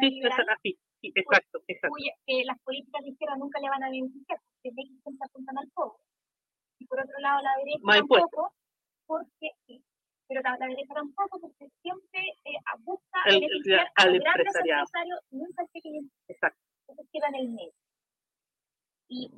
sí, 0.00 0.20
así, 0.50 0.78
sí, 1.00 1.12
exacto, 1.14 1.62
exacto. 1.68 1.94
cuya- 1.94 2.16
que 2.26 2.44
las 2.44 2.58
políticas 2.60 3.02
de 3.02 3.10
izquierda 3.10 3.36
nunca 3.36 3.60
le 3.60 3.68
van 3.70 3.82
a 3.84 3.90
beneficiar, 3.90 4.38
porque 4.42 4.70
de 4.74 4.82
que 4.88 4.96
siempre 5.02 5.24
apuntan 5.26 5.58
al 5.58 5.68
pobre. 5.74 6.02
Y 6.78 6.86
por 6.86 6.98
otro 7.00 7.18
lado, 7.20 7.40
la 7.42 7.54
derecha 7.58 7.78
Más 7.82 7.98
tampoco, 7.98 8.52
porque 9.06 9.50
sí, 9.66 9.82
pero 10.28 10.40
la, 10.42 10.56
la 10.58 10.66
derecha 10.66 10.94
tampoco, 10.94 11.40
porque 11.40 11.68
siempre 11.80 12.20
eh, 12.44 12.58
busca 12.80 13.18
El- 13.26 13.34
el- 13.34 13.40
beneficiar 13.48 13.86
a 13.86 14.02
al 14.02 14.14
empresariado. 14.16 14.86
nunca 15.30 15.62
al 15.62 15.68
pequeño 15.68 16.00
Exacto. 16.28 16.58
entonces 16.88 17.06
queda 17.12 17.28
en 17.28 17.34
el 17.36 17.48
medio. 17.50 17.72
Y 19.08 19.28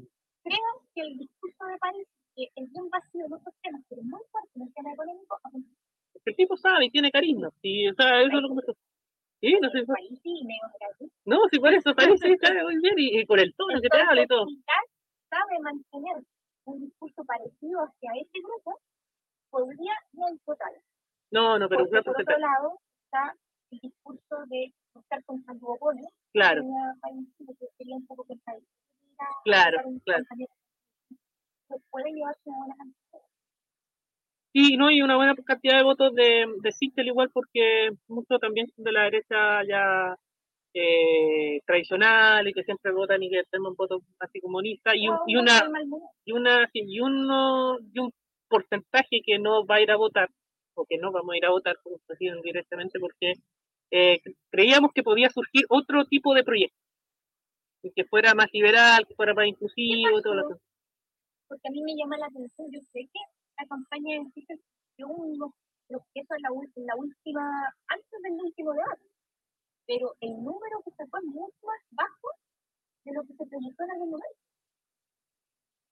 creo 0.43 0.71
que 0.95 1.01
el 1.03 1.19
discurso 1.19 1.65
de 1.67 1.79
París, 1.79 2.07
que 2.37 2.45
es 2.55 2.73
bien 2.73 2.89
vacío 2.91 3.27
en 3.27 3.33
otros 3.33 3.55
temas, 3.63 3.83
pero 3.89 4.03
muy 4.03 4.21
fuerte 4.31 4.51
en 4.55 4.63
el 4.63 4.73
tema 4.75 4.93
económico, 4.93 5.39
El 6.25 6.37
tipo 6.37 6.57
sabe 6.57 6.87
y 6.87 6.91
tiene 6.91 7.11
carisma, 7.11 7.51
sí, 7.61 7.89
o 7.89 7.95
sea, 7.95 8.21
eso 8.21 8.37
es 8.37 8.43
lo 8.43 8.49
que 8.49 8.55
me 8.55 8.63
Sí, 9.41 9.59
no 9.61 9.69
sé, 9.69 9.81
a 9.81 10.01
y 10.01 10.49
no, 11.27 11.39
sí, 11.51 11.59
por 11.59 11.75
eso 11.75 11.95
París 11.95 12.19
sí 12.23 12.35
sabe 12.41 12.63
muy 12.63 12.79
bien 12.81 12.95
y, 12.97 13.21
y 13.21 13.27
por 13.27 13.39
el 13.39 13.55
tono 13.55 13.79
que 13.81 13.89
te 13.89 14.01
habla 14.01 14.23
y 14.23 14.27
todo. 14.27 14.47
Sabe 15.29 15.61
mantener 15.61 16.25
un 16.65 16.81
discurso 16.81 17.25
parecido 17.25 17.81
hacia 17.81 18.11
ese 18.23 18.39
grupo, 18.41 18.81
podría 19.51 19.93
no 20.13 20.27
votar. 20.47 20.73
No, 21.31 21.59
no, 21.59 21.69
pero 21.69 21.85
Porque 21.85 22.03
por 22.03 22.21
otro 22.23 22.39
lado 22.39 22.79
está 23.05 23.37
el 23.71 23.79
discurso 23.81 24.37
de 24.49 24.73
buscar 24.95 25.23
con 25.25 25.45
San 25.45 25.59
Duopolio, 25.59 26.09
claro, 26.33 26.63
que 27.39 27.69
quería 27.79 27.97
un 27.97 28.07
poco. 28.07 28.27
Claro, 29.45 29.79
claro. 30.05 30.25
Puede 31.91 32.13
llevarse 32.13 32.41
una 32.45 32.59
buena 32.59 32.77
cantidad. 32.77 33.24
Sí, 34.55 34.77
no, 34.77 34.89
y 34.89 35.03
una 35.03 35.17
buena 35.17 35.35
cantidad 35.35 35.79
de 35.79 35.83
votos 35.83 36.15
de, 36.15 36.47
de 36.63 36.73
Sichel 36.73 37.09
igual 37.09 37.29
porque 37.33 37.91
muchos 38.07 38.39
también 38.41 38.69
son 38.69 38.85
de 38.85 38.93
la 38.93 39.03
derecha 39.03 39.65
ya 39.69 40.17
eh, 40.75 41.61
tradicional 41.67 42.47
y 42.47 42.53
que 42.53 42.63
siempre 42.63 42.93
votan 42.93 43.21
y 43.21 43.31
que 43.31 43.43
tenemos 43.51 43.77
votos 43.77 44.03
así 44.21 44.41
comunistas 44.41 44.95
y, 44.95 45.07
y 45.27 45.37
una 45.37 45.61
y 46.25 46.33
una 46.33 46.71
y 46.73 47.01
uno 47.01 47.79
y 47.93 47.99
un 47.99 48.13
porcentaje 48.49 49.23
que 49.27 49.41
no 49.41 49.67
va 49.67 49.77
a 49.77 49.83
ir 49.83 49.91
a 49.91 49.97
votar 49.97 50.29
o 50.75 50.87
que 50.89 50.99
no 50.99 51.11
vamos 51.11 51.35
a 51.35 51.37
ir 51.37 51.47
a 51.47 51.51
votar 51.51 51.77
como 51.83 51.99
directamente 52.45 53.01
porque 53.01 53.33
eh, 53.91 54.21
creíamos 54.51 54.93
que 54.93 55.03
podía 55.03 55.31
surgir 55.31 55.65
otro 55.69 56.05
tipo 56.05 56.33
de 56.33 56.45
proyecto 56.45 56.79
y 57.83 57.91
que 57.91 58.05
fuera 58.05 58.35
más 58.35 58.47
liberal, 58.53 59.05
que 59.07 59.17
fuera 59.17 59.35
más 59.35 59.49
inclusivo, 59.49 60.23
todo 60.23 60.35
lo 60.35 60.49
que 60.49 60.55
porque 61.49 61.69
a 61.69 61.73
mí 61.73 61.83
me 61.83 61.95
llama 61.97 62.17
la 62.19 62.27
atención, 62.27 62.69
yo 62.73 62.81
sé 62.93 63.01
que 63.01 63.21
la 63.59 63.67
campaña 63.67 64.17
en 64.17 64.33
la, 66.43 66.51
ul- 66.51 66.73
en 66.77 66.87
la 66.87 66.97
última, 66.97 67.75
antes 67.89 68.23
del 68.23 68.33
último 68.33 68.73
debate, 68.73 69.03
pero 69.87 70.15
el 70.21 70.31
número 70.43 70.83
que 70.85 70.91
sacó 70.93 71.19
es 71.19 71.25
mucho 71.25 71.57
más 71.67 71.81
bajo 71.91 72.29
de 73.05 73.13
lo 73.13 73.23
que 73.23 73.35
se 73.35 73.47
proyectó 73.47 73.85
en 73.85 73.91
algún 73.91 74.11
momento. 74.11 74.39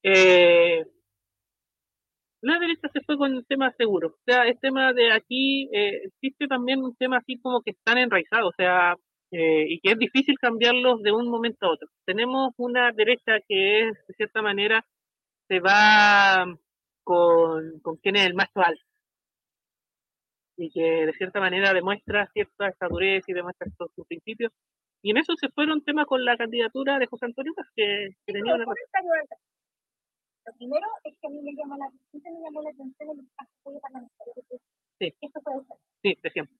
Eh, 0.05 0.85
la 2.41 2.59
derecha 2.59 2.89
se 2.93 3.01
fue 3.03 3.17
con 3.17 3.35
el 3.35 3.47
tema 3.47 3.73
seguro. 3.77 4.09
O 4.09 4.21
sea, 4.27 4.47
el 4.49 4.59
tema 4.59 4.93
de 4.93 5.13
aquí 5.13 5.69
eh, 5.73 6.03
existe 6.07 6.49
también 6.49 6.83
un 6.83 6.97
tema 6.97 7.19
así 7.19 7.39
como 7.41 7.63
que 7.63 7.71
están 7.73 7.99
enraizados, 7.99 8.53
o 8.53 8.57
sea, 8.57 8.97
eh, 9.31 9.67
y 9.69 9.81
que 9.81 9.93
es 9.93 9.99
difícil 9.99 10.39
cambiarlos 10.41 11.03
de 11.03 11.13
un 11.13 11.29
momento 11.29 11.67
a 11.67 11.73
otro. 11.73 11.89
Tenemos 12.05 12.53
una 12.57 12.93
derecha 12.93 13.39
que 13.49 13.89
es, 13.89 14.07
de 14.09 14.15
cierta 14.15 14.43
manera, 14.43 14.85
se 15.49 15.61
va 15.61 16.47
con, 17.05 17.81
con 17.81 17.97
quién 17.97 18.17
es 18.17 18.27
el 18.27 18.35
macho 18.35 18.61
alfa. 18.61 18.85
Y 20.57 20.71
que 20.71 21.07
de 21.07 21.13
cierta 21.15 21.41
manera 21.41 21.73
demuestra 21.73 22.29
cierta 22.33 22.69
estadurez 22.69 23.25
y 23.29 23.33
demuestra 23.33 23.69
estos 23.69 23.91
sus 23.95 24.07
principios. 24.07 24.53
Y 25.03 25.11
en 25.11 25.17
eso 25.17 25.35
se 25.37 25.49
fueron 25.49 25.83
tema 25.83 26.07
con 26.07 26.25
la 26.25 26.37
candidatura 26.37 26.99
de 26.99 27.07
José 27.07 27.27
Antonio 27.27 27.53
que, 27.75 28.11
que 28.25 28.33
tenía 28.33 28.55
una. 28.55 28.65
Lo 30.45 30.53
primero 30.55 30.87
es 31.05 31.15
que 31.21 31.27
a 31.27 31.31
mí 31.31 31.41
me 31.43 31.55
llama 31.55 31.77
la 31.79 31.87
atención, 31.87 32.35
me 32.35 32.41
llamó 32.43 32.63
la 32.63 32.71
atención 32.71 33.11
el 33.11 33.27
apoyo 33.37 33.81
parlamentario. 33.81 34.35
Sí. 34.99 35.15
Eso 35.21 35.41
puede 35.41 35.65
ser. 35.67 35.77
Sí, 36.03 36.19
de 36.21 36.31
siempre. 36.31 36.57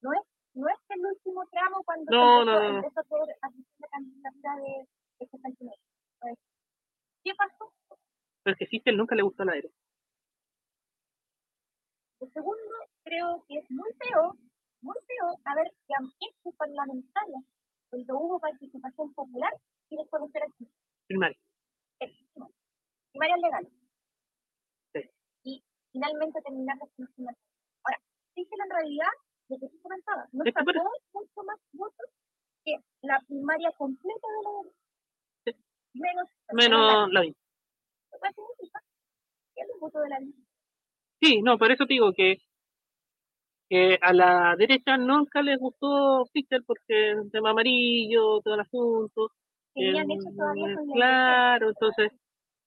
No 0.00 0.12
es, 0.12 0.20
no 0.54 0.68
es 0.68 0.78
el 0.88 1.04
último 1.04 1.46
tramo 1.50 1.82
cuando 1.84 2.10
No, 2.10 2.40
se 2.40 2.46
no, 2.46 2.52
empezó, 2.52 2.72
no, 2.72 2.76
empezó 2.78 3.00
a 3.00 3.02
hacer 3.02 3.36
de 3.78 3.88
candidatura 3.90 4.56
de, 4.56 4.86
de 5.20 5.26
José 5.26 5.42
Antonio. 5.44 5.74
Pues, 6.20 6.38
¿Qué 7.24 7.34
pasó? 7.34 7.72
Pero 8.42 8.56
que 8.56 8.66
Sichel 8.66 8.96
nunca 8.96 9.14
le 9.14 9.22
gustó 9.22 9.44
la 9.44 9.52
derecha. 9.52 9.76
Lo 12.20 12.26
segundo, 12.28 12.74
creo 13.04 13.44
que 13.46 13.58
es 13.58 13.70
muy 13.70 13.90
feo, 13.98 14.34
muy 14.80 14.96
feo 15.06 15.26
haber 15.44 15.70
ampliado 15.98 16.56
parlamentaria 16.56 17.40
cuando 17.90 18.18
hubo 18.18 18.40
participación 18.40 19.12
popular 19.12 19.52
y 19.90 19.96
después 19.96 20.22
de 20.22 20.28
ser 20.30 20.42
aquí. 20.44 20.68
Primaria. 21.06 21.38
Primarias 23.12 23.40
legales. 23.40 23.72
Sí. 24.94 25.00
Y 25.44 25.64
finalmente 25.92 26.40
terminar 26.42 26.76
la 26.78 26.86
selección. 26.96 27.28
Ahora, 27.84 27.98
fíjense 28.34 28.62
en 28.62 28.70
realidad 28.70 29.12
lo 29.48 29.58
que 29.58 29.68
tú 29.68 29.80
comentabas, 29.82 30.32
no 30.32 30.44
Es 30.44 30.54
sacó 30.54 30.72
mucho 31.12 31.42
más 31.44 31.58
votos 31.72 32.10
que 32.64 32.76
la 33.02 33.20
primaria 33.28 33.70
completa 33.72 34.26
de 34.36 34.42
la 34.42 34.50
derecha. 34.58 35.62
Menos, 35.94 36.28
Menos 36.52 37.12
la. 37.12 37.22
Lo 37.22 38.18
cual 38.18 38.34
significa 38.34 38.80
que 39.54 39.60
el 39.62 39.80
voto 39.80 40.00
de 40.00 40.08
la 40.08 40.18
derecha 40.18 40.45
Sí, 41.20 41.40
no, 41.42 41.58
por 41.58 41.70
eso 41.72 41.86
te 41.86 41.94
digo 41.94 42.12
que, 42.12 42.38
que 43.68 43.98
a 44.00 44.12
la 44.12 44.54
derecha 44.56 44.96
nunca 44.96 45.42
les 45.42 45.58
gustó 45.58 46.24
Sichel 46.32 46.64
porque 46.64 47.10
el 47.10 47.30
tema 47.30 47.50
amarillo, 47.50 48.40
todo 48.42 48.54
el 48.54 48.60
asunto. 48.60 49.32
eh, 49.74 49.90
hecho 49.90 50.30
todavía 50.36 50.74
con 50.74 50.88
la 50.88 50.94
claro, 50.94 51.68
entonces 51.68 52.12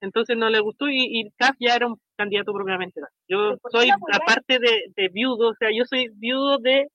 entonces 0.02 0.38
no 0.38 0.50
le 0.50 0.60
gustó 0.62 0.88
y, 0.90 0.98
y 1.22 1.30
ya 1.60 1.76
era 1.76 1.88
un 1.88 2.00
candidato 2.18 2.54
propiamente 2.54 3.02
tal. 3.02 3.10
Yo 3.28 3.38
¿Pero 3.50 3.58
por 3.58 3.72
qué 3.72 3.78
soy, 3.78 3.90
aparte 4.14 4.60
de, 4.60 4.84
de 4.96 5.10
viudo, 5.10 5.50
o 5.50 5.56
sea, 5.56 5.70
yo 5.76 5.84
soy 5.86 6.10
viudo 6.16 6.58
de 6.58 6.88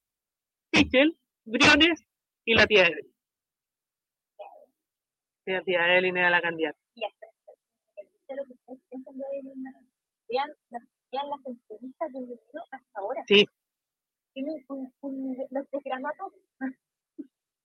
Sichel, 0.73 1.17
Briones 1.45 2.03
y 2.47 2.55
la 2.55 2.67
tía 2.67 2.87
Evelyn. 2.87 3.13
La 5.47 5.63
tía 5.63 5.93
Evelyn 5.93 6.17
era 6.17 6.31
la 6.31 6.41
candidata. 6.41 6.79
ya 6.97 7.07
está. 7.09 7.27
vean, 10.29 10.49
las- 10.71 10.94
vean 11.15 11.31
las 11.31 11.47
entrevistas 11.47 12.09
desde 12.13 12.35
enero 12.35 12.63
hasta 12.71 12.99
ahora. 13.01 13.23
Sí. 13.27 13.47
Tienen 14.35 14.65
un, 14.69 14.93
un, 15.01 15.37
los 15.51 15.67
todos. 15.71 16.33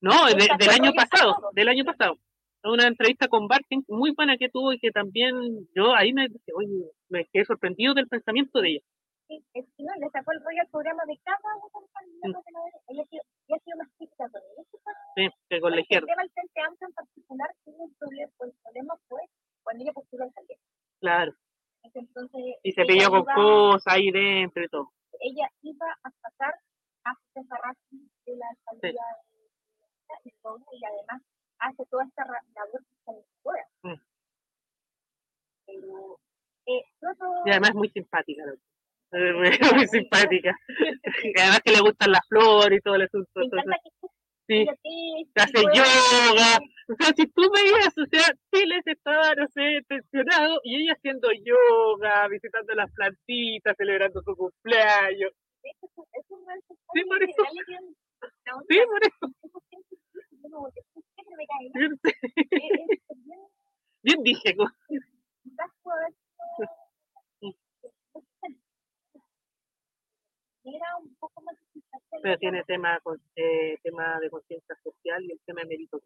No, 0.01 0.27
de- 0.27 0.47
del 0.57 0.69
año 0.69 0.93
pasado, 0.93 1.35
del 1.53 1.67
año 1.67 1.83
pasado. 1.83 2.13
Una 2.63 2.87
entrevista 2.87 3.27
con 3.27 3.47
Barton 3.47 3.83
muy 3.89 4.11
buena 4.15 4.37
que 4.37 4.47
tuvo 4.49 4.71
y 4.71 4.79
que 4.79 4.91
también 4.91 5.33
yo 5.75 5.93
ahí 5.95 6.13
me 6.13 6.27
oye, 6.55 6.91
me 7.09 7.25
quedé 7.31 7.43
sorprendido 7.45 7.93
del 7.93 8.07
pensamiento 8.07 8.61
de 8.61 8.69
ella. 8.69 8.81
Sí, 9.27 9.43
es 9.53 9.65
que 9.75 9.83
no, 9.83 9.91
le 9.99 10.09
sacó 10.09 10.31
el 10.31 10.39
rollo 10.43 10.61
al 10.61 10.69
programa 10.69 11.03
de 11.05 11.17
cada 11.23 11.37
uno 11.55 11.67
de 11.67 11.81
los 11.81 11.91
candidatos 11.91 12.45
de 12.45 12.51
la 12.51 12.59
derecha. 12.63 12.83
Ella 12.87 13.03
ha 13.03 13.07
sido, 13.07 13.23
ella 13.47 13.57
ha 13.59 13.63
sido 13.63 13.77
más 13.77 13.87
crítica 13.97 14.25
con 14.31 14.41
ellos. 14.41 14.67
Sí, 15.15 15.27
que 15.49 15.59
con 15.59 15.71
la 15.71 15.77
El 15.77 15.81
izquierda, 15.83 16.07
tema 16.07 16.21
del 16.23 16.31
Frente 16.31 16.59
Amplio 16.61 16.87
en 16.87 16.93
particular 16.93 17.49
tuvo 17.65 17.83
un 17.83 17.93
problema, 17.95 18.31
pues, 18.37 18.49
el 18.51 18.57
problema 18.63 18.93
fue 19.09 19.21
cuando 19.63 19.83
ella 19.83 19.93
postuló 19.93 20.23
al 20.23 20.29
alcaldía. 20.29 20.57
claro. 21.01 21.33
Entonces, 21.99 22.41
Y 22.63 22.71
se 22.71 22.85
pilló 22.85 23.09
con 23.09 23.25
cosas 23.25 23.93
ahí 23.93 24.09
dentro 24.11 24.63
y 24.63 24.67
todo. 24.69 24.91
ella 25.19 25.49
iba 25.61 25.87
a 26.03 26.09
pasar 26.21 26.53
César 27.33 27.59
Racing 27.63 28.07
de 28.25 28.35
la 28.37 28.45
alcaldía 28.49 28.91
de 28.93 30.29
y 30.29 30.31
todo, 30.41 30.57
además 30.87 31.21
hace 31.59 31.85
toda 31.89 32.03
esta 32.05 32.23
labor 32.25 32.81
sanitaria. 33.05 33.67
Mm. 33.83 34.01
Pero 35.65 36.19
eh, 36.65 36.81
no 37.01 37.15
todo- 37.15 37.43
Y 37.45 37.49
además 37.51 37.69
es 37.69 37.75
muy 37.75 37.89
simpática. 37.89 38.43
es 38.45 38.59
Muy, 39.75 39.87
simpática. 39.87 40.55
Además 41.37 41.61
que 41.65 41.71
le 41.71 41.81
gustan 41.81 42.11
las 42.11 42.27
flores 42.27 42.77
y 42.79 42.81
todo 42.81 42.95
el 42.95 43.01
asunto. 43.03 43.29
me 43.35 43.45
encanta 43.45 43.77
que 43.83 44.07
sí, 44.49 44.65
que 45.35 45.41
hace 45.41 45.61
yoga. 45.73 46.59
O 46.89 46.95
sea, 46.99 47.13
si 47.15 47.27
tú 47.27 47.43
veías, 47.53 47.93
o 47.97 48.05
sea, 48.11 48.25
Chile 48.53 48.81
se 48.83 48.91
estaba, 48.93 49.35
no 49.35 49.47
sé, 49.53 49.81
tensionado 49.87 50.59
y 50.63 50.83
ella 50.83 50.93
haciendo 50.93 51.29
yoga, 51.31 52.27
visitando 52.29 52.73
las 52.73 52.91
plantitas, 52.93 53.75
celebrando 53.77 54.21
su 54.23 54.35
cumpleaños. 54.35 55.31
Es 55.63 55.75
Sí, 56.93 57.03
por 57.07 57.21
eso. 57.23 57.43
Sí, 58.67 58.79
por 58.87 59.03
eso. 59.03 59.35
esos 59.43 59.63
tiempos, 59.69 59.97
yo 60.41 60.49
como 60.49 60.71
que 60.71 60.81
siempre 61.13 61.35
me 61.37 61.45
cae, 61.45 61.69
¿no? 61.69 61.79
Bien, 61.79 61.99
Es- 62.03 63.03
es 63.09 63.25
bien 63.25 63.39
bien 64.01 64.23
dije, 64.23 64.55
co- 64.55 64.71
quizás 65.43 65.71
pudo 65.83 65.93
haber 65.93 66.13
sido- 67.41 67.55
era 70.75 70.97
un 71.01 71.15
poco 71.15 71.41
más 71.41 71.55
difícil 71.59 71.89
pero 72.21 72.37
tiene 72.37 72.63
tema, 72.63 72.99
eh, 73.35 73.77
tema 73.83 74.19
de 74.19 74.29
conciencia 74.29 74.75
social 74.83 75.23
y 75.23 75.31
el 75.31 75.39
tema 75.45 75.61
de 75.61 75.67
mérito. 75.67 76.01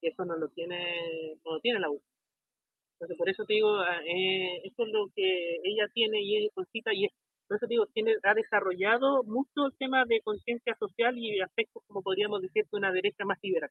Y 0.00 0.08
eso 0.08 0.24
no 0.24 0.36
lo 0.36 0.48
tiene, 0.48 1.36
no 1.44 1.54
lo 1.54 1.60
tiene 1.60 1.80
la 1.80 1.90
U. 1.90 2.00
Entonces, 2.94 3.18
por 3.18 3.28
eso 3.28 3.44
te 3.44 3.54
digo, 3.54 3.76
ah, 3.76 4.00
eh, 4.04 4.62
eso 4.64 4.84
es 4.84 4.88
lo 4.88 5.08
que 5.14 5.56
ella 5.64 5.86
tiene 5.92 6.22
y 6.22 6.36
ella 6.36 6.50
concita 6.54 6.94
y 6.94 7.06
es, 7.06 7.12
por 7.46 7.56
eso 7.56 7.66
te 7.66 7.74
digo, 7.74 7.86
tiene, 7.86 8.16
ha 8.22 8.34
desarrollado 8.34 9.22
mucho 9.24 9.66
el 9.66 9.76
tema 9.78 10.04
de 10.06 10.20
conciencia 10.22 10.74
social 10.78 11.16
y 11.18 11.40
aspectos, 11.40 11.82
como 11.86 12.02
podríamos 12.02 12.40
decir, 12.40 12.66
de 12.70 12.76
una 12.76 12.92
derecha 12.92 13.24
más 13.24 13.38
liberal. 13.42 13.70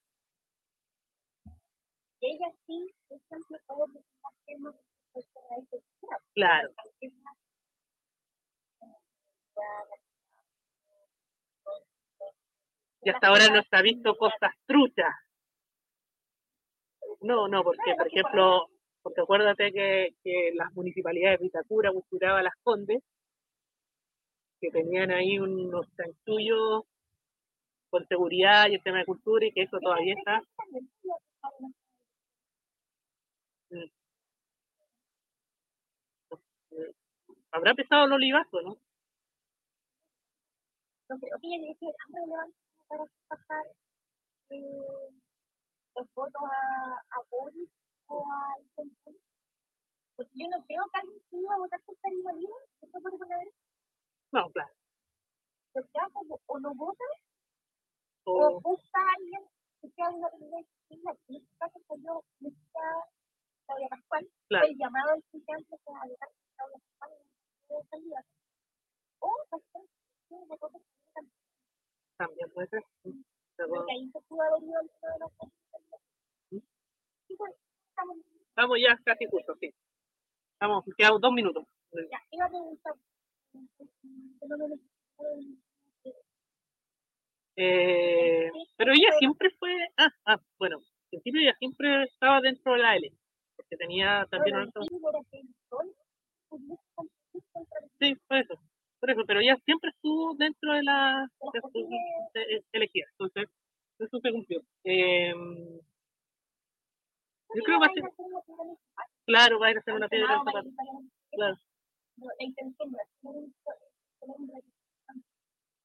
Ella 2.21 2.51
sí, 2.65 2.93
por 3.07 3.17
ejemplo, 3.17 3.57
puede 3.67 4.03
temas 4.45 4.75
de. 5.13 5.81
Claro. 6.33 6.69
Y 13.05 13.09
hasta 13.09 13.27
ahora 13.27 13.47
no 13.49 13.61
se 13.61 13.75
ha 13.75 13.81
visto 13.83 14.15
cosas 14.17 14.51
truchas. 14.65 15.13
No, 17.21 17.47
no, 17.47 17.63
porque, 17.63 17.93
por 17.95 18.07
ejemplo, 18.07 18.67
porque 19.03 19.21
acuérdate 19.21 19.71
que, 19.71 20.51
las 20.55 20.73
municipalidades 20.73 21.39
de 21.39 21.45
Vitacura, 21.45 21.91
Bucuraba, 21.91 22.41
Las 22.41 22.55
Condes, 22.63 23.03
que 24.59 24.71
tenían 24.71 25.11
ahí 25.11 25.37
unos 25.37 25.85
chanchullos 25.95 26.83
con 27.91 28.07
seguridad 28.07 28.67
y 28.69 28.75
el 28.75 28.83
tema 28.83 28.97
de 28.99 29.05
cultura 29.05 29.45
y 29.45 29.51
que 29.51 29.61
eso 29.63 29.77
todavía 29.79 30.15
está. 30.17 30.41
eh, 33.69 33.89
Habrá 37.51 37.73
pesado 37.75 38.05
el 38.05 38.13
olivazo, 38.13 38.61
¿no? 38.61 38.77
No 41.09 41.17
creo 41.19 41.37
que 41.39 41.47
ella 41.47 41.67
dice, 41.69 41.85
es 41.85 42.13
relevante 42.13 42.57
para 42.87 43.03
pasar 43.27 43.65
eh, 44.49 45.09
los 45.95 46.07
votos 46.13 46.43
a, 46.43 46.95
a 46.97 47.19
Boris 47.29 47.69
o 48.07 48.25
al 48.31 48.63
centro. 48.75 49.13
Porque 50.15 50.31
yo 50.35 50.47
no 50.49 50.63
creo 50.65 50.83
que 50.91 50.99
alguien 50.99 51.19
se 51.29 51.37
iba 51.37 51.53
a 51.53 51.57
votar 51.57 51.81
por 51.85 51.95
Karina 52.01 52.31
Oliva, 52.31 52.57
por 52.91 53.13
una 53.13 53.37
vez, 53.37 53.53
No, 54.31 54.49
claro. 54.51 54.73
porque 55.73 55.99
hace 55.99 56.19
o 56.47 56.59
no 56.59 56.73
vota 56.73 57.03
o 58.25 58.31
O, 58.57 58.61
busca 58.61 58.99
a 58.99 59.11
alguien 59.17 59.43
que 59.81 59.89
sea 59.91 60.09
una 60.09 60.29
disciplina. 60.57 61.11
En 61.27 61.35
este 61.35 61.55
caso 61.57 61.79
salió 61.87 62.23
Claudia 63.67 63.87
Pascual, 63.89 64.27
claro, 64.47 64.67
el 64.67 64.77
llamado 64.77 65.11
al 65.11 65.19
estudiante 65.19 65.75
a 65.75 65.77
votar 65.77 66.29
por 67.67 67.85
Claudia 67.89 68.21
Pascual. 68.21 68.21
O 69.19 69.29
hacer 69.51 69.81
también 72.17 72.49
puede 72.51 72.67
ser. 72.67 72.83
Pero 73.55 73.69
bueno, 73.69 73.85
estamos 78.49 78.77
ya 78.79 78.97
casi 79.03 79.25
justo, 79.25 79.55
sí. 79.59 79.73
Estamos, 80.53 80.83
quedan 80.97 81.19
dos 81.19 81.33
minutos. 81.33 81.65
ya, 81.91 82.19
iba 82.31 82.45
a 82.45 82.49
preguntar. 82.49 82.93
no 83.53 84.57
me 84.57 84.67
lo- 84.69 84.79
Eh, 87.57 88.51
pero 88.75 88.91
ella 88.91 89.13
siempre 89.17 89.49
fue, 89.57 89.71
ah, 89.97 90.09
ah, 90.25 90.41
bueno, 90.57 90.79
en 90.79 91.09
principio 91.21 91.41
ella 91.41 91.55
siempre 91.57 92.03
estaba 92.03 92.41
dentro 92.41 92.73
de 92.73 92.79
la 92.79 92.97
L, 92.97 93.13
porque 93.55 93.77
tenía 93.77 94.27
también 94.29 94.69
sí, 94.89 94.99
por 94.99 95.15
Sí, 97.99 98.15
por 98.27 98.37
eso, 98.37 98.59
por 99.05 99.11
eso, 99.11 99.25
pero 99.27 99.39
ella 99.39 99.55
siempre 99.65 99.91
estuvo 99.91 100.33
dentro 100.35 100.73
de 100.73 100.83
la 100.83 101.27
de 101.53 101.59
de 101.59 101.61
su- 101.61 101.89
de- 102.33 102.39
de- 102.39 102.63
elegida, 102.71 103.05
entonces 103.11 103.49
eso 103.99 104.19
se 104.19 104.31
cumplió. 104.31 104.61
Eh, 104.83 105.33
yo 107.55 107.63
creo 107.63 107.79
que 107.79 107.85
va 107.85 107.85
a 107.85 107.93
ser, 107.93 108.03
claro, 109.25 109.59
va 109.59 109.67
a 109.67 109.71
ir 109.71 109.77
a 109.77 109.81
ser 109.81 109.93
una 109.93 110.07
piedra 110.09 110.43
mayoritariamente, 110.43 111.13
claro, 111.31 111.55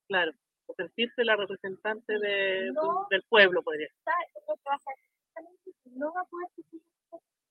claro, 0.08 0.32
o 0.66 0.74
sentirse 0.74 1.24
la 1.24 1.36
representante 1.36 2.18
de, 2.18 2.70
No. 2.72 3.06
del 3.10 3.22
pueblo, 3.28 3.62
podría 3.62 3.88
ser. 3.88 4.14
hacer 4.72 4.94
no 5.96 6.12
va 6.12 6.20
a 6.20 6.24
poder 6.24 6.48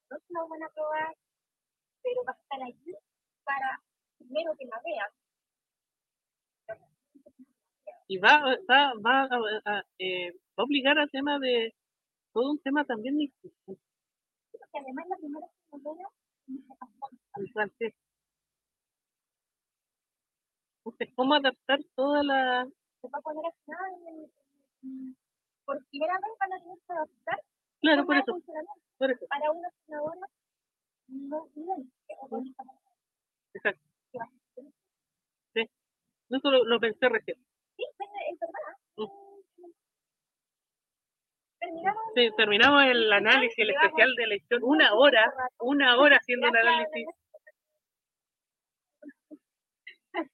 no 0.10 0.18
se 0.18 0.34
la 0.34 0.44
van 0.50 0.64
a 0.64 0.66
aprobar, 0.66 1.16
pero 2.02 2.24
va 2.28 2.32
a 2.32 2.42
estar 2.42 2.62
allí 2.64 2.94
para 3.44 3.80
primero 4.18 4.56
que 4.58 4.66
la 4.66 4.82
vean. 4.84 5.10
Y 8.12 8.18
va, 8.18 8.42
va, 8.70 8.94
va, 9.06 9.24
a, 9.26 9.38
a- 9.78 9.84
eh, 10.00 10.32
va 10.58 10.64
a 10.64 10.64
obligar 10.64 10.98
al 10.98 11.12
tema 11.12 11.38
de, 11.40 11.76
todo 12.34 12.52
un 12.52 12.60
tema 12.60 12.84
también 12.84 13.18
de 13.18 13.26
inclusión. 13.26 13.78
Porque 14.52 14.78
además 14.80 15.06
la 15.10 15.16
primera 15.18 15.46
que 15.70 15.78
la 15.78 15.94
vean 15.94 16.10
dice, 16.48 16.74
"Ah, 16.82 16.88
el 17.38 17.52
francés. 17.54 17.94
Entonces, 20.86 21.14
¿cómo 21.16 21.36
adaptar 21.36 21.80
toda 21.96 22.24
la... 22.24 22.68
se 23.02 23.08
va 23.10 23.20
a 23.20 23.22
poner 23.22 23.44
en 23.46 24.08
el- 24.08 24.32
en- 24.82 25.18
por 25.66 25.86
primera 25.92 26.14
vez 26.16 26.32
van 26.40 26.54
a 26.54 26.60
tener 26.60 26.78
que 26.88 26.94
adaptar 26.94 27.44
Claro, 27.82 28.06
por 28.08 28.18
eso, 28.18 28.38
por 28.98 29.12
eso, 29.12 29.26
para 29.30 29.52
una 29.52 29.70
senadora 29.86 30.28
no 31.10 31.48
discapacidad. 31.56 32.56
exacto. 33.54 33.82
a 34.20 34.26
ser- 35.54 35.70
Eso 36.30 36.52
lo, 36.52 36.66
lo 36.66 36.80
pensé 36.80 37.08
recién. 37.08 37.38
Sí, 37.80 37.86
es 37.86 38.34
es 38.34 38.40
verdad. 38.40 39.10
Terminamos. 41.60 42.04
Sí, 42.16 42.30
terminamos 42.38 42.84
el 42.86 43.14
análisis, 43.14 43.58
el 43.60 43.70
especial 43.70 44.16
de 44.16 44.24
elección, 44.24 44.62
una 44.64 44.94
hora, 44.94 45.34
una 45.60 45.98
hora 45.98 46.18
haciendo 46.18 46.48
el 46.48 46.56
análisis. 46.56 47.06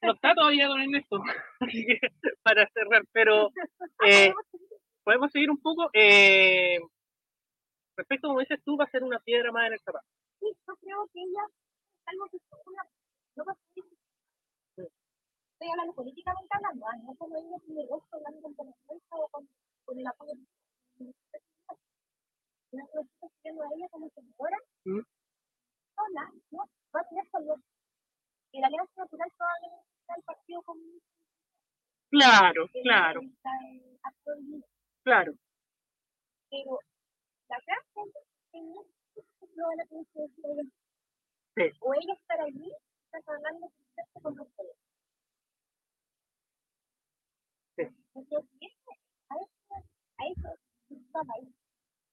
No 0.02 0.14
está 0.14 0.34
todavía 0.34 0.68
con 0.68 0.82
Ernesto, 0.82 1.22
así 1.60 1.86
que 1.86 2.00
para 2.42 2.68
cerrar, 2.70 3.04
pero 3.12 3.52
eh, 4.08 4.34
podemos 5.04 5.32
seguir 5.32 5.52
un 5.52 5.62
poco. 5.62 5.90
Eh, 5.94 6.80
respecto, 7.98 8.28
como 8.28 8.40
dices 8.40 8.60
tú, 8.64 8.78
va 8.78 8.86
a 8.86 8.90
ser 8.90 9.04
una 9.04 9.20
piedra 9.20 9.52
más 9.52 9.68
en 9.68 9.74
el 9.74 9.80
zapato. 9.82 10.08
Sí, 10.40 10.48
yo 10.68 10.76
creo 10.78 11.08
que 11.14 11.20
ella 11.20 11.46
algo 12.08 12.26
que 12.30 12.38
es 12.38 12.44
una. 12.66 12.84
No 13.36 13.46
va 13.46 13.52
a 13.52 13.56
ser 13.56 13.84
estoy 15.66 15.72
hablando 15.72 15.94
políticamente 15.94 16.54
hablando, 16.54 16.86
ah, 16.86 16.98
no 16.98 17.16
como 17.16 17.36
ellos 17.38 17.62
hablando 18.12 18.42
con 18.42 18.68
o 19.10 19.28
con, 19.30 19.50
con 19.86 20.00
el 20.00 20.08
apoyo 20.08 20.34
no 21.00 21.10
estoy 22.72 23.30
viendo 23.44 23.64
a 23.64 23.68
ella 23.74 23.88
como 23.90 24.10
senadora 24.10 24.58
mm. 24.86 25.02
sola, 25.96 26.32
¿no? 26.52 26.70
Va 26.94 27.00
a 27.02 27.08
tener 27.08 27.26
solo 27.32 27.56
y 28.52 28.60
la 28.60 28.68
alianza 28.68 28.94
natural 28.96 29.32
probablemente 29.38 29.88
está 30.02 30.14
el 30.16 30.24
partido 30.24 30.62
comunista. 30.62 31.08
Claro, 32.12 32.68
claro. 32.84 33.22
claro. 35.04 35.34
Pero 36.50 36.80
la 37.50 37.58
no 39.56 39.68
van 39.68 39.80
a 39.80 39.86
tener 39.86 40.06
o 41.80 41.94
ellos 41.94 42.18
estar 42.20 42.42
allí 42.42 42.72
están 43.12 43.36
hablando 43.36 43.72
con 44.22 44.40
ustedes. 44.40 44.76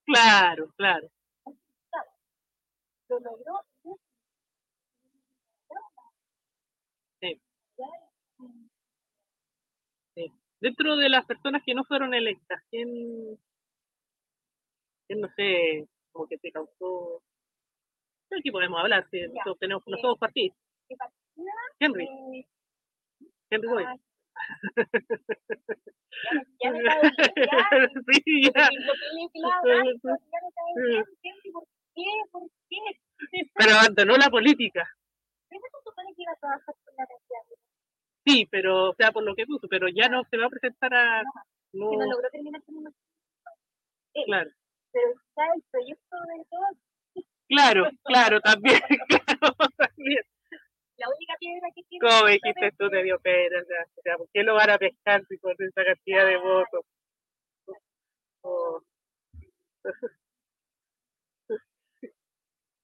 Claro, 0.05 0.69
claro. 0.77 1.09
Lo 3.09 3.21
logró. 3.21 3.65
¿sí? 3.83 3.91
Sí. 7.21 7.43
Ya, 10.17 10.25
Dentro 10.61 10.97
de 10.97 11.09
las 11.09 11.25
personas 11.27 11.63
que 11.65 11.75
no 11.75 11.85
fueron 11.85 12.15
electas, 12.15 12.61
¿quién, 12.71 12.89
quién 15.07 15.21
no 15.21 15.29
sé, 15.37 15.89
como 16.11 16.27
que 16.27 16.39
te 16.39 16.51
causó... 16.51 17.23
De 18.31 18.39
aquí 18.39 18.51
podemos 18.51 18.81
hablar, 18.81 19.07
si 19.11 19.21
nosotros 19.21 19.59
tenemos 19.59 19.83
los 19.87 20.01
dos 20.03 20.19
partidos. 20.19 20.57
Henry, 21.79 22.05
eh, 22.05 22.47
Henry 23.51 23.69
Boy. 23.69 23.85
Ya, 26.63 26.71
me 26.71 26.79
bien, 26.83 27.91
sí, 28.25 28.43
ya. 28.45 28.69
Lo 28.71 28.93
que 28.93 29.09
le 29.15 29.23
infilaba 29.23 29.63
tanto, 29.63 30.09
ya 30.09 30.39
me 30.43 30.51
cae 30.55 30.73
bien, 30.89 31.05
Henry, 31.23 31.51
¿por 31.53 31.65
qué? 31.95 32.05
¿Por 32.31 32.43
qué? 32.69 32.79
Pero 33.55 33.73
abandonó 33.75 34.17
la 34.17 34.31
política. 34.31 34.89
Primero 35.49 35.79
se 35.79 35.91
supone 35.91 36.15
que 36.15 36.23
iba 36.23 36.33
a 36.33 36.37
trabajar 36.37 36.75
con 36.85 36.95
la 36.97 37.07
Sí, 38.25 38.47
pero, 38.51 38.91
o 38.91 38.95
sea, 38.95 39.11
por 39.11 39.25
lo 39.25 39.35
que 39.35 39.47
puso, 39.47 39.67
pero 39.69 39.89
ya 39.89 40.09
no 40.09 40.23
se 40.31 40.37
va 40.37 40.47
a 40.47 40.51
presentar 40.51 40.95
a... 40.95 41.23
No, 41.73 41.91
que 41.91 41.97
no 41.97 42.07
logró 42.07 42.29
terminar 42.31 42.63
con 42.63 42.77
una 42.77 42.91
Eh, 44.15 44.25
claro, 44.27 44.51
pero 44.93 45.11
está 45.11 45.43
el 45.55 45.63
proyecto 45.71 46.17
de 46.29 46.45
todo, 46.51 46.67
claro, 47.49 47.91
claro, 48.05 48.41
también, 48.41 48.81
claro, 49.09 49.55
también. 49.77 50.23
La 50.97 51.09
única 51.09 51.35
piedra 51.39 51.69
que 51.75 51.83
tiene. 51.85 52.07
Como 52.09 52.29
es 52.29 52.41
dijiste 52.41 52.73
tú, 52.79 52.91
te 52.91 53.03
dio 53.03 53.19
pena, 53.21 53.63
o 53.63 53.65
sea, 54.03 54.17
¿por 54.17 54.29
qué 54.33 54.43
lo 54.43 54.55
van 54.55 54.71
a 54.71 54.79
pescar 54.79 55.25
si 55.27 55.39
con 55.39 55.53
esa 55.59 55.85
cantidad 55.85 56.27
de 56.27 56.39
Claro. 56.41 56.49
votos? 56.49 56.85
Oh, 58.45 58.83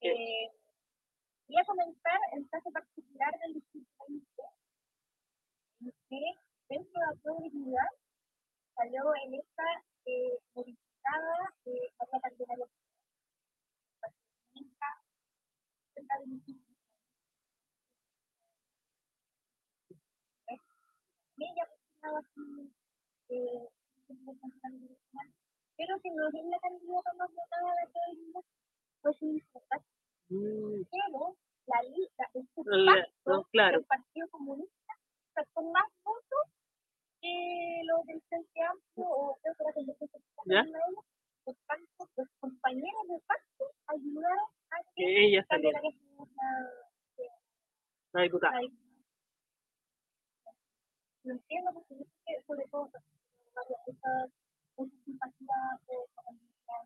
eh, 0.00 0.50
Voy 1.48 1.56
a 1.58 1.64
comentar 1.64 2.20
el 2.36 2.48
caso 2.50 2.70
particular 2.70 3.32
del 3.40 3.54
distrito 3.54 3.90
20, 4.06 4.42
en 5.80 5.92
que 6.08 6.20
dentro 6.68 7.00
de 7.00 7.06
la 7.06 7.40
dignidad 7.40 7.88
salió 8.74 9.02
en 9.24 9.34
esta 9.34 9.64
eh, 10.04 10.38
modificada 10.54 11.54
eh, 11.64 11.90
María 11.98 12.20
Candelaria. 12.20 12.66
Ella 15.96 16.67
estaba 21.46 22.18
así, 22.18 22.72
eh, 23.30 23.68
pero 25.76 26.00
que 26.00 26.10
no 26.10 26.28
es 26.28 26.34
la 26.46 26.58
candidata 26.60 27.12
más 27.14 27.30
votada 27.30 27.72
de 27.74 27.92
todo 27.92 28.02
el 28.12 28.18
mundo, 28.18 28.44
sin 29.18 29.30
importar. 29.38 29.80
mm, 30.28 30.82
Pero 30.90 31.36
la 31.66 31.82
lista, 31.82 32.24
La- 32.64 32.92
pacto 32.94 33.30
no, 33.30 33.44
claro. 33.52 33.78
del 33.78 33.86
Partido 33.86 34.28
Comunista 34.30 34.94
sacó 35.34 35.62
más 35.70 35.86
votos 36.04 36.46
que 37.20 37.82
los 37.84 38.04
del 38.06 38.20
Frente 38.22 38.60
Amplio 38.62 39.06
o 39.08 39.38
creo 39.42 39.54
que 39.54 39.62
era. 40.46 40.60
Amplio. 40.60 41.04
Por 41.44 41.54
tanto, 41.66 42.08
los 42.16 42.28
compañeros 42.40 43.02
de 43.08 43.20
pacto 43.26 43.64
ayudaron 43.86 44.46
a 44.70 44.82
que 44.94 45.04
que 45.04 45.24
ella 45.26 45.44
Candelaria 45.48 45.90
fuera 46.16 46.32
la 48.12 48.22
diputada. 48.22 48.60
la 48.60 48.68
Lo 51.24 51.32
entiendo 51.34 51.70
porque 51.72 51.94
yo 51.98 52.04
sé 52.04 52.10
que 52.26 52.42
sobre 52.46 52.66
todo 52.68 52.90
varias 53.54 53.80
cosas, 53.84 54.30
mucha 54.76 54.96
simpatía 55.04 55.56
por 55.86 56.08
la 56.16 56.22
comunidad. 56.22 56.84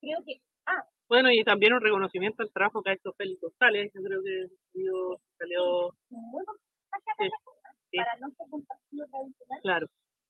Creo 0.00 0.24
que, 0.24 0.40
ah, 0.66 0.86
Bueno, 1.08 1.23
y 1.40 1.44
también 1.44 1.72
un 1.74 1.80
reconocimiento 1.80 2.42
al 2.42 2.52
trabajo 2.52 2.82
que 2.82 2.90
ha 2.90 2.94
hecho 2.94 3.12
Félix 3.14 3.40
González, 3.40 3.90
yo 3.94 4.02
creo 4.02 4.22
que 4.22 4.48
dio- 4.72 5.20
salió, 5.38 5.90
muy 6.10 6.44
buen 6.44 6.56
mensaje 6.92 7.10
a 7.10 7.14
Sí, 7.16 7.24
la 7.24 7.38
persona, 7.38 7.74
sí. 7.90 7.96
para 7.98 8.16
no 8.18 8.30
ser 8.30 8.46
un 8.50 8.64
partido 8.66 9.06
tradicional 9.08 9.60
claro, 9.62 9.86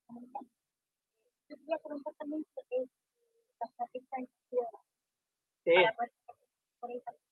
comunitario. 0.07 0.49
Yo 1.49 1.57
quería 1.57 1.77
comentar 1.79 2.13
también 2.15 2.43
que 2.43 2.61
es 2.81 2.89
la 3.59 3.65
estrategia 3.67 4.17
de 4.17 4.29
ciudad 4.49 4.69
sí, 5.63 5.73
para 5.73 5.95
poder 5.95 6.11
por 6.79 6.89
ahí 6.91 7.01
también. 7.01 7.25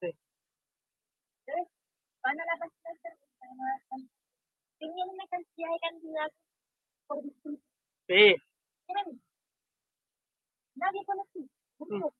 Sí. 0.00 0.08
Entonces, 1.46 1.72
van 2.22 2.40
a 2.40 2.44
la 2.44 2.56
página 2.58 2.88
del 2.90 3.00
servicio, 3.00 3.36
van 3.40 3.60
a 3.60 3.64
ver, 3.64 4.08
tenían 4.78 5.08
una 5.08 5.26
cantidad 5.28 5.70
de 5.70 5.80
candidatos 5.80 6.38
por 7.06 7.22
distintos 7.22 7.64
sí, 8.06 8.34
Miren, 8.88 9.22
nadie 10.74 11.04
conocía, 11.04 11.46
un 11.78 11.88
Mm. 11.88 12.00
grupo. 12.00 12.14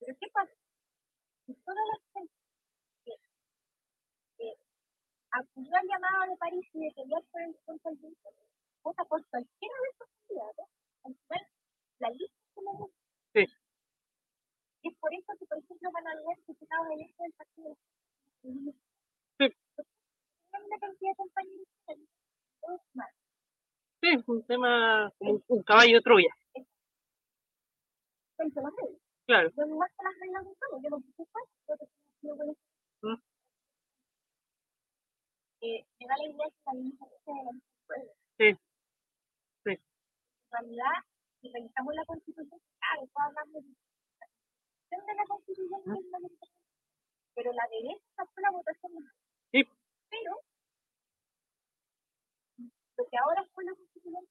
Pero 0.00 0.16
¿qué 0.18 0.26
pasa? 0.32 0.52
Si 1.46 1.54
toda 1.54 1.76
la 1.86 1.96
gente 2.14 2.32
que, 3.04 3.12
que 4.38 4.54
acudió 5.30 5.76
al 5.76 5.86
llamado 5.86 6.30
de 6.32 6.36
París 6.38 6.66
y 6.72 6.80
de 6.86 6.90
pelear 6.96 7.22
por 7.30 7.42
el 7.42 7.54
consolidamiento, 7.66 8.30
vota 8.82 9.04
por 9.04 9.24
cualquiera 9.26 9.74
de 9.82 9.88
estos 9.92 10.08
candidatos, 10.26 10.66
al 11.04 11.14
final 11.14 11.46
la 12.00 12.10
lista 12.10 12.38
se 12.54 12.62
lo 12.62 12.72
vota. 12.72 12.94
Sí. 13.34 13.44
Y 14.82 14.88
es 14.88 14.98
por 14.98 15.12
eso 15.14 15.32
que, 15.38 15.46
por 15.46 15.58
ejemplo, 15.58 15.90
van 15.92 16.06
a 16.08 16.10
haber 16.12 16.36
diputados 16.48 16.86
electos 16.94 17.18
del 17.18 17.32
Partido 17.34 17.76
Comunista. 18.42 18.82
Sí. 19.38 19.46
Tienen 20.50 20.66
una 20.66 20.78
cantidad 20.80 21.10
de 21.10 21.16
compañeros 21.16 21.68
que 21.86 21.94
todos 22.62 22.80
más. 22.94 23.10
sí, 24.00 24.08
es 24.16 24.26
un 24.28 24.42
tema 24.46 25.12
como 25.18 25.40
caballo 25.90 25.98
de 25.98 26.02
Troya, 26.02 26.32
Son 28.36 28.48
las 28.64 28.74
reglas. 28.76 29.00
claro, 29.26 29.50
yo 29.56 29.66
más 29.76 29.90
que 29.96 30.04
las 30.04 30.14
reglas 30.20 30.44
del 30.44 30.54
juego, 30.56 30.80
yo 30.82 30.88
no 30.90 31.00
puse 31.00 31.22
cuál, 31.32 31.44
yo 31.68 31.74
que 31.76 31.86
yo 32.22 32.36
con 32.36 32.50
eso. 32.50 32.60
Mm. 33.02 33.22
Eh, 35.62 35.84
me 36.00 36.06
da 36.06 36.16
la 36.16 36.24
idea 36.24 36.46
que 36.48 36.60
la 36.64 36.72
misma 36.74 37.06
cosa 37.06 37.30
de 37.32 37.44
la 37.44 37.52
misma 37.52 37.68
pueblo. 37.86 38.12
Sí. 38.38 38.48
Sí. 39.64 39.70
En 39.70 40.50
realidad, 40.50 40.96
si 41.40 41.52
revisamos 41.52 41.94
la 41.94 42.04
constitución, 42.06 42.60
claro, 42.80 43.04
está 43.04 43.24
hablando 43.24 43.58
de 43.60 43.66
la 43.68 43.76
constitución 44.88 45.06
de 45.06 45.14
la 45.14 45.24
constitución 45.28 45.80
Mm. 45.84 45.92
que 45.94 46.00
es 46.00 46.10
la 46.10 46.18
misma, 46.20 46.46
pero 47.34 47.52
la 47.52 47.66
derecha 47.70 48.22
fue 48.32 48.42
la 48.42 48.50
votación 48.50 48.92
más. 48.94 49.12
Sí. 49.52 49.60
Pero, 50.10 50.32
lo 52.96 53.04
que 53.08 53.16
ahora 53.18 53.44
fue 53.54 53.64
la 53.64 53.74
constitución, 53.74 54.24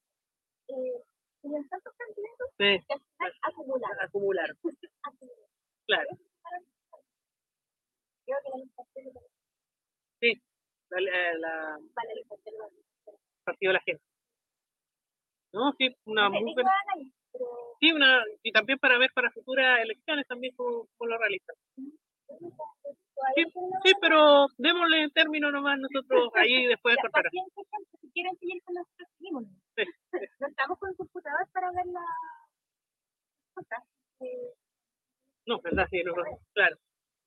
eh, 0.69 1.03
tenían 1.41 1.67
tantos 1.69 1.93
candidatos 1.95 2.47
sí, 2.57 2.85
que 2.85 2.93
al 2.93 2.99
final 3.01 3.33
acumularon. 3.43 3.99
acumular, 4.01 4.49
acumularon. 5.03 5.47
claro, 5.87 6.09
Creo 8.25 8.37
que 8.43 8.49
la 8.49 8.59
inflación 8.59 9.07
es 10.21 10.37
la, 10.91 11.01
la- 11.01 11.33
la- 11.33 11.77
vale 11.95 12.13
la 12.13 12.21
inflación 12.21 12.55
es 12.55 12.59
la 12.61 13.13
partido 13.43 13.69
de 13.69 13.73
la 13.73 13.79
gente. 13.81 14.03
No, 15.53 15.68
sí, 15.79 15.95
una 16.05 16.29
muy 16.29 16.53
buena, 16.53 16.71
sí, 17.79 17.91
una, 17.91 18.21
y 18.43 18.51
también 18.51 18.77
para 18.79 18.97
ver 18.99 19.09
para 19.15 19.31
futuras 19.31 19.79
elecciones 19.81 20.27
también 20.27 20.53
como 20.55 20.87
lo 20.99 21.17
realizan. 21.17 21.55
Sí, 21.77 23.43
Sí, 23.83 23.91
pero 23.99 24.47
démosle 24.57 25.03
en 25.03 25.11
término 25.11 25.51
nomás 25.51 25.77
nosotros 25.79 26.29
ahí 26.35 26.67
después 26.67 26.95
Ya, 26.95 27.01
cortar. 27.01 27.23
quieren 28.13 28.37
seguir 28.37 28.61
con 28.63 28.75
nosotros. 28.75 29.09
Sí. 29.75 29.83
No 30.39 30.47
estamos 30.47 30.77
con 30.79 30.89
el 30.89 30.95
computador 30.95 31.47
para 31.51 31.71
ver 31.71 31.85
la 31.87 32.01
cosas. 33.53 33.83
Eh, 34.21 34.53
No, 35.47 35.59
verdad, 35.61 35.87
sí, 35.89 36.03
no, 36.03 36.13
claro. 36.53 36.77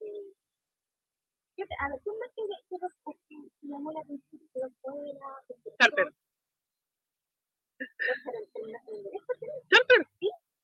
eh, 0.01 0.33
a 1.79 1.89
ver, 1.89 2.01
¿quién 2.03 2.19
más 2.19 2.31
que 2.35 2.43
los- 2.79 2.93
llamó 3.63 3.93
la 3.93 4.01
atención 4.01 4.43
que 4.53 4.61
lo 4.61 4.71
fuera? 4.81 6.22
Hoy 8.55 9.63
Charter. 9.71 10.07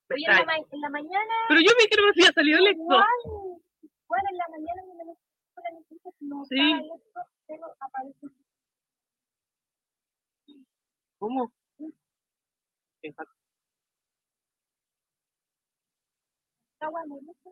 en 0.09 0.21
la, 0.21 0.45
ma- 0.45 0.57
en 0.57 0.81
la 0.81 0.89
mañana, 0.89 1.33
Pero 1.49 1.61
yo 1.61 1.71
vi 1.79 1.87
que 1.89 2.01
no 2.01 2.07
había 2.09 2.31
salido 2.33 2.57
electo. 2.59 2.81
igual, 2.81 3.03
bueno, 4.07 4.27
en 4.31 4.37
la 4.37 4.47
mañana 4.49 4.81
me 4.87 5.05
lo 5.05 5.13
con 5.53 5.63
la 5.63 5.71
noticia 5.71 6.11
que 6.17 6.25
no 6.25 6.45
Sí. 6.45 6.57
pero 7.47 7.65
aparece 7.79 8.27
¿Cómo? 11.19 11.51
Exacto. 13.01 13.33
muy 17.07 17.21
mucho. 17.21 17.49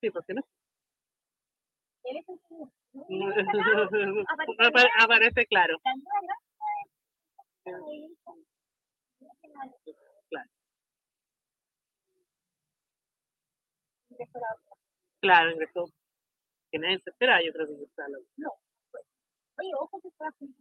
Sí, 0.00 0.10
¿por 0.10 0.24
qué 0.26 0.34
no? 0.34 0.42
El 2.04 2.16
Aparece 5.00 5.46
claro. 5.46 5.78
Claro. 7.64 7.84
Claro, 15.20 15.50
ingresó. 15.50 15.86
Que 16.72 16.78
nadie 16.78 17.00
se 17.04 17.10
espera, 17.10 17.40
yo 17.44 17.52
creo 17.52 17.66
que 17.66 17.72
ingresó 17.74 18.02
a 18.02 18.08
la- 18.10 18.18
Oye, 19.58 19.72
ojo 19.80 20.00
que 20.00 20.08
estaba 20.08 20.32
con 20.32 20.54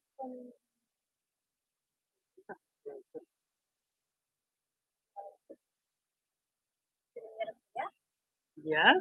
¿ya? 8.55 8.93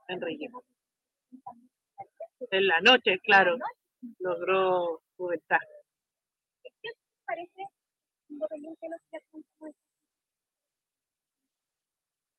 Enrique. 0.09 0.49
En 2.51 2.67
la 2.67 2.81
noche, 2.81 3.17
claro, 3.23 3.55
logró 4.19 5.01
su 5.15 5.27
ventaja. 5.27 5.65
parece 7.25 7.63
independiente 8.27 8.85
de 8.85 8.89
los 8.89 9.01
que 9.09 9.17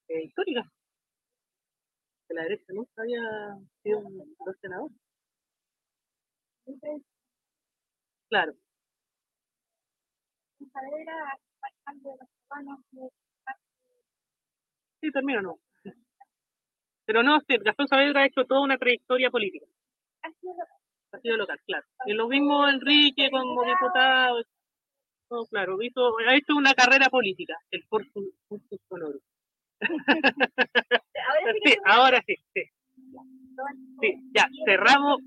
Eh, 0.09 0.23
histórica. 0.25 0.71
Que 2.27 2.33
la 2.35 2.43
derecha 2.43 2.73
nunca 2.73 3.01
había 3.01 3.57
sido 3.81 3.99
un 3.99 4.35
siempre 6.63 7.01
Claro, 8.29 8.53
de 10.61 12.09
los 12.19 12.29
cubanos 12.47 12.79
sí, 15.01 15.11
termino 15.11 15.41
no. 15.41 15.59
Pero 17.05 17.23
no, 17.23 17.39
Gastón 17.47 17.87
Saavedra 17.87 18.21
ha 18.21 18.25
hecho 18.25 18.45
toda 18.45 18.61
una 18.61 18.77
trayectoria 18.77 19.29
política. 19.31 19.65
ha 20.21 20.31
sido 20.31 20.53
lo 20.53 20.63
Ha 21.17 21.19
sido 21.19 21.37
local, 21.37 21.59
claro. 21.65 21.85
Y 22.05 22.13
lo 22.13 22.27
mismo 22.27 22.67
Enrique 22.67 23.29
como 23.31 23.63
diputado. 23.65 24.43
No, 25.29 25.45
claro, 25.45 25.81
hizo, 25.81 26.17
ha 26.27 26.35
hecho 26.35 26.55
una 26.55 26.73
carrera 26.73 27.09
política, 27.09 27.57
el 27.71 27.83
Fortus 27.85 28.35
Honorum. 28.89 29.21
ahora 29.79 31.51
sí 31.53 31.61
Sí, 31.65 31.77
ahora 31.85 32.21
sí, 32.25 32.35
sí. 32.53 32.63
Sí, 34.01 34.31
ya, 34.33 34.47
cerramos. 34.65 35.19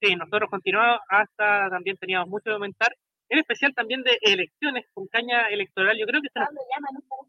Sí 0.00 0.08
que 0.08 0.16
nosotros 0.16 0.16
nos 0.16 0.16
dicen 0.16 0.16
"Vamos, 0.16 0.16
Sí, 0.16 0.16
nosotros 0.16 0.50
continuamos 0.50 1.00
hasta 1.08 1.70
también 1.70 1.96
teníamos 1.96 2.28
mucho 2.28 2.50
de 2.50 2.54
aumentar, 2.54 2.94
en 3.28 3.38
especial 3.38 3.74
también 3.74 4.02
de 4.02 4.16
elecciones 4.20 4.86
con 4.94 5.06
caña 5.08 5.48
electoral. 5.48 5.96
Yo 5.98 6.06
creo 6.06 6.20
que 6.22 6.28
se 6.32 6.38
nos- 6.38 6.48
Pablo 6.48 6.60
llama 6.74 6.88
no 6.92 7.00
para 7.08 7.22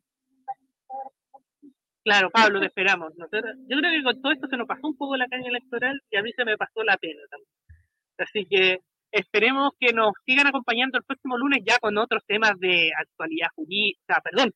claro, 2.03 2.29
Pablo, 2.31 2.59
te 2.59 2.67
esperamos. 2.67 3.13
Nosotros- 3.17 3.55
yo 3.67 3.77
creo 3.77 3.91
que 3.91 4.03
con 4.03 4.21
todo 4.21 4.31
esto 4.31 4.47
se 4.47 4.57
nos 4.57 4.67
pasó 4.67 4.87
un 4.87 4.97
poco 4.97 5.17
la 5.17 5.27
caña 5.27 5.49
electoral 5.49 6.01
y 6.09 6.17
a 6.17 6.21
mí 6.23 6.31
se 6.33 6.45
me 6.45 6.57
pasó 6.57 6.83
la 6.83 6.97
pena 6.97 7.21
también. 7.29 7.51
Así 8.17 8.45
que 8.49 8.79
esperemos 9.11 9.71
que 9.79 9.93
nos 9.93 10.13
sigan 10.25 10.47
acompañando 10.47 10.97
el 10.97 11.03
próximo 11.03 11.37
lunes 11.37 11.59
ya 11.65 11.77
con 11.79 11.97
otros 11.97 12.23
temas 12.25 12.57
de 12.59 12.91
actualidad 12.97 13.47
jurídica, 13.55 14.21
perdón, 14.23 14.53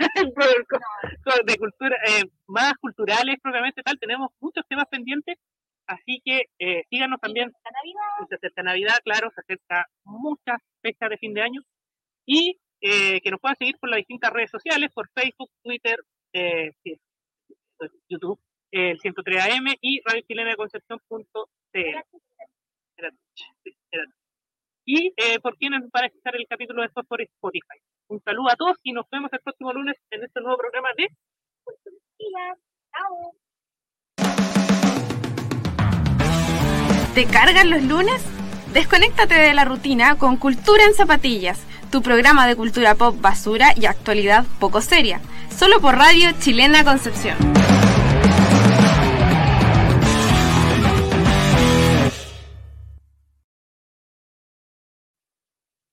de 1.46 1.56
cultura, 1.56 1.96
eh, 2.08 2.24
más 2.48 2.72
culturales 2.80 3.36
propiamente 3.42 3.82
tal. 3.82 3.98
Tenemos 3.98 4.30
muchos 4.40 4.64
temas 4.68 4.86
pendientes, 4.90 5.36
así 5.90 6.22
que 6.24 6.46
eh, 6.58 6.84
síganos 6.88 7.20
también 7.20 7.50
la 7.64 7.70
Navidad 7.70 8.28
se 8.28 8.34
acerca 8.36 8.62
Navidad, 8.62 8.98
claro, 9.04 9.30
se 9.34 9.40
acerca 9.40 9.86
muchas 10.04 10.58
fechas 10.82 11.10
de 11.10 11.18
fin 11.18 11.34
de 11.34 11.42
año 11.42 11.60
y 12.26 12.58
eh, 12.80 13.20
que 13.20 13.30
nos 13.30 13.40
puedan 13.40 13.56
seguir 13.58 13.76
por 13.78 13.90
las 13.90 13.98
distintas 13.98 14.32
redes 14.32 14.50
sociales, 14.50 14.90
por 14.94 15.10
Facebook, 15.10 15.50
Twitter, 15.62 15.98
eh, 16.32 16.72
YouTube, 18.08 18.40
el 18.70 18.98
103 19.00 19.44
AM 19.44 19.74
y 19.80 20.00
Radio 20.04 20.22
Chilena 20.26 20.50
de 20.50 20.56
Concepción.cl. 20.56 21.40
Y 24.86 25.12
eh, 25.16 25.40
por 25.40 25.56
quienes 25.56 25.82
van 25.90 26.04
a 26.04 26.06
escuchar 26.06 26.36
el 26.36 26.46
capítulo 26.48 26.82
después 26.82 27.06
por 27.06 27.20
Spotify. 27.20 27.78
Un 28.08 28.20
saludo 28.22 28.50
a 28.50 28.56
todos 28.56 28.76
y 28.82 28.92
nos 28.92 29.08
vemos 29.10 29.32
el 29.32 29.40
próximo 29.40 29.72
lunes 29.72 29.96
en 30.10 30.24
este 30.24 30.40
nuevo 30.40 30.56
programa 30.56 30.88
de 30.96 31.08
chao. 32.92 33.34
¿Te 37.20 37.26
cargan 37.26 37.68
los 37.68 37.82
lunes? 37.82 38.22
Desconéctate 38.72 39.34
de 39.34 39.52
la 39.52 39.66
rutina 39.66 40.16
con 40.16 40.38
Cultura 40.38 40.84
en 40.84 40.94
Zapatillas, 40.94 41.58
tu 41.90 42.00
programa 42.00 42.46
de 42.46 42.56
cultura 42.56 42.94
pop 42.94 43.14
basura 43.20 43.74
y 43.76 43.84
actualidad 43.84 44.46
poco 44.58 44.80
seria, 44.80 45.20
solo 45.54 45.82
por 45.82 45.96
Radio 45.96 46.32
Chilena 46.40 46.82
Concepción. 46.82 47.36